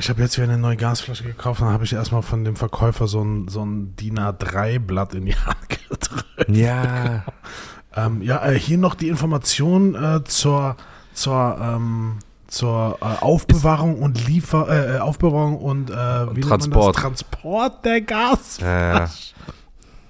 Ich 0.00 0.08
habe 0.08 0.22
jetzt 0.22 0.36
wieder 0.36 0.48
eine 0.48 0.58
neue 0.58 0.76
Gasflasche 0.76 1.24
gekauft, 1.24 1.60
dann 1.60 1.68
habe 1.68 1.84
ich 1.84 1.92
erstmal 1.92 2.22
von 2.22 2.44
dem 2.44 2.56
Verkäufer 2.56 3.06
so 3.06 3.22
ein, 3.22 3.48
so 3.48 3.64
ein 3.64 3.94
DIN 3.96 4.18
A3-Blatt 4.18 5.14
in 5.14 5.26
die 5.26 5.36
Hand 5.36 5.68
gedrückt. 5.68 6.48
Ja. 6.48 7.24
Ähm, 7.92 8.22
ja, 8.22 8.46
äh, 8.46 8.56
hier 8.56 8.78
noch 8.78 8.94
die 8.94 9.08
Information 9.08 9.96
äh, 9.96 10.22
zur, 10.22 10.76
zur, 11.12 11.58
ähm, 11.60 12.20
zur 12.50 12.98
äh, 13.00 13.04
Aufbewahrung 13.04 14.00
und 14.00 14.26
Liefer, 14.26 14.68
äh, 14.68 14.96
äh, 14.96 14.98
Aufbewahrung 14.98 15.58
und 15.58 15.90
äh, 15.90 15.94
wie 16.36 16.40
Transport. 16.40 16.96
das? 16.96 17.02
Transport 17.02 17.84
der 17.84 18.00
Gas. 18.00 18.58
Ja, 18.60 19.08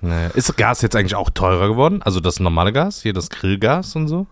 ja. 0.02 0.26
Ist 0.34 0.56
Gas 0.56 0.80
jetzt 0.82 0.96
eigentlich 0.96 1.14
auch 1.14 1.30
teurer 1.30 1.68
geworden? 1.68 2.02
Also 2.02 2.20
das 2.20 2.40
normale 2.40 2.72
Gas, 2.72 3.02
hier 3.02 3.12
das 3.12 3.28
Grillgas 3.28 3.94
und 3.96 4.08
so? 4.08 4.26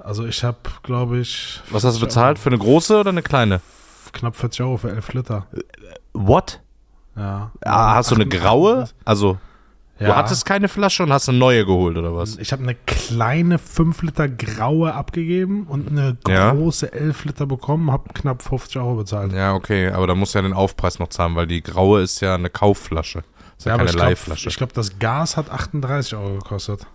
Also 0.00 0.26
ich 0.26 0.42
habe, 0.44 0.58
glaube 0.82 1.18
ich, 1.18 1.60
Was 1.70 1.84
hast 1.84 1.94
du 1.94 2.00
40 2.00 2.02
bezahlt? 2.02 2.38
Für 2.38 2.50
eine 2.50 2.58
große 2.58 2.98
oder 2.98 3.10
eine 3.10 3.22
kleine? 3.22 3.60
Knapp 4.12 4.36
40 4.36 4.60
Euro 4.62 4.76
für 4.76 4.90
11 4.90 5.12
Liter. 5.14 5.46
What? 6.12 6.60
Ja. 7.16 7.52
Ah, 7.64 7.94
hast 7.94 8.10
du 8.10 8.16
eine 8.16 8.24
88 8.24 8.42
graue? 8.42 8.88
Also, 9.04 9.38
Ja. 10.00 10.08
du 10.08 10.16
hattest 10.16 10.44
keine 10.44 10.68
Flasche 10.68 11.04
und 11.04 11.12
hast 11.12 11.28
eine 11.28 11.38
neue 11.38 11.64
geholt 11.64 11.96
oder 11.96 12.16
was? 12.16 12.36
Ich 12.38 12.50
habe 12.52 12.62
eine 12.64 12.74
kleine 12.74 13.58
5 13.60 14.02
Liter 14.02 14.28
graue 14.28 14.92
abgegeben 14.92 15.66
und 15.68 15.88
eine 15.88 16.16
Ja. 16.26 16.52
große 16.52 16.92
11 16.92 17.24
Liter 17.26 17.46
bekommen, 17.46 17.92
habe 17.92 18.12
knapp 18.12 18.42
50 18.42 18.76
Euro 18.78 18.96
bezahlt. 18.96 19.32
Ja, 19.32 19.54
okay, 19.54 19.90
aber 19.90 20.08
da 20.08 20.14
musst 20.16 20.34
du 20.34 20.38
ja 20.38 20.42
den 20.42 20.52
Aufpreis 20.52 20.98
noch 20.98 21.08
zahlen, 21.08 21.36
weil 21.36 21.46
die 21.46 21.62
graue 21.62 22.02
ist 22.02 22.18
ja 22.20 22.34
eine 22.34 22.50
Kaufflasche. 22.50 23.22
Ist 23.56 23.66
ja, 23.66 23.74
aber 23.74 23.78
keine 23.84 23.90
ich 23.90 23.96
glaube, 23.96 24.08
Leihflasche. 24.10 24.48
glaub, 24.50 24.72
das 24.72 24.98
Gas 24.98 25.36
hat 25.36 25.48
38 25.50 26.16
Euro 26.16 26.34
gekostet. 26.38 26.86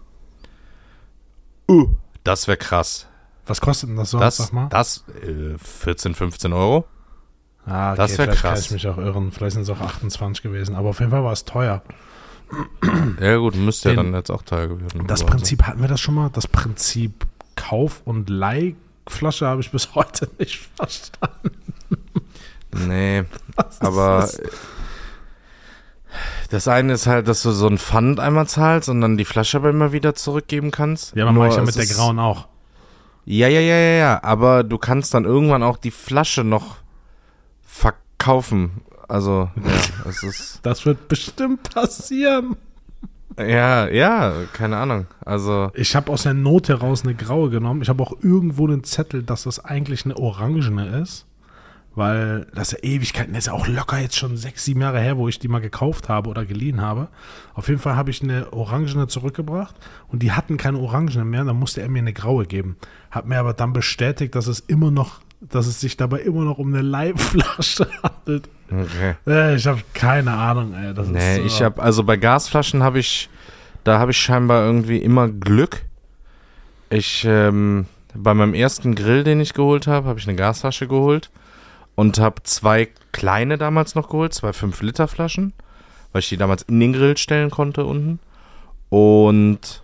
Uh, 1.70 1.88
das 2.24 2.48
wäre 2.48 2.58
krass. 2.58 3.08
Was 3.46 3.62
kostet 3.62 3.90
denn 3.90 3.96
das 3.96 4.10
so? 4.12 4.20
Das, 4.20 4.38
Sag 4.38 4.54
mal. 4.54 4.68
das 4.70 5.06
äh, 5.24 5.58
14, 5.58 6.16
15 6.16 6.54
Euro? 6.54 6.86
Ah, 7.66 7.92
okay, 7.94 7.98
Das 7.98 8.12
wär 8.18 8.26
vielleicht 8.26 8.42
kann 8.42 8.52
krass. 8.54 8.66
ich 8.66 8.72
mich 8.72 8.88
auch 8.88 8.98
irren. 8.98 9.32
Vielleicht 9.32 9.54
sind 9.54 9.64
es 9.64 9.70
auch 9.70 9.80
28 9.80 10.44
gewesen. 10.44 10.76
Aber 10.76 10.90
auf 10.90 11.00
jeden 11.00 11.12
Fall 11.12 11.24
war 11.24 11.32
es 11.32 11.46
teuer. 11.46 11.82
Ja 13.20 13.38
gut, 13.38 13.56
müsste 13.56 13.90
ja 13.90 13.96
dann 13.96 14.14
jetzt 14.14 14.32
auch 14.32 14.42
teuer 14.42 14.68
gewesen. 14.68 15.06
Das 15.08 15.22
aber 15.22 15.32
Prinzip 15.32 15.64
hatten 15.64 15.82
wir 15.82 15.88
das 15.88 16.00
schon 16.00 16.16
mal. 16.16 16.30
Das 16.32 16.48
Prinzip 16.48 17.28
Kauf- 17.56 18.02
und 18.06 18.30
Leihflasche 18.30 19.48
habe 19.48 19.62
ich 19.62 19.72
bis 19.72 19.90
heute 19.96 20.30
nicht 20.40 20.70
verstanden. 20.76 21.52
Nee, 22.72 23.24
aber 23.80 24.22
das? 24.22 24.42
das 26.50 26.68
eine 26.68 26.94
ist 26.94 27.08
halt, 27.08 27.28
dass 27.28 27.42
du 27.44 27.52
so 27.52 27.68
ein 27.68 27.78
Pfand 27.78 28.20
einmal 28.20 28.48
zahlst 28.48 28.90
und 28.90 29.02
dann 29.02 29.18
die 29.18 29.26
Flasche 29.26 29.58
aber 29.58 29.70
immer 29.70 29.92
wieder 29.92 30.16
zurückgeben 30.16 30.72
kannst. 30.72 31.16
Ja, 31.16 31.26
man 31.26 31.34
Nur 31.36 31.44
mache 31.46 31.54
ich 31.54 31.58
ja 31.58 31.66
mit 31.66 31.76
der 31.76 31.86
grauen 31.86 32.20
auch. 32.20 32.48
Ja, 33.26 33.48
ja, 33.48 33.60
ja, 33.60 33.76
ja, 33.76 33.98
ja, 33.98 34.24
aber 34.24 34.64
du 34.64 34.78
kannst 34.78 35.14
dann 35.14 35.26
irgendwann 35.26 35.62
auch 35.62 35.78
die 35.78 35.92
Flasche 35.92 36.44
noch 36.44 36.78
verkaufen. 37.64 38.82
Also, 39.10 39.50
ja, 39.56 39.72
es 40.10 40.24
ist. 40.24 40.60
Das 40.64 40.86
wird 40.86 41.08
bestimmt 41.08 41.74
passieren. 41.74 42.56
Ja, 43.38 43.88
ja, 43.88 44.34
keine 44.54 44.78
Ahnung. 44.78 45.08
Also. 45.26 45.72
Ich 45.74 45.96
habe 45.96 46.12
aus 46.12 46.24
der 46.24 46.34
Not 46.34 46.70
heraus 46.70 47.04
eine 47.04 47.16
graue 47.16 47.50
genommen. 47.50 47.82
Ich 47.82 47.90
habe 47.90 48.04
auch 48.04 48.14
irgendwo 48.22 48.68
einen 48.68 48.84
Zettel, 48.84 49.24
dass 49.24 49.44
das 49.44 49.64
eigentlich 49.64 50.06
eine 50.06 50.18
orangene 50.18 51.02
ist. 51.02 51.26
Weil 51.96 52.46
das 52.54 52.72
ist 52.72 52.84
ja 52.84 52.90
Ewigkeiten, 52.90 53.34
das 53.34 53.44
ist 53.44 53.48
ja 53.48 53.54
auch 53.54 53.68
locker 53.68 53.98
jetzt 53.98 54.16
schon 54.16 54.38
sechs, 54.38 54.64
sieben 54.64 54.82
Jahre 54.82 55.00
her, 55.00 55.18
wo 55.18 55.28
ich 55.28 55.40
die 55.40 55.48
mal 55.48 55.60
gekauft 55.60 56.08
habe 56.08 56.30
oder 56.30 56.46
geliehen 56.46 56.82
habe. 56.82 57.10
Auf 57.56 57.68
jeden 57.68 57.80
Fall 57.80 57.96
habe 57.96 58.12
ich 58.12 58.22
eine 58.22 58.54
orangene 58.54 59.08
zurückgebracht 59.08 59.76
und 60.08 60.22
die 60.22 60.32
hatten 60.32 60.58
keine 60.58 60.80
orangene 60.80 61.26
mehr, 61.26 61.44
dann 61.44 61.58
musste 61.58 61.82
er 61.82 61.90
mir 61.90 62.00
eine 62.00 62.14
graue 62.14 62.46
geben. 62.46 62.78
Hat 63.10 63.26
mir 63.26 63.40
aber 63.40 63.54
dann 63.54 63.74
bestätigt, 63.74 64.36
dass 64.36 64.48
es 64.48 64.60
immer 64.60 64.92
noch, 64.92 65.22
dass 65.42 65.66
es 65.66 65.82
sich 65.82 65.98
dabei 65.98 66.20
immer 66.20 66.44
noch 66.46 66.60
um 66.60 66.68
eine 66.68 66.84
Leihflasche 66.84 67.88
handelt. 68.04 68.50
Okay. 68.72 69.56
Ich 69.56 69.66
habe 69.68 69.82
keine 69.94 70.32
Ahnung, 70.32 70.74
ey. 70.76 70.94
Das 70.94 71.08
Nee, 71.08 71.40
ist, 71.40 71.46
ich 71.54 71.62
habe, 71.62 71.82
also 71.82 72.04
bei 72.04 72.18
Gasflaschen 72.18 72.84
habe 72.84 73.00
ich, 73.00 73.30
da 73.84 74.00
habe 74.00 74.12
ich 74.12 74.18
scheinbar 74.18 74.64
irgendwie 74.64 74.98
immer 74.98 75.28
Glück. 75.28 75.84
Ich, 76.90 77.26
ähm, 77.28 77.86
bei 78.14 78.34
meinem 78.34 78.54
ersten 78.54 78.96
Grill, 78.96 79.24
den 79.24 79.40
ich 79.40 79.54
geholt 79.54 79.88
habe, 79.88 80.08
habe 80.08 80.20
ich 80.20 80.28
eine 80.28 80.36
Gasflasche 80.36 80.88
geholt 80.88 81.30
und 81.96 82.20
habe 82.20 82.44
zwei 82.44 82.88
kleine 83.12 83.58
damals 83.58 83.96
noch 83.96 84.10
geholt, 84.10 84.34
zwei 84.34 84.50
5-Liter-Flaschen, 84.52 85.54
weil 86.12 86.20
ich 86.22 86.30
die 86.30 86.38
damals 86.38 86.64
in 86.64 86.80
den 86.80 86.94
Grill 86.94 87.18
stellen 87.18 87.50
konnte 87.50 87.86
unten. 87.86 88.20
Und 88.90 89.84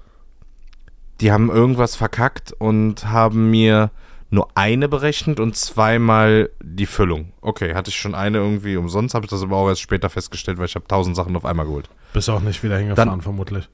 die 1.21 1.31
haben 1.31 1.49
irgendwas 1.49 1.95
verkackt 1.95 2.53
und 2.53 3.07
haben 3.07 3.51
mir 3.51 3.91
nur 4.29 4.49
eine 4.55 4.87
berechnet 4.89 5.39
und 5.39 5.55
zweimal 5.55 6.49
die 6.61 6.85
Füllung. 6.87 7.31
Okay, 7.41 7.73
hatte 7.75 7.89
ich 7.89 7.95
schon 7.97 8.15
eine 8.15 8.39
irgendwie 8.39 8.75
umsonst, 8.75 9.13
habe 9.15 9.25
ich 9.25 9.29
das 9.29 9.43
aber 9.43 9.55
auch 9.57 9.67
erst 9.69 9.81
später 9.81 10.09
festgestellt, 10.09 10.57
weil 10.57 10.65
ich 10.65 10.75
habe 10.75 10.87
tausend 10.87 11.15
Sachen 11.15 11.35
auf 11.35 11.45
einmal 11.45 11.65
geholt. 11.65 11.89
Bist 12.13 12.29
auch 12.29 12.41
nicht 12.41 12.63
wieder 12.63 12.77
hingefahren, 12.77 13.09
Dann- 13.09 13.21
vermutlich. 13.21 13.69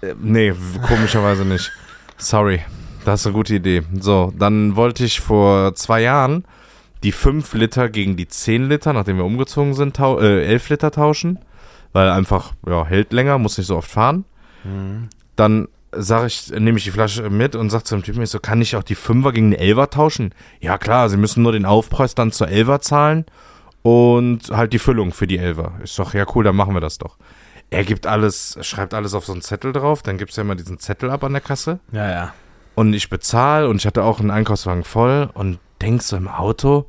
Äh, 0.00 0.14
nee, 0.20 0.52
komischerweise 0.86 1.44
nicht. 1.44 1.72
Sorry, 2.16 2.62
das 3.04 3.20
ist 3.20 3.26
eine 3.26 3.34
gute 3.34 3.54
Idee. 3.54 3.82
So, 4.00 4.32
dann 4.38 4.76
wollte 4.76 5.04
ich 5.04 5.20
vor 5.20 5.74
zwei 5.74 6.00
Jahren 6.02 6.44
die 7.02 7.12
5 7.12 7.52
Liter 7.54 7.88
gegen 7.88 8.16
die 8.16 8.26
10 8.26 8.68
Liter, 8.68 8.92
nachdem 8.92 9.18
wir 9.18 9.24
umgezogen 9.24 9.74
sind, 9.74 9.98
äh, 9.98 10.44
11 10.44 10.68
Liter 10.70 10.90
tauschen, 10.90 11.38
weil 11.92 12.08
einfach, 12.10 12.52
ja, 12.66 12.84
hält 12.86 13.12
länger, 13.12 13.38
muss 13.38 13.58
nicht 13.58 13.66
so 13.66 13.76
oft 13.76 13.90
fahren. 13.90 14.24
Dann 15.36 15.68
sage 15.98 16.26
ich, 16.26 16.50
nehme 16.50 16.78
ich 16.78 16.84
die 16.84 16.90
Flasche 16.90 17.28
mit 17.30 17.56
und 17.56 17.70
sage 17.70 17.84
zum 17.84 18.02
Typen, 18.02 18.22
ich 18.22 18.30
so, 18.30 18.38
kann 18.40 18.60
ich 18.60 18.76
auch 18.76 18.82
die 18.82 18.96
5er 18.96 19.32
gegen 19.32 19.54
eine 19.54 19.62
11er 19.62 19.90
tauschen? 19.90 20.34
Ja 20.60 20.78
klar, 20.78 21.08
sie 21.08 21.16
müssen 21.16 21.42
nur 21.42 21.52
den 21.52 21.64
Aufpreis 21.64 22.14
dann 22.14 22.32
zur 22.32 22.48
11er 22.48 22.80
zahlen 22.80 23.24
und 23.82 24.50
halt 24.50 24.72
die 24.72 24.78
Füllung 24.78 25.12
für 25.12 25.26
die 25.26 25.40
11er. 25.40 25.72
Ich 25.82 25.92
sag, 25.92 26.14
ja 26.14 26.24
cool, 26.34 26.44
dann 26.44 26.56
machen 26.56 26.74
wir 26.74 26.80
das 26.80 26.98
doch. 26.98 27.16
Er 27.70 27.84
gibt 27.84 28.06
alles, 28.06 28.56
schreibt 28.62 28.94
alles 28.94 29.14
auf 29.14 29.24
so 29.26 29.32
einen 29.32 29.42
Zettel 29.42 29.72
drauf, 29.72 30.02
dann 30.02 30.18
gibt's 30.18 30.36
ja 30.36 30.42
immer 30.42 30.54
diesen 30.54 30.78
Zettel 30.78 31.10
ab 31.10 31.24
an 31.24 31.32
der 31.32 31.40
Kasse 31.40 31.80
Ja, 31.92 32.08
ja. 32.10 32.34
und 32.76 32.92
ich 32.94 33.08
bezahle 33.10 33.68
und 33.68 33.76
ich 33.76 33.86
hatte 33.86 34.04
auch 34.04 34.20
einen 34.20 34.30
Einkaufswagen 34.30 34.84
voll 34.84 35.30
und 35.34 35.58
denk 35.82 36.02
so 36.02 36.16
im 36.16 36.28
Auto, 36.28 36.86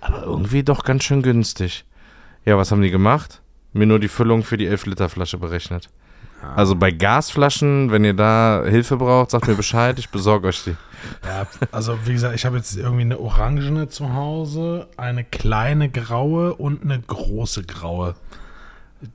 aber 0.00 0.22
irgendwie 0.24 0.62
doch 0.62 0.84
ganz 0.84 1.04
schön 1.04 1.22
günstig. 1.22 1.84
Ja, 2.44 2.56
was 2.58 2.72
haben 2.72 2.82
die 2.82 2.90
gemacht? 2.90 3.40
Mir 3.72 3.86
nur 3.86 4.00
die 4.00 4.08
Füllung 4.08 4.42
für 4.42 4.56
die 4.56 4.66
11 4.66 4.86
Liter 4.86 5.08
Flasche 5.08 5.38
berechnet. 5.38 5.88
Also 6.56 6.74
bei 6.74 6.90
Gasflaschen, 6.90 7.90
wenn 7.90 8.04
ihr 8.04 8.14
da 8.14 8.62
Hilfe 8.66 8.96
braucht, 8.96 9.30
sagt 9.30 9.46
mir 9.46 9.54
Bescheid, 9.54 9.98
ich 9.98 10.08
besorge 10.08 10.48
euch 10.48 10.64
die. 10.64 10.76
Ja, 11.24 11.46
also 11.72 11.98
wie 12.04 12.12
gesagt, 12.12 12.34
ich 12.34 12.44
habe 12.44 12.56
jetzt 12.56 12.76
irgendwie 12.76 13.02
eine 13.02 13.18
orangene 13.18 13.88
zu 13.88 14.14
Hause, 14.14 14.88
eine 14.96 15.24
kleine 15.24 15.88
graue 15.88 16.54
und 16.54 16.82
eine 16.82 17.00
große 17.00 17.64
graue. 17.64 18.14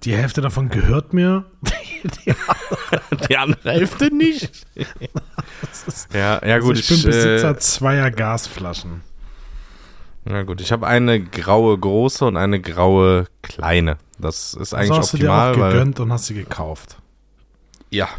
Die 0.04 0.16
Hälfte 0.16 0.42
davon 0.42 0.70
gehört 0.70 1.14
mir. 1.14 1.46
Die, 1.62 2.10
die, 2.26 2.36
Die 3.30 3.38
andere 3.38 3.72
Hälfte 3.72 4.14
nicht. 4.14 4.66
ja, 6.14 6.44
ja 6.46 6.60
gut, 6.60 6.78
also 6.78 6.82
ich 6.82 6.88
bin 6.88 7.12
Besitzer 7.12 7.52
äh, 7.52 7.58
zweier 7.58 8.10
Gasflaschen. 8.12 9.02
Na 10.24 10.42
gut, 10.42 10.60
ich 10.60 10.72
habe 10.72 10.88
eine 10.88 11.20
graue 11.22 11.78
große 11.78 12.26
und 12.26 12.36
eine 12.36 12.60
graue 12.60 13.28
kleine. 13.44 13.98
Das 14.18 14.56
ist 14.56 14.74
eigentlich 14.74 14.90
Also 14.90 15.02
hast 15.02 15.14
du 15.14 15.18
dir 15.18 15.32
auch 15.32 15.50
optimal, 15.50 15.60
weil 15.60 15.72
gegönnt 15.74 16.00
und 16.00 16.12
hast 16.12 16.26
sie 16.26 16.34
gekauft. 16.34 16.98
Ja. 17.90 18.10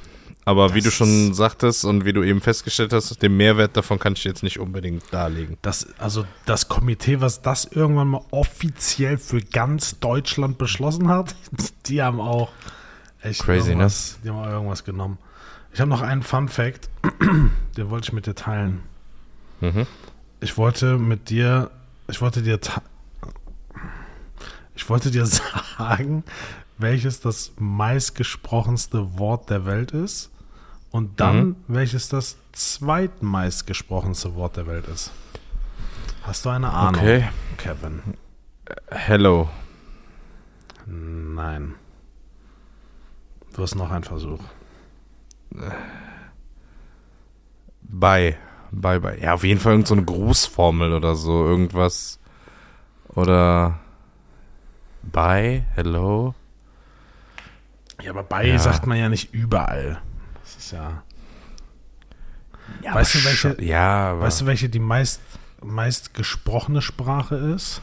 Aber 0.45 0.75
wie 0.75 0.79
du 0.79 0.85
Das 0.85 0.95
schon 0.95 1.35
sagtest 1.35 1.85
und 1.85 2.05
wie 2.05 2.13
du 2.13 2.23
eben 2.23 2.41
festgestellt 2.41 2.93
hast, 2.93 3.21
den 3.21 3.37
Mehrwert 3.37 3.77
davon 3.77 3.99
kann 3.99 4.13
ich 4.13 4.23
jetzt 4.23 4.45
nicht 4.45 4.61
unbedingt 4.61 5.03
darlegen. 5.13 5.59
Das, 5.61 5.89
also 5.99 6.25
das 6.45 6.69
Komitee, 6.69 7.21
was 7.21 7.43
das 7.43 7.65
irgendwann 7.65 8.07
mal 8.07 8.25
offiziell 8.31 9.19
für 9.19 9.41
ganz 9.41 9.99
Deutschland 9.99 10.57
beschlossen 10.57 11.09
hat, 11.09 11.35
die 11.87 12.01
haben 12.01 12.21
auch 12.21 12.53
echt 13.23 13.43
Crazy, 13.43 13.65
ne? 13.65 13.73
irgendwas, 13.73 14.21
die 14.23 14.31
haben 14.31 14.39
auch 14.39 14.47
irgendwas 14.47 14.85
genommen. 14.85 15.19
Ich 15.73 15.81
habe 15.81 15.91
noch 15.91 16.01
einen 16.01 16.23
Fun 16.23 16.49
Fact, 16.49 16.91
den 17.77 17.91
wollte 17.91 18.07
ich 18.07 18.13
mit 18.13 18.27
dir 18.27 18.37
teilen. 18.37 18.85
Mhm. 19.61 19.85
Ich 20.41 20.57
wollte 20.57 20.97
mit 20.97 21.29
dir, 21.29 21.73
ich 22.09 22.21
wollte 22.21 22.43
dir, 22.43 22.61
ich 24.77 24.89
wollte 24.89 25.11
dir 25.11 25.27
sagen, 25.77 26.23
welches 26.79 27.21
das 27.21 27.53
meistgesprochenste 27.59 29.19
Wort 29.19 29.49
der 29.51 29.65
Welt 29.67 29.93
ist 29.93 30.31
und 30.91 31.21
dann 31.21 31.39
Mhm. 31.49 31.57
welches 31.69 32.09
das 32.09 32.37
zweitmeistgesprochenste 32.53 34.35
Wort 34.35 34.57
der 34.57 34.67
Welt 34.67 34.87
ist. 34.89 35.11
Hast 36.23 36.45
du 36.45 36.51
eine 36.51 36.71
Ahnung, 36.71 37.01
Okay. 37.01 37.29
Kevin? 37.57 38.03
Hello. 38.91 39.49
Nein. 40.87 41.75
Du 43.55 43.63
hast 43.63 43.75
noch 43.75 43.91
einen 43.91 44.05
Versuch. 44.05 44.41
Bye. 47.83 48.37
Bye, 48.73 49.01
bye. 49.01 49.21
Ja, 49.23 49.35
auf 49.35 49.45
jeden 49.45 49.61
Fall 49.61 49.73
irgendeine 49.73 50.07
so 50.07 50.13
eine 50.13 50.21
Grußformel 50.25 50.93
oder 50.93 51.15
so. 51.15 51.45
Irgendwas. 51.47 52.19
Oder. 53.09 53.79
Bye. 55.03 55.65
Hello. 55.75 56.35
Ja, 58.03 58.11
aber 58.11 58.23
bei 58.23 58.47
Ja. 58.47 58.59
sagt 58.59 58.87
man 58.87 58.99
ja 58.99 59.09
nicht 59.09 59.33
überall. 59.33 60.01
Das 60.43 60.57
ist 60.57 60.73
ja. 60.73 61.03
weißt 62.93 63.15
du, 63.15 63.25
welche, 63.25 63.63
Ja, 63.65 64.19
weißt 64.21 64.43
du, 64.43 64.47
welche 64.47 64.69
die 64.69 64.79
meist, 64.79 65.21
meist 65.63 66.15
gesprochene 66.15 66.83
Sprache 66.83 67.37
ist? 67.37 67.81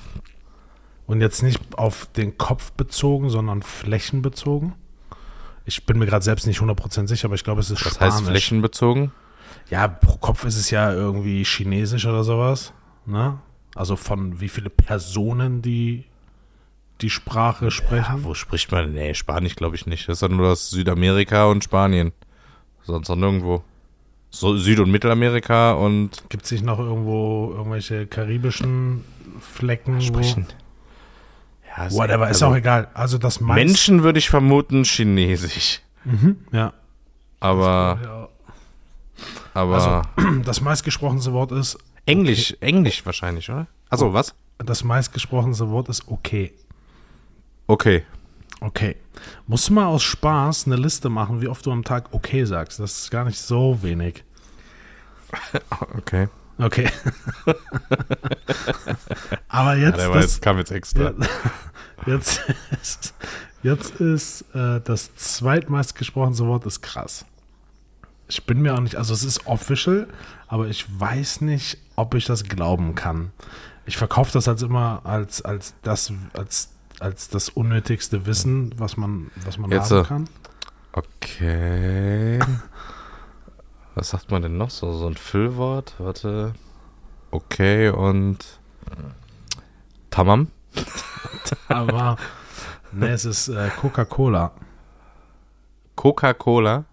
Und 1.06 1.20
jetzt 1.22 1.44
nicht 1.44 1.60
auf 1.78 2.06
den 2.16 2.38
Kopf 2.38 2.72
bezogen, 2.74 3.30
sondern 3.30 3.62
flächenbezogen? 3.62 4.74
Ich 5.66 5.86
bin 5.86 5.98
mir 6.00 6.06
gerade 6.06 6.24
selbst 6.24 6.48
nicht 6.48 6.60
100% 6.62 7.08
sicher, 7.08 7.26
aber 7.26 7.36
ich 7.36 7.44
glaube, 7.44 7.62
es 7.62 7.70
ist 7.72 7.86
was 7.86 7.96
Spanisch. 7.96 8.14
heißt 8.16 8.26
flächenbezogen? 8.26 9.12
Ja, 9.70 9.88
pro 9.88 10.18
Kopf 10.18 10.46
ist 10.46 10.58
es 10.58 10.70
ja 10.70 10.92
irgendwie 10.94 11.44
chinesisch 11.44 12.06
oder 12.06 12.24
sowas. 12.24 12.74
Ne? 13.06 13.38
Also 13.76 13.96
von 13.96 14.40
wie 14.40 14.50
viele 14.50 14.70
Personen 14.70 15.62
die 15.62 16.06
die 17.04 17.10
Sprache 17.10 17.70
sprechen. 17.70 18.18
Ja, 18.18 18.24
wo 18.24 18.34
spricht 18.34 18.72
man? 18.72 18.94
Nee, 18.94 19.14
Spanisch 19.14 19.56
glaube 19.56 19.76
ich 19.76 19.86
nicht. 19.86 20.08
Das 20.08 20.18
ist 20.18 20.22
ja 20.22 20.30
nur 20.30 20.50
das 20.50 20.70
Südamerika 20.70 21.46
und 21.46 21.64
Spanien. 21.64 22.14
Sonst 22.84 23.10
noch 23.10 23.16
nirgendwo. 23.16 23.64
So, 24.30 24.58
Süd- 24.58 24.80
und 24.80 24.90
Mittelamerika 24.90 25.74
und 25.74 26.24
Gibt 26.30 26.46
es 26.46 26.52
nicht 26.52 26.66
noch 26.66 26.80
irgendwo 26.80 27.52
irgendwelche 27.52 28.08
karibischen 28.08 29.04
Flecken? 29.40 30.02
sprechen. 30.02 30.48
Ja, 31.78 31.92
whatever, 31.92 32.30
ist 32.30 32.42
also 32.42 32.48
auch 32.48 32.56
egal. 32.56 32.88
Also 32.94 33.18
das 33.18 33.40
meist, 33.40 33.56
Menschen 33.56 34.04
würde 34.04 34.20
ich 34.20 34.30
vermuten 34.30 34.84
Chinesisch. 34.86 35.82
Mhm, 36.06 36.38
ja. 36.52 36.74
Aber, 37.40 38.00
ja. 38.02 38.30
aber 39.54 40.04
Das 40.46 40.62
meistgesprochenste 40.62 41.34
Wort 41.34 41.52
ist, 41.52 41.78
Englisch, 42.06 42.56
Englisch 42.60 43.06
wahrscheinlich, 43.06 43.50
oder? 43.50 43.68
Achso, 43.90 44.14
was? 44.14 44.34
das 44.66 44.84
meistgesprochenste 44.84 45.70
Wort 45.70 45.90
ist 45.90 46.08
okay. 46.08 46.54
Okay. 47.68 48.04
Okay. 48.60 48.96
Musst 49.48 49.70
du 49.70 49.74
mal 49.74 49.86
aus 49.86 50.04
Spaß 50.04 50.68
eine 50.68 50.76
Liste 50.76 51.10
machen, 51.10 51.42
wie 51.42 51.48
oft 51.48 51.66
du 51.66 51.72
am 51.72 51.84
Tag 51.84 52.10
okay 52.12 52.46
sagst. 52.46 52.80
Das 52.80 53.04
ist 53.04 53.12
gar 53.12 53.26
nicht 53.26 53.40
so 53.40 53.82
wenig. 53.82 54.24
Okay. 55.98 56.28
Okay. 56.60 56.88
Aber 59.48 59.76
jetzt, 59.76 59.98
Ja, 59.98 60.14
das, 60.14 60.24
jetzt, 60.24 60.42
kam 60.42 60.58
jetzt 60.58 60.72
extra. 60.72 61.14
Jetzt 62.06 62.42
ist, 62.82 63.14
jetzt 63.62 64.02
ist 64.02 64.42
äh, 64.54 64.82
das 64.82 65.16
zweitmeist 65.16 65.96
gesprochenste 65.96 66.46
Wort 66.46 66.66
ist 66.66 66.82
krass. 66.82 67.26
Ich 68.28 68.46
bin 68.46 68.62
mir 68.62 68.74
auch 68.74 68.82
nicht, 68.82 68.98
also 68.98 69.14
es 69.14 69.24
ist 69.24 69.48
official, 69.48 70.08
aber 70.50 70.68
ich 70.68 70.86
weiß 71.00 71.40
nicht, 71.42 71.78
ob 71.96 72.14
ich 72.16 72.26
das 72.26 72.44
glauben 72.44 72.94
kann. 72.96 73.32
Ich 73.86 73.96
verkaufe 73.96 74.34
das 74.34 74.50
als 74.50 74.64
immer 74.64 75.02
als, 75.06 75.42
als 75.44 75.76
das, 75.82 76.12
als, 76.34 76.73
als 77.04 77.28
das 77.28 77.50
unnötigste 77.50 78.26
Wissen, 78.26 78.74
was 78.78 78.96
man, 78.96 79.30
was 79.44 79.58
man 79.58 79.70
Jetzt, 79.70 79.92
haben 79.92 80.04
äh, 80.04 80.08
kann. 80.08 80.30
Okay. 80.94 82.40
Was 83.96 84.10
sagt 84.10 84.32
man 84.32 84.42
denn 84.42 84.58
noch 84.58 84.72
so? 84.72 84.92
So 84.94 85.06
ein 85.06 85.16
Füllwort? 85.16 85.94
Warte. 86.00 86.54
Okay 87.30 87.90
und 87.90 88.40
Tamam. 90.10 90.48
Aber 91.68 92.18
ne, 92.92 93.10
es 93.10 93.26
ist 93.26 93.50
äh, 93.50 93.70
Coca-Cola 93.80 94.52
Coca-Cola. 95.96 96.86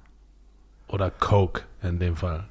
oder 0.89 1.11
Coke 1.11 1.63
in 1.83 1.99
dem 1.99 2.17
Fall. 2.17 2.47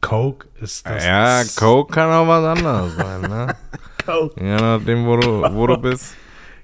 Coke 0.00 0.46
ist 0.60 0.86
das. 0.86 1.04
Ja, 1.04 1.42
Coke 1.56 1.92
kann 1.92 2.12
auch 2.12 2.28
was 2.28 2.58
anderes 2.58 2.94
sein, 2.94 3.20
ne? 3.22 3.56
Coke. 4.06 4.40
Je 4.40 4.56
nachdem, 4.56 5.06
wo 5.06 5.16
du, 5.16 5.42
wo 5.54 5.66
du 5.66 5.78
bist. 5.78 6.14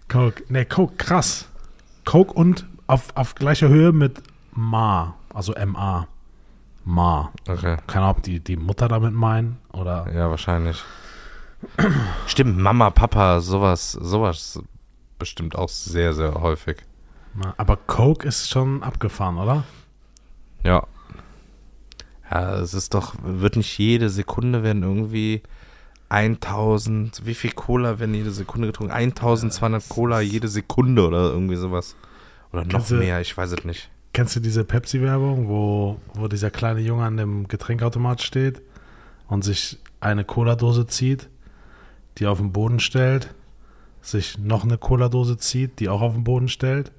Coke. 0.08 0.44
Ne, 0.48 0.64
Coke, 0.64 0.96
krass. 0.96 1.48
Coke 2.04 2.32
und 2.32 2.66
auf, 2.86 3.16
auf 3.16 3.34
gleicher 3.34 3.68
Höhe 3.68 3.92
mit 3.92 4.22
Ma, 4.52 5.16
also 5.34 5.54
MA. 5.54 6.06
Ma. 6.84 7.32
Okay. 7.48 7.76
Keine 7.86 8.04
Ahnung, 8.04 8.16
ob 8.18 8.22
die, 8.22 8.40
die 8.40 8.56
Mutter 8.56 8.88
damit 8.88 9.12
meinen 9.12 9.58
oder. 9.72 10.06
Ja, 10.14 10.30
wahrscheinlich. 10.30 10.82
Stimmt, 12.26 12.58
Mama, 12.58 12.90
Papa, 12.90 13.40
sowas, 13.40 13.92
sowas 13.92 14.60
bestimmt 15.18 15.56
auch 15.56 15.68
sehr, 15.68 16.14
sehr 16.14 16.34
häufig. 16.34 16.78
Aber 17.56 17.76
Coke 17.76 18.26
ist 18.26 18.48
schon 18.48 18.82
abgefahren, 18.82 19.36
oder? 19.36 19.64
Ja. 20.62 20.86
Ja, 22.30 22.54
es 22.56 22.74
ist 22.74 22.94
doch, 22.94 23.14
wird 23.22 23.56
nicht 23.56 23.78
jede 23.78 24.08
Sekunde 24.08 24.62
werden 24.62 24.82
irgendwie 24.82 25.42
1000, 26.08 27.22
wie 27.26 27.34
viel 27.34 27.52
Cola 27.52 27.98
werden 27.98 28.14
jede 28.14 28.30
Sekunde 28.30 28.68
getrunken? 28.68 28.92
1200 28.92 29.88
Cola 29.88 30.20
jede 30.20 30.48
Sekunde 30.48 31.06
oder 31.06 31.30
irgendwie 31.30 31.56
sowas. 31.56 31.96
Oder 32.52 32.64
noch 32.64 32.86
du- 32.86 32.94
mehr, 32.96 33.20
ich 33.20 33.36
weiß 33.36 33.52
es 33.52 33.64
nicht. 33.64 33.90
Kennst 34.12 34.34
du 34.36 34.40
diese 34.40 34.64
Pepsi-Werbung, 34.64 35.48
wo, 35.48 36.00
wo 36.14 36.26
dieser 36.28 36.50
kleine 36.50 36.80
Junge 36.80 37.04
an 37.04 37.16
dem 37.18 37.48
Getränkautomat 37.48 38.22
steht 38.22 38.62
und 39.28 39.44
sich 39.44 39.78
eine 40.00 40.24
Cola-Dose 40.24 40.86
zieht, 40.86 41.28
die 42.18 42.26
auf 42.26 42.38
den 42.38 42.50
Boden 42.52 42.80
stellt, 42.80 43.34
sich 44.00 44.38
noch 44.38 44.64
eine 44.64 44.78
Cola-Dose 44.78 45.36
zieht, 45.36 45.80
die 45.80 45.88
auch 45.90 46.00
auf 46.00 46.14
den 46.14 46.24
Boden 46.24 46.48
stellt 46.48 46.92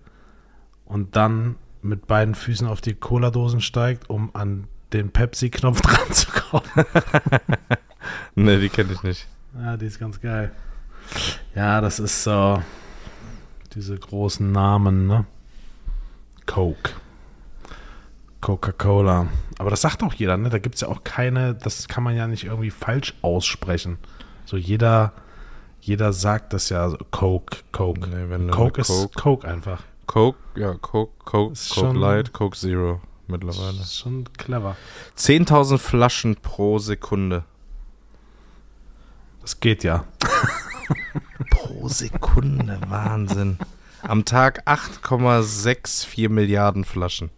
und 0.86 1.16
dann 1.16 1.56
mit 1.82 2.06
beiden 2.06 2.36
Füßen 2.36 2.68
auf 2.68 2.82
die 2.82 2.94
Cola-Dosen 2.94 3.62
steigt, 3.62 4.10
um 4.12 4.30
an 4.36 4.68
den 4.94 5.10
Pepsi-Knopf 5.10 5.82
dran 5.82 6.12
zu 6.12 6.28
kommen. 6.30 6.64
Ne, 8.36 8.60
die 8.60 8.70
kenne 8.70 8.94
ich 8.94 9.04
nicht. 9.04 9.28
Ja, 9.60 9.78
die 9.78 9.86
ist 9.88 10.00
ganz 10.00 10.20
geil. 10.22 10.52
Ja, 11.56 11.82
das 11.82 12.00
ist 12.00 12.24
so 12.24 12.62
diese 13.74 13.98
großen 13.98 14.52
Namen, 14.52 15.08
ne? 15.08 15.26
Coke. 16.46 16.92
Coca-Cola. 18.42 19.28
Aber 19.58 19.70
das 19.72 19.82
sagt 19.82 20.04
auch 20.04 20.14
jeder, 20.14 20.38
ne? 20.38 20.50
Da 20.50 20.60
gibt 20.60 20.76
es 20.76 20.82
ja 20.82 20.88
auch 20.88 21.04
keine, 21.04 21.56
das 21.56 21.88
kann 21.88 22.04
man 22.04 22.16
ja 22.16 22.28
nicht 22.28 22.44
irgendwie 22.44 22.70
falsch 22.70 23.16
aussprechen. 23.22 23.98
So 24.46 24.58
jeder, 24.58 25.14
jeder 25.82 26.14
sagt 26.14 26.54
das 26.54 26.70
ja 26.70 26.88
so, 26.90 26.98
Coke, 27.12 27.58
Coke. 27.72 28.08
Nee, 28.10 28.30
wenn 28.30 28.52
Coke 28.52 28.82
ist 28.82 28.88
Coke- 28.90 29.20
Coke 29.20 29.48
einfach. 29.48 29.82
Coke, 30.06 30.38
ja, 30.56 30.74
Coke, 30.76 31.12
Coke, 31.26 31.54
Ist 31.54 31.70
Coke 31.74 31.88
schon- 31.88 31.96
Light, 31.98 32.32
Coke 32.32 32.56
Zero 32.58 33.02
Das 33.28 33.28
mittlerweile. 33.28 33.82
ist 33.82 33.98
schon 33.98 34.26
clever. 34.38 34.78
10.000 35.18 35.80
Flaschen 35.80 36.36
pro 36.38 36.80
Sekunde. 36.80 37.44
Das 39.48 39.62
geht 39.62 39.86
ja. 39.86 40.04
Pro 41.52 41.88
Sekunde, 41.88 42.82
Wahnsinn. 42.90 43.58
Am 44.02 44.26
Tag 44.26 44.68
8,64 44.68 46.28
Milliarden 46.28 46.84
Flaschen. 46.84 47.30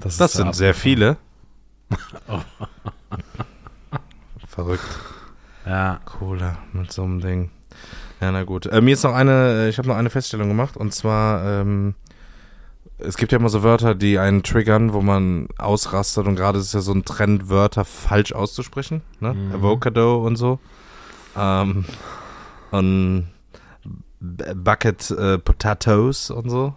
Das, 0.00 0.16
Das 0.16 0.32
sind 0.32 0.56
sehr 0.56 0.74
viele. 0.74 1.16
Verrückt. 4.48 4.82
Ja, 5.64 6.00
Cola 6.04 6.58
mit 6.72 6.92
so 6.92 7.04
einem 7.04 7.20
Ding. 7.20 7.50
Ja, 8.20 8.32
na 8.32 8.42
gut. 8.42 8.66
Äh, 8.66 8.80
mir 8.80 8.94
ist 8.94 9.04
noch 9.04 9.14
eine, 9.14 9.66
äh, 9.66 9.68
ich 9.68 9.78
habe 9.78 9.86
noch 9.86 9.96
eine 9.96 10.10
Feststellung 10.10 10.48
gemacht 10.48 10.76
und 10.76 10.92
zwar, 10.92 11.44
ähm, 11.44 11.94
es 13.04 13.16
gibt 13.16 13.32
ja 13.32 13.38
immer 13.38 13.48
so 13.48 13.62
Wörter, 13.62 13.94
die 13.94 14.18
einen 14.18 14.42
triggern, 14.42 14.92
wo 14.92 15.02
man 15.02 15.48
ausrastet 15.58 16.26
und 16.26 16.36
gerade 16.36 16.58
ist 16.58 16.66
es 16.66 16.72
ja 16.72 16.80
so 16.80 16.92
ein 16.92 17.04
Trend, 17.04 17.48
Wörter 17.48 17.84
falsch 17.84 18.32
auszusprechen, 18.32 19.02
ne? 19.20 19.34
Mhm. 19.34 19.54
Avocado 19.54 20.24
und 20.24 20.36
so. 20.36 20.58
Ähm, 21.36 21.84
und 22.70 23.28
Bucket 24.20 25.10
äh, 25.10 25.38
Potatoes 25.38 26.30
und 26.30 26.50
so. 26.50 26.74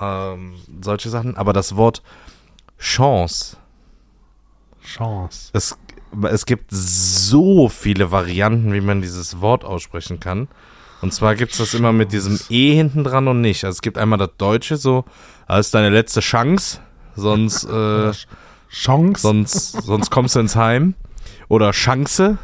Ähm, 0.00 0.54
solche 0.80 1.10
Sachen. 1.10 1.36
Aber 1.36 1.52
das 1.52 1.76
Wort 1.76 2.02
Chance 2.78 3.56
Chance. 4.84 5.50
es, 5.52 5.76
es 6.30 6.46
gibt 6.46 6.70
so 6.70 7.68
viele 7.68 8.10
Varianten, 8.10 8.72
wie 8.72 8.80
man 8.80 9.00
dieses 9.00 9.40
Wort 9.40 9.64
aussprechen 9.64 10.20
kann. 10.20 10.48
Und 11.02 11.12
zwar 11.12 11.34
gibt 11.34 11.52
es 11.52 11.58
das 11.58 11.74
immer 11.74 11.92
mit 11.92 12.12
diesem 12.12 12.38
E 12.48 12.74
hinten 12.74 13.02
dran 13.02 13.26
und 13.26 13.40
nicht. 13.40 13.64
Also 13.64 13.76
es 13.76 13.82
gibt 13.82 13.98
einmal 13.98 14.18
das 14.18 14.30
Deutsche 14.38 14.76
so, 14.76 15.04
ist 15.48 15.74
deine 15.74 15.90
letzte 15.90 16.20
Chance, 16.20 16.78
sonst, 17.16 17.64
äh, 17.64 18.12
Chance. 18.70 19.20
sonst, 19.20 19.72
sonst 19.82 20.10
kommst 20.10 20.36
du 20.36 20.40
ins 20.40 20.56
Heim. 20.56 20.94
Oder 21.48 21.72
Chance. 21.72 22.38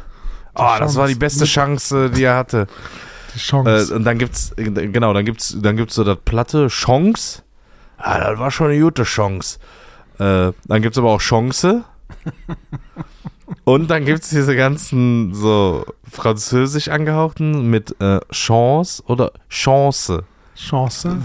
Oh, 0.55 0.75
das 0.77 0.95
war 0.97 1.07
die 1.07 1.15
beste 1.15 1.45
Chance, 1.45 2.11
die 2.11 2.23
er 2.23 2.35
hatte. 2.35 2.67
Die 3.33 3.39
Chance. 3.39 3.93
Äh, 3.93 3.95
und 3.95 4.03
dann 4.03 4.17
gibt's, 4.17 4.51
äh, 4.57 4.63
genau, 4.69 5.13
dann 5.13 5.25
gibt's, 5.25 5.55
dann 5.57 5.77
gibt's 5.77 5.95
so 5.95 6.03
das 6.03 6.17
platte 6.23 6.67
Chance. 6.67 7.43
Ah, 7.97 8.19
das 8.19 8.39
war 8.39 8.51
schon 8.51 8.67
eine 8.67 8.79
gute 8.79 9.03
Chance. 9.03 9.57
Äh, 10.19 10.51
dann 10.65 10.81
gibt's 10.81 10.97
aber 10.97 11.11
auch 11.11 11.21
Chance. 11.21 11.85
und 13.63 13.89
dann 13.89 14.05
gibt's 14.05 14.29
diese 14.29 14.55
ganzen 14.55 15.33
so 15.33 15.85
französisch 16.09 16.89
angehauchten 16.89 17.69
mit 17.69 17.99
äh, 18.01 18.19
Chance 18.31 19.03
oder 19.05 19.31
Chance. 19.49 20.23
Chance. 20.55 21.17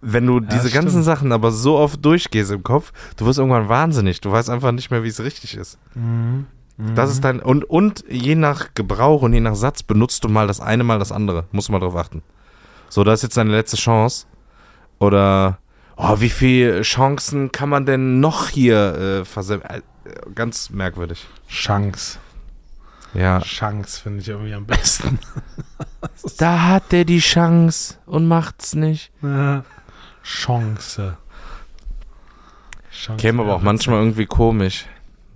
Wenn 0.00 0.26
du 0.26 0.40
diese 0.40 0.68
stimmt. 0.68 0.74
ganzen 0.74 1.02
Sachen 1.02 1.32
aber 1.32 1.52
so 1.52 1.76
oft 1.76 2.04
durchgehst 2.04 2.50
im 2.50 2.62
Kopf, 2.62 2.92
du 3.16 3.26
wirst 3.26 3.38
irgendwann 3.38 3.68
wahnsinnig. 3.68 4.20
Du 4.20 4.32
weißt 4.32 4.50
einfach 4.50 4.72
nicht 4.72 4.90
mehr, 4.90 5.04
wie 5.04 5.08
es 5.08 5.22
richtig 5.22 5.56
ist. 5.56 5.78
Mhm. 5.94 6.46
Das 6.94 7.10
ist 7.10 7.22
dein 7.22 7.40
und 7.40 7.64
und 7.64 8.04
je 8.08 8.34
nach 8.34 8.74
Gebrauch 8.74 9.22
und 9.22 9.32
je 9.32 9.40
nach 9.40 9.54
Satz 9.54 9.82
benutzt 9.82 10.24
du 10.24 10.28
mal 10.28 10.46
das 10.46 10.60
eine, 10.60 10.82
mal 10.82 10.98
das 10.98 11.12
andere. 11.12 11.44
Musst 11.52 11.68
du 11.68 11.72
mal 11.72 11.78
drauf 11.78 11.94
achten. 11.94 12.22
So, 12.88 13.04
das 13.04 13.20
ist 13.20 13.22
jetzt 13.22 13.36
deine 13.36 13.52
letzte 13.52 13.76
Chance. 13.76 14.26
Oder 14.98 15.58
oh, 15.96 16.16
wie 16.18 16.30
viele 16.30 16.82
Chancen 16.82 17.52
kann 17.52 17.68
man 17.68 17.86
denn 17.86 18.20
noch 18.20 18.48
hier 18.48 18.94
äh, 18.96 19.24
versemmelt? 19.24 19.84
Ganz 20.34 20.70
merkwürdig. 20.70 21.26
Chance. 21.48 22.18
Ja. 23.14 23.40
Chance 23.40 24.00
finde 24.00 24.20
ich 24.20 24.28
irgendwie 24.28 24.54
am 24.54 24.66
besten. 24.66 25.18
Da 26.38 26.62
hat 26.62 26.92
der 26.92 27.04
die 27.04 27.20
Chance 27.20 27.96
und 28.06 28.26
macht's 28.26 28.74
nicht. 28.74 29.12
Ja. 29.22 29.64
Chance. 30.22 31.16
Chance. 32.90 33.20
Käme 33.20 33.42
aber 33.42 33.54
auch 33.56 33.62
manchmal 33.62 33.98
irgendwie 34.00 34.26
komisch. 34.26 34.86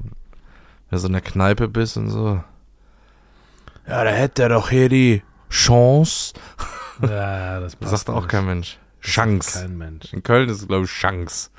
Wenn 0.00 0.96
du 0.96 0.98
so 0.98 1.06
in 1.06 1.12
der 1.14 1.22
Kneipe 1.22 1.68
bist 1.68 1.96
und 1.96 2.10
so. 2.10 2.42
Ja, 3.86 4.04
da 4.04 4.10
hätte 4.10 4.42
er 4.44 4.48
doch 4.50 4.70
hier 4.70 4.88
die 4.88 5.22
Chance. 5.50 6.34
Ja, 7.02 7.60
das 7.60 7.76
Das 7.80 7.90
sagt 7.90 8.10
auch 8.10 8.22
nicht. 8.22 8.28
kein 8.28 8.46
Mensch. 8.46 8.78
Chance. 9.00 9.60
Kein 9.60 9.78
Mensch. 9.78 10.12
In 10.12 10.22
Köln 10.22 10.48
ist 10.48 10.60
es, 10.62 10.68
glaube 10.68 10.84
ich, 10.84 10.90
Chance. 10.90 11.50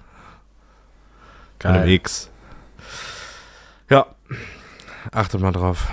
Mit 1.57 1.65
einem 1.65 1.81
Geil. 1.83 1.89
X. 1.91 2.29
Ja. 3.89 4.05
Achtet 5.11 5.41
mal 5.41 5.51
drauf. 5.51 5.87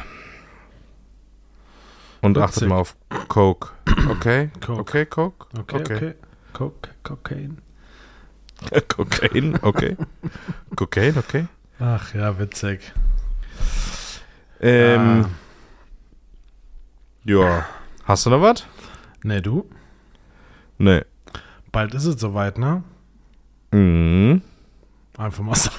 Und 2.20 2.38
achtet 2.38 2.56
Witzig. 2.56 2.68
mal 2.68 2.76
auf 2.78 2.96
Coke. 3.28 3.70
Okay? 4.08 4.50
Coke. 4.64 4.80
Okay, 4.80 5.06
Coke? 5.06 5.46
Okay, 5.58 5.76
okay. 5.76 6.14
Coke, 6.52 6.90
Cocaine. 7.02 7.56
Kokain, 8.88 9.58
okay. 9.62 9.96
Kokain, 10.76 11.18
okay. 11.18 11.46
Ach 11.78 12.14
ja, 12.14 12.38
witzig. 12.38 12.92
Ähm, 14.60 15.26
Ah. 15.26 15.30
ja. 17.24 17.66
Hast 18.04 18.24
du 18.26 18.30
noch 18.30 18.40
was? 18.40 18.64
Ne, 19.22 19.42
du? 19.42 19.68
Nee. 20.78 21.02
Bald 21.72 21.94
ist 21.94 22.04
es 22.06 22.20
soweit, 22.20 22.58
ne? 22.58 22.82
Mhm. 23.72 24.40
Einfach 25.18 25.42
mal 25.44 25.54
so. 25.56 25.70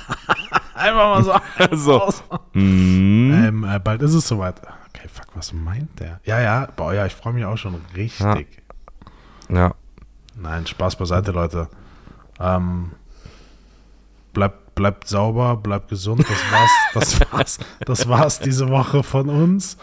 Einfach 0.86 1.24
mal 1.24 1.24
so. 1.24 1.34
So. 1.76 2.14
Mhm. 2.54 3.34
ähm, 3.34 3.64
äh, 3.64 3.80
bald 3.80 4.02
ist 4.02 4.14
es 4.14 4.28
soweit. 4.28 4.62
Okay, 4.90 5.08
fuck, 5.08 5.28
was 5.34 5.52
meint 5.54 6.00
der? 6.00 6.20
Ja, 6.26 6.40
ja, 6.40 6.68
boah, 6.76 6.94
ja, 6.94 7.06
ich 7.06 7.14
freue 7.14 7.34
mich 7.34 7.46
auch 7.46 7.58
schon 7.58 7.82
richtig. 7.96 8.48
Ja. 9.50 9.74
Nein, 10.36 10.68
Spaß 10.68 10.96
beiseite, 10.98 11.32
Leute. 11.32 11.70
Ähm, 12.40 12.92
bleibt, 14.34 14.76
bleibt 14.76 15.08
sauber, 15.08 15.56
bleibt 15.56 15.90
gesund. 15.90 16.26
Das 16.28 16.52
war's, 16.52 16.72
das 16.94 17.32
war's, 17.32 17.60
das 17.86 18.10
war's 18.10 18.40
diese 18.40 18.70
Woche 18.70 19.04
von 19.04 19.30
uns. 19.30 19.78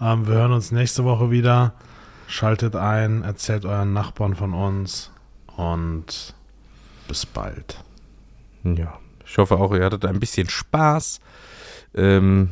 Ähm, 0.00 0.26
wir 0.26 0.34
hören 0.34 0.52
uns 0.52 0.70
nächste 0.72 1.04
Woche 1.04 1.30
wieder. 1.30 1.72
Schaltet 2.26 2.76
ein, 2.76 3.22
erzählt 3.22 3.64
euren 3.64 3.92
Nachbarn 3.92 4.34
von 4.34 4.54
uns 4.54 5.10
und 5.56 6.34
bis 7.06 7.26
bald. 7.26 7.82
Ja. 8.62 8.98
Ich 9.24 9.38
hoffe 9.38 9.56
auch, 9.56 9.74
ihr 9.74 9.84
hattet 9.84 10.04
ein 10.04 10.20
bisschen 10.20 10.48
Spaß. 10.48 11.20
Ähm, 11.94 12.50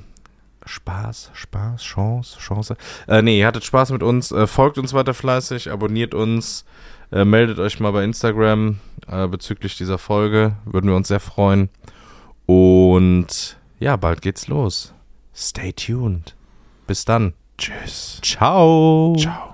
Spaß, 0.65 1.31
Spaß, 1.35 1.83
Chance, 1.83 2.39
Chance. 2.39 2.77
Äh, 3.09 3.23
nee, 3.23 3.39
ihr 3.39 3.47
hattet 3.47 3.65
Spaß 3.65 3.91
mit 3.91 4.03
uns. 4.03 4.31
Äh, 4.33 4.47
folgt 4.47 4.79
uns 4.79 4.93
weiter 4.93 5.15
fleißig, 5.15 5.71
abonniert 5.71 6.15
uns, 6.15 6.65
äh, 7.11 7.25
meldet 7.25 7.59
euch 7.59 7.81
mal 7.81 7.93
bei 7.93 8.05
Instagram 8.05 8.79
äh, 9.09 9.27
bezüglich 9.27 9.77
dieser 9.77 9.99
Folge. 9.99 10.57
Würden 10.65 10.89
wir 10.89 10.97
uns 10.97 11.09
sehr 11.09 11.21
freuen. 11.21 11.69
Und 12.47 13.57
ja, 13.81 13.97
bald 13.97 14.23
geht's 14.23 14.49
los. 14.49 14.95
Stay 15.35 15.73
tuned. 15.73 16.37
Bis 16.87 17.05
dann. 17.05 17.35
Tschüss. 17.59 18.21
Ciao. 18.23 19.15
Ciao. 19.19 19.53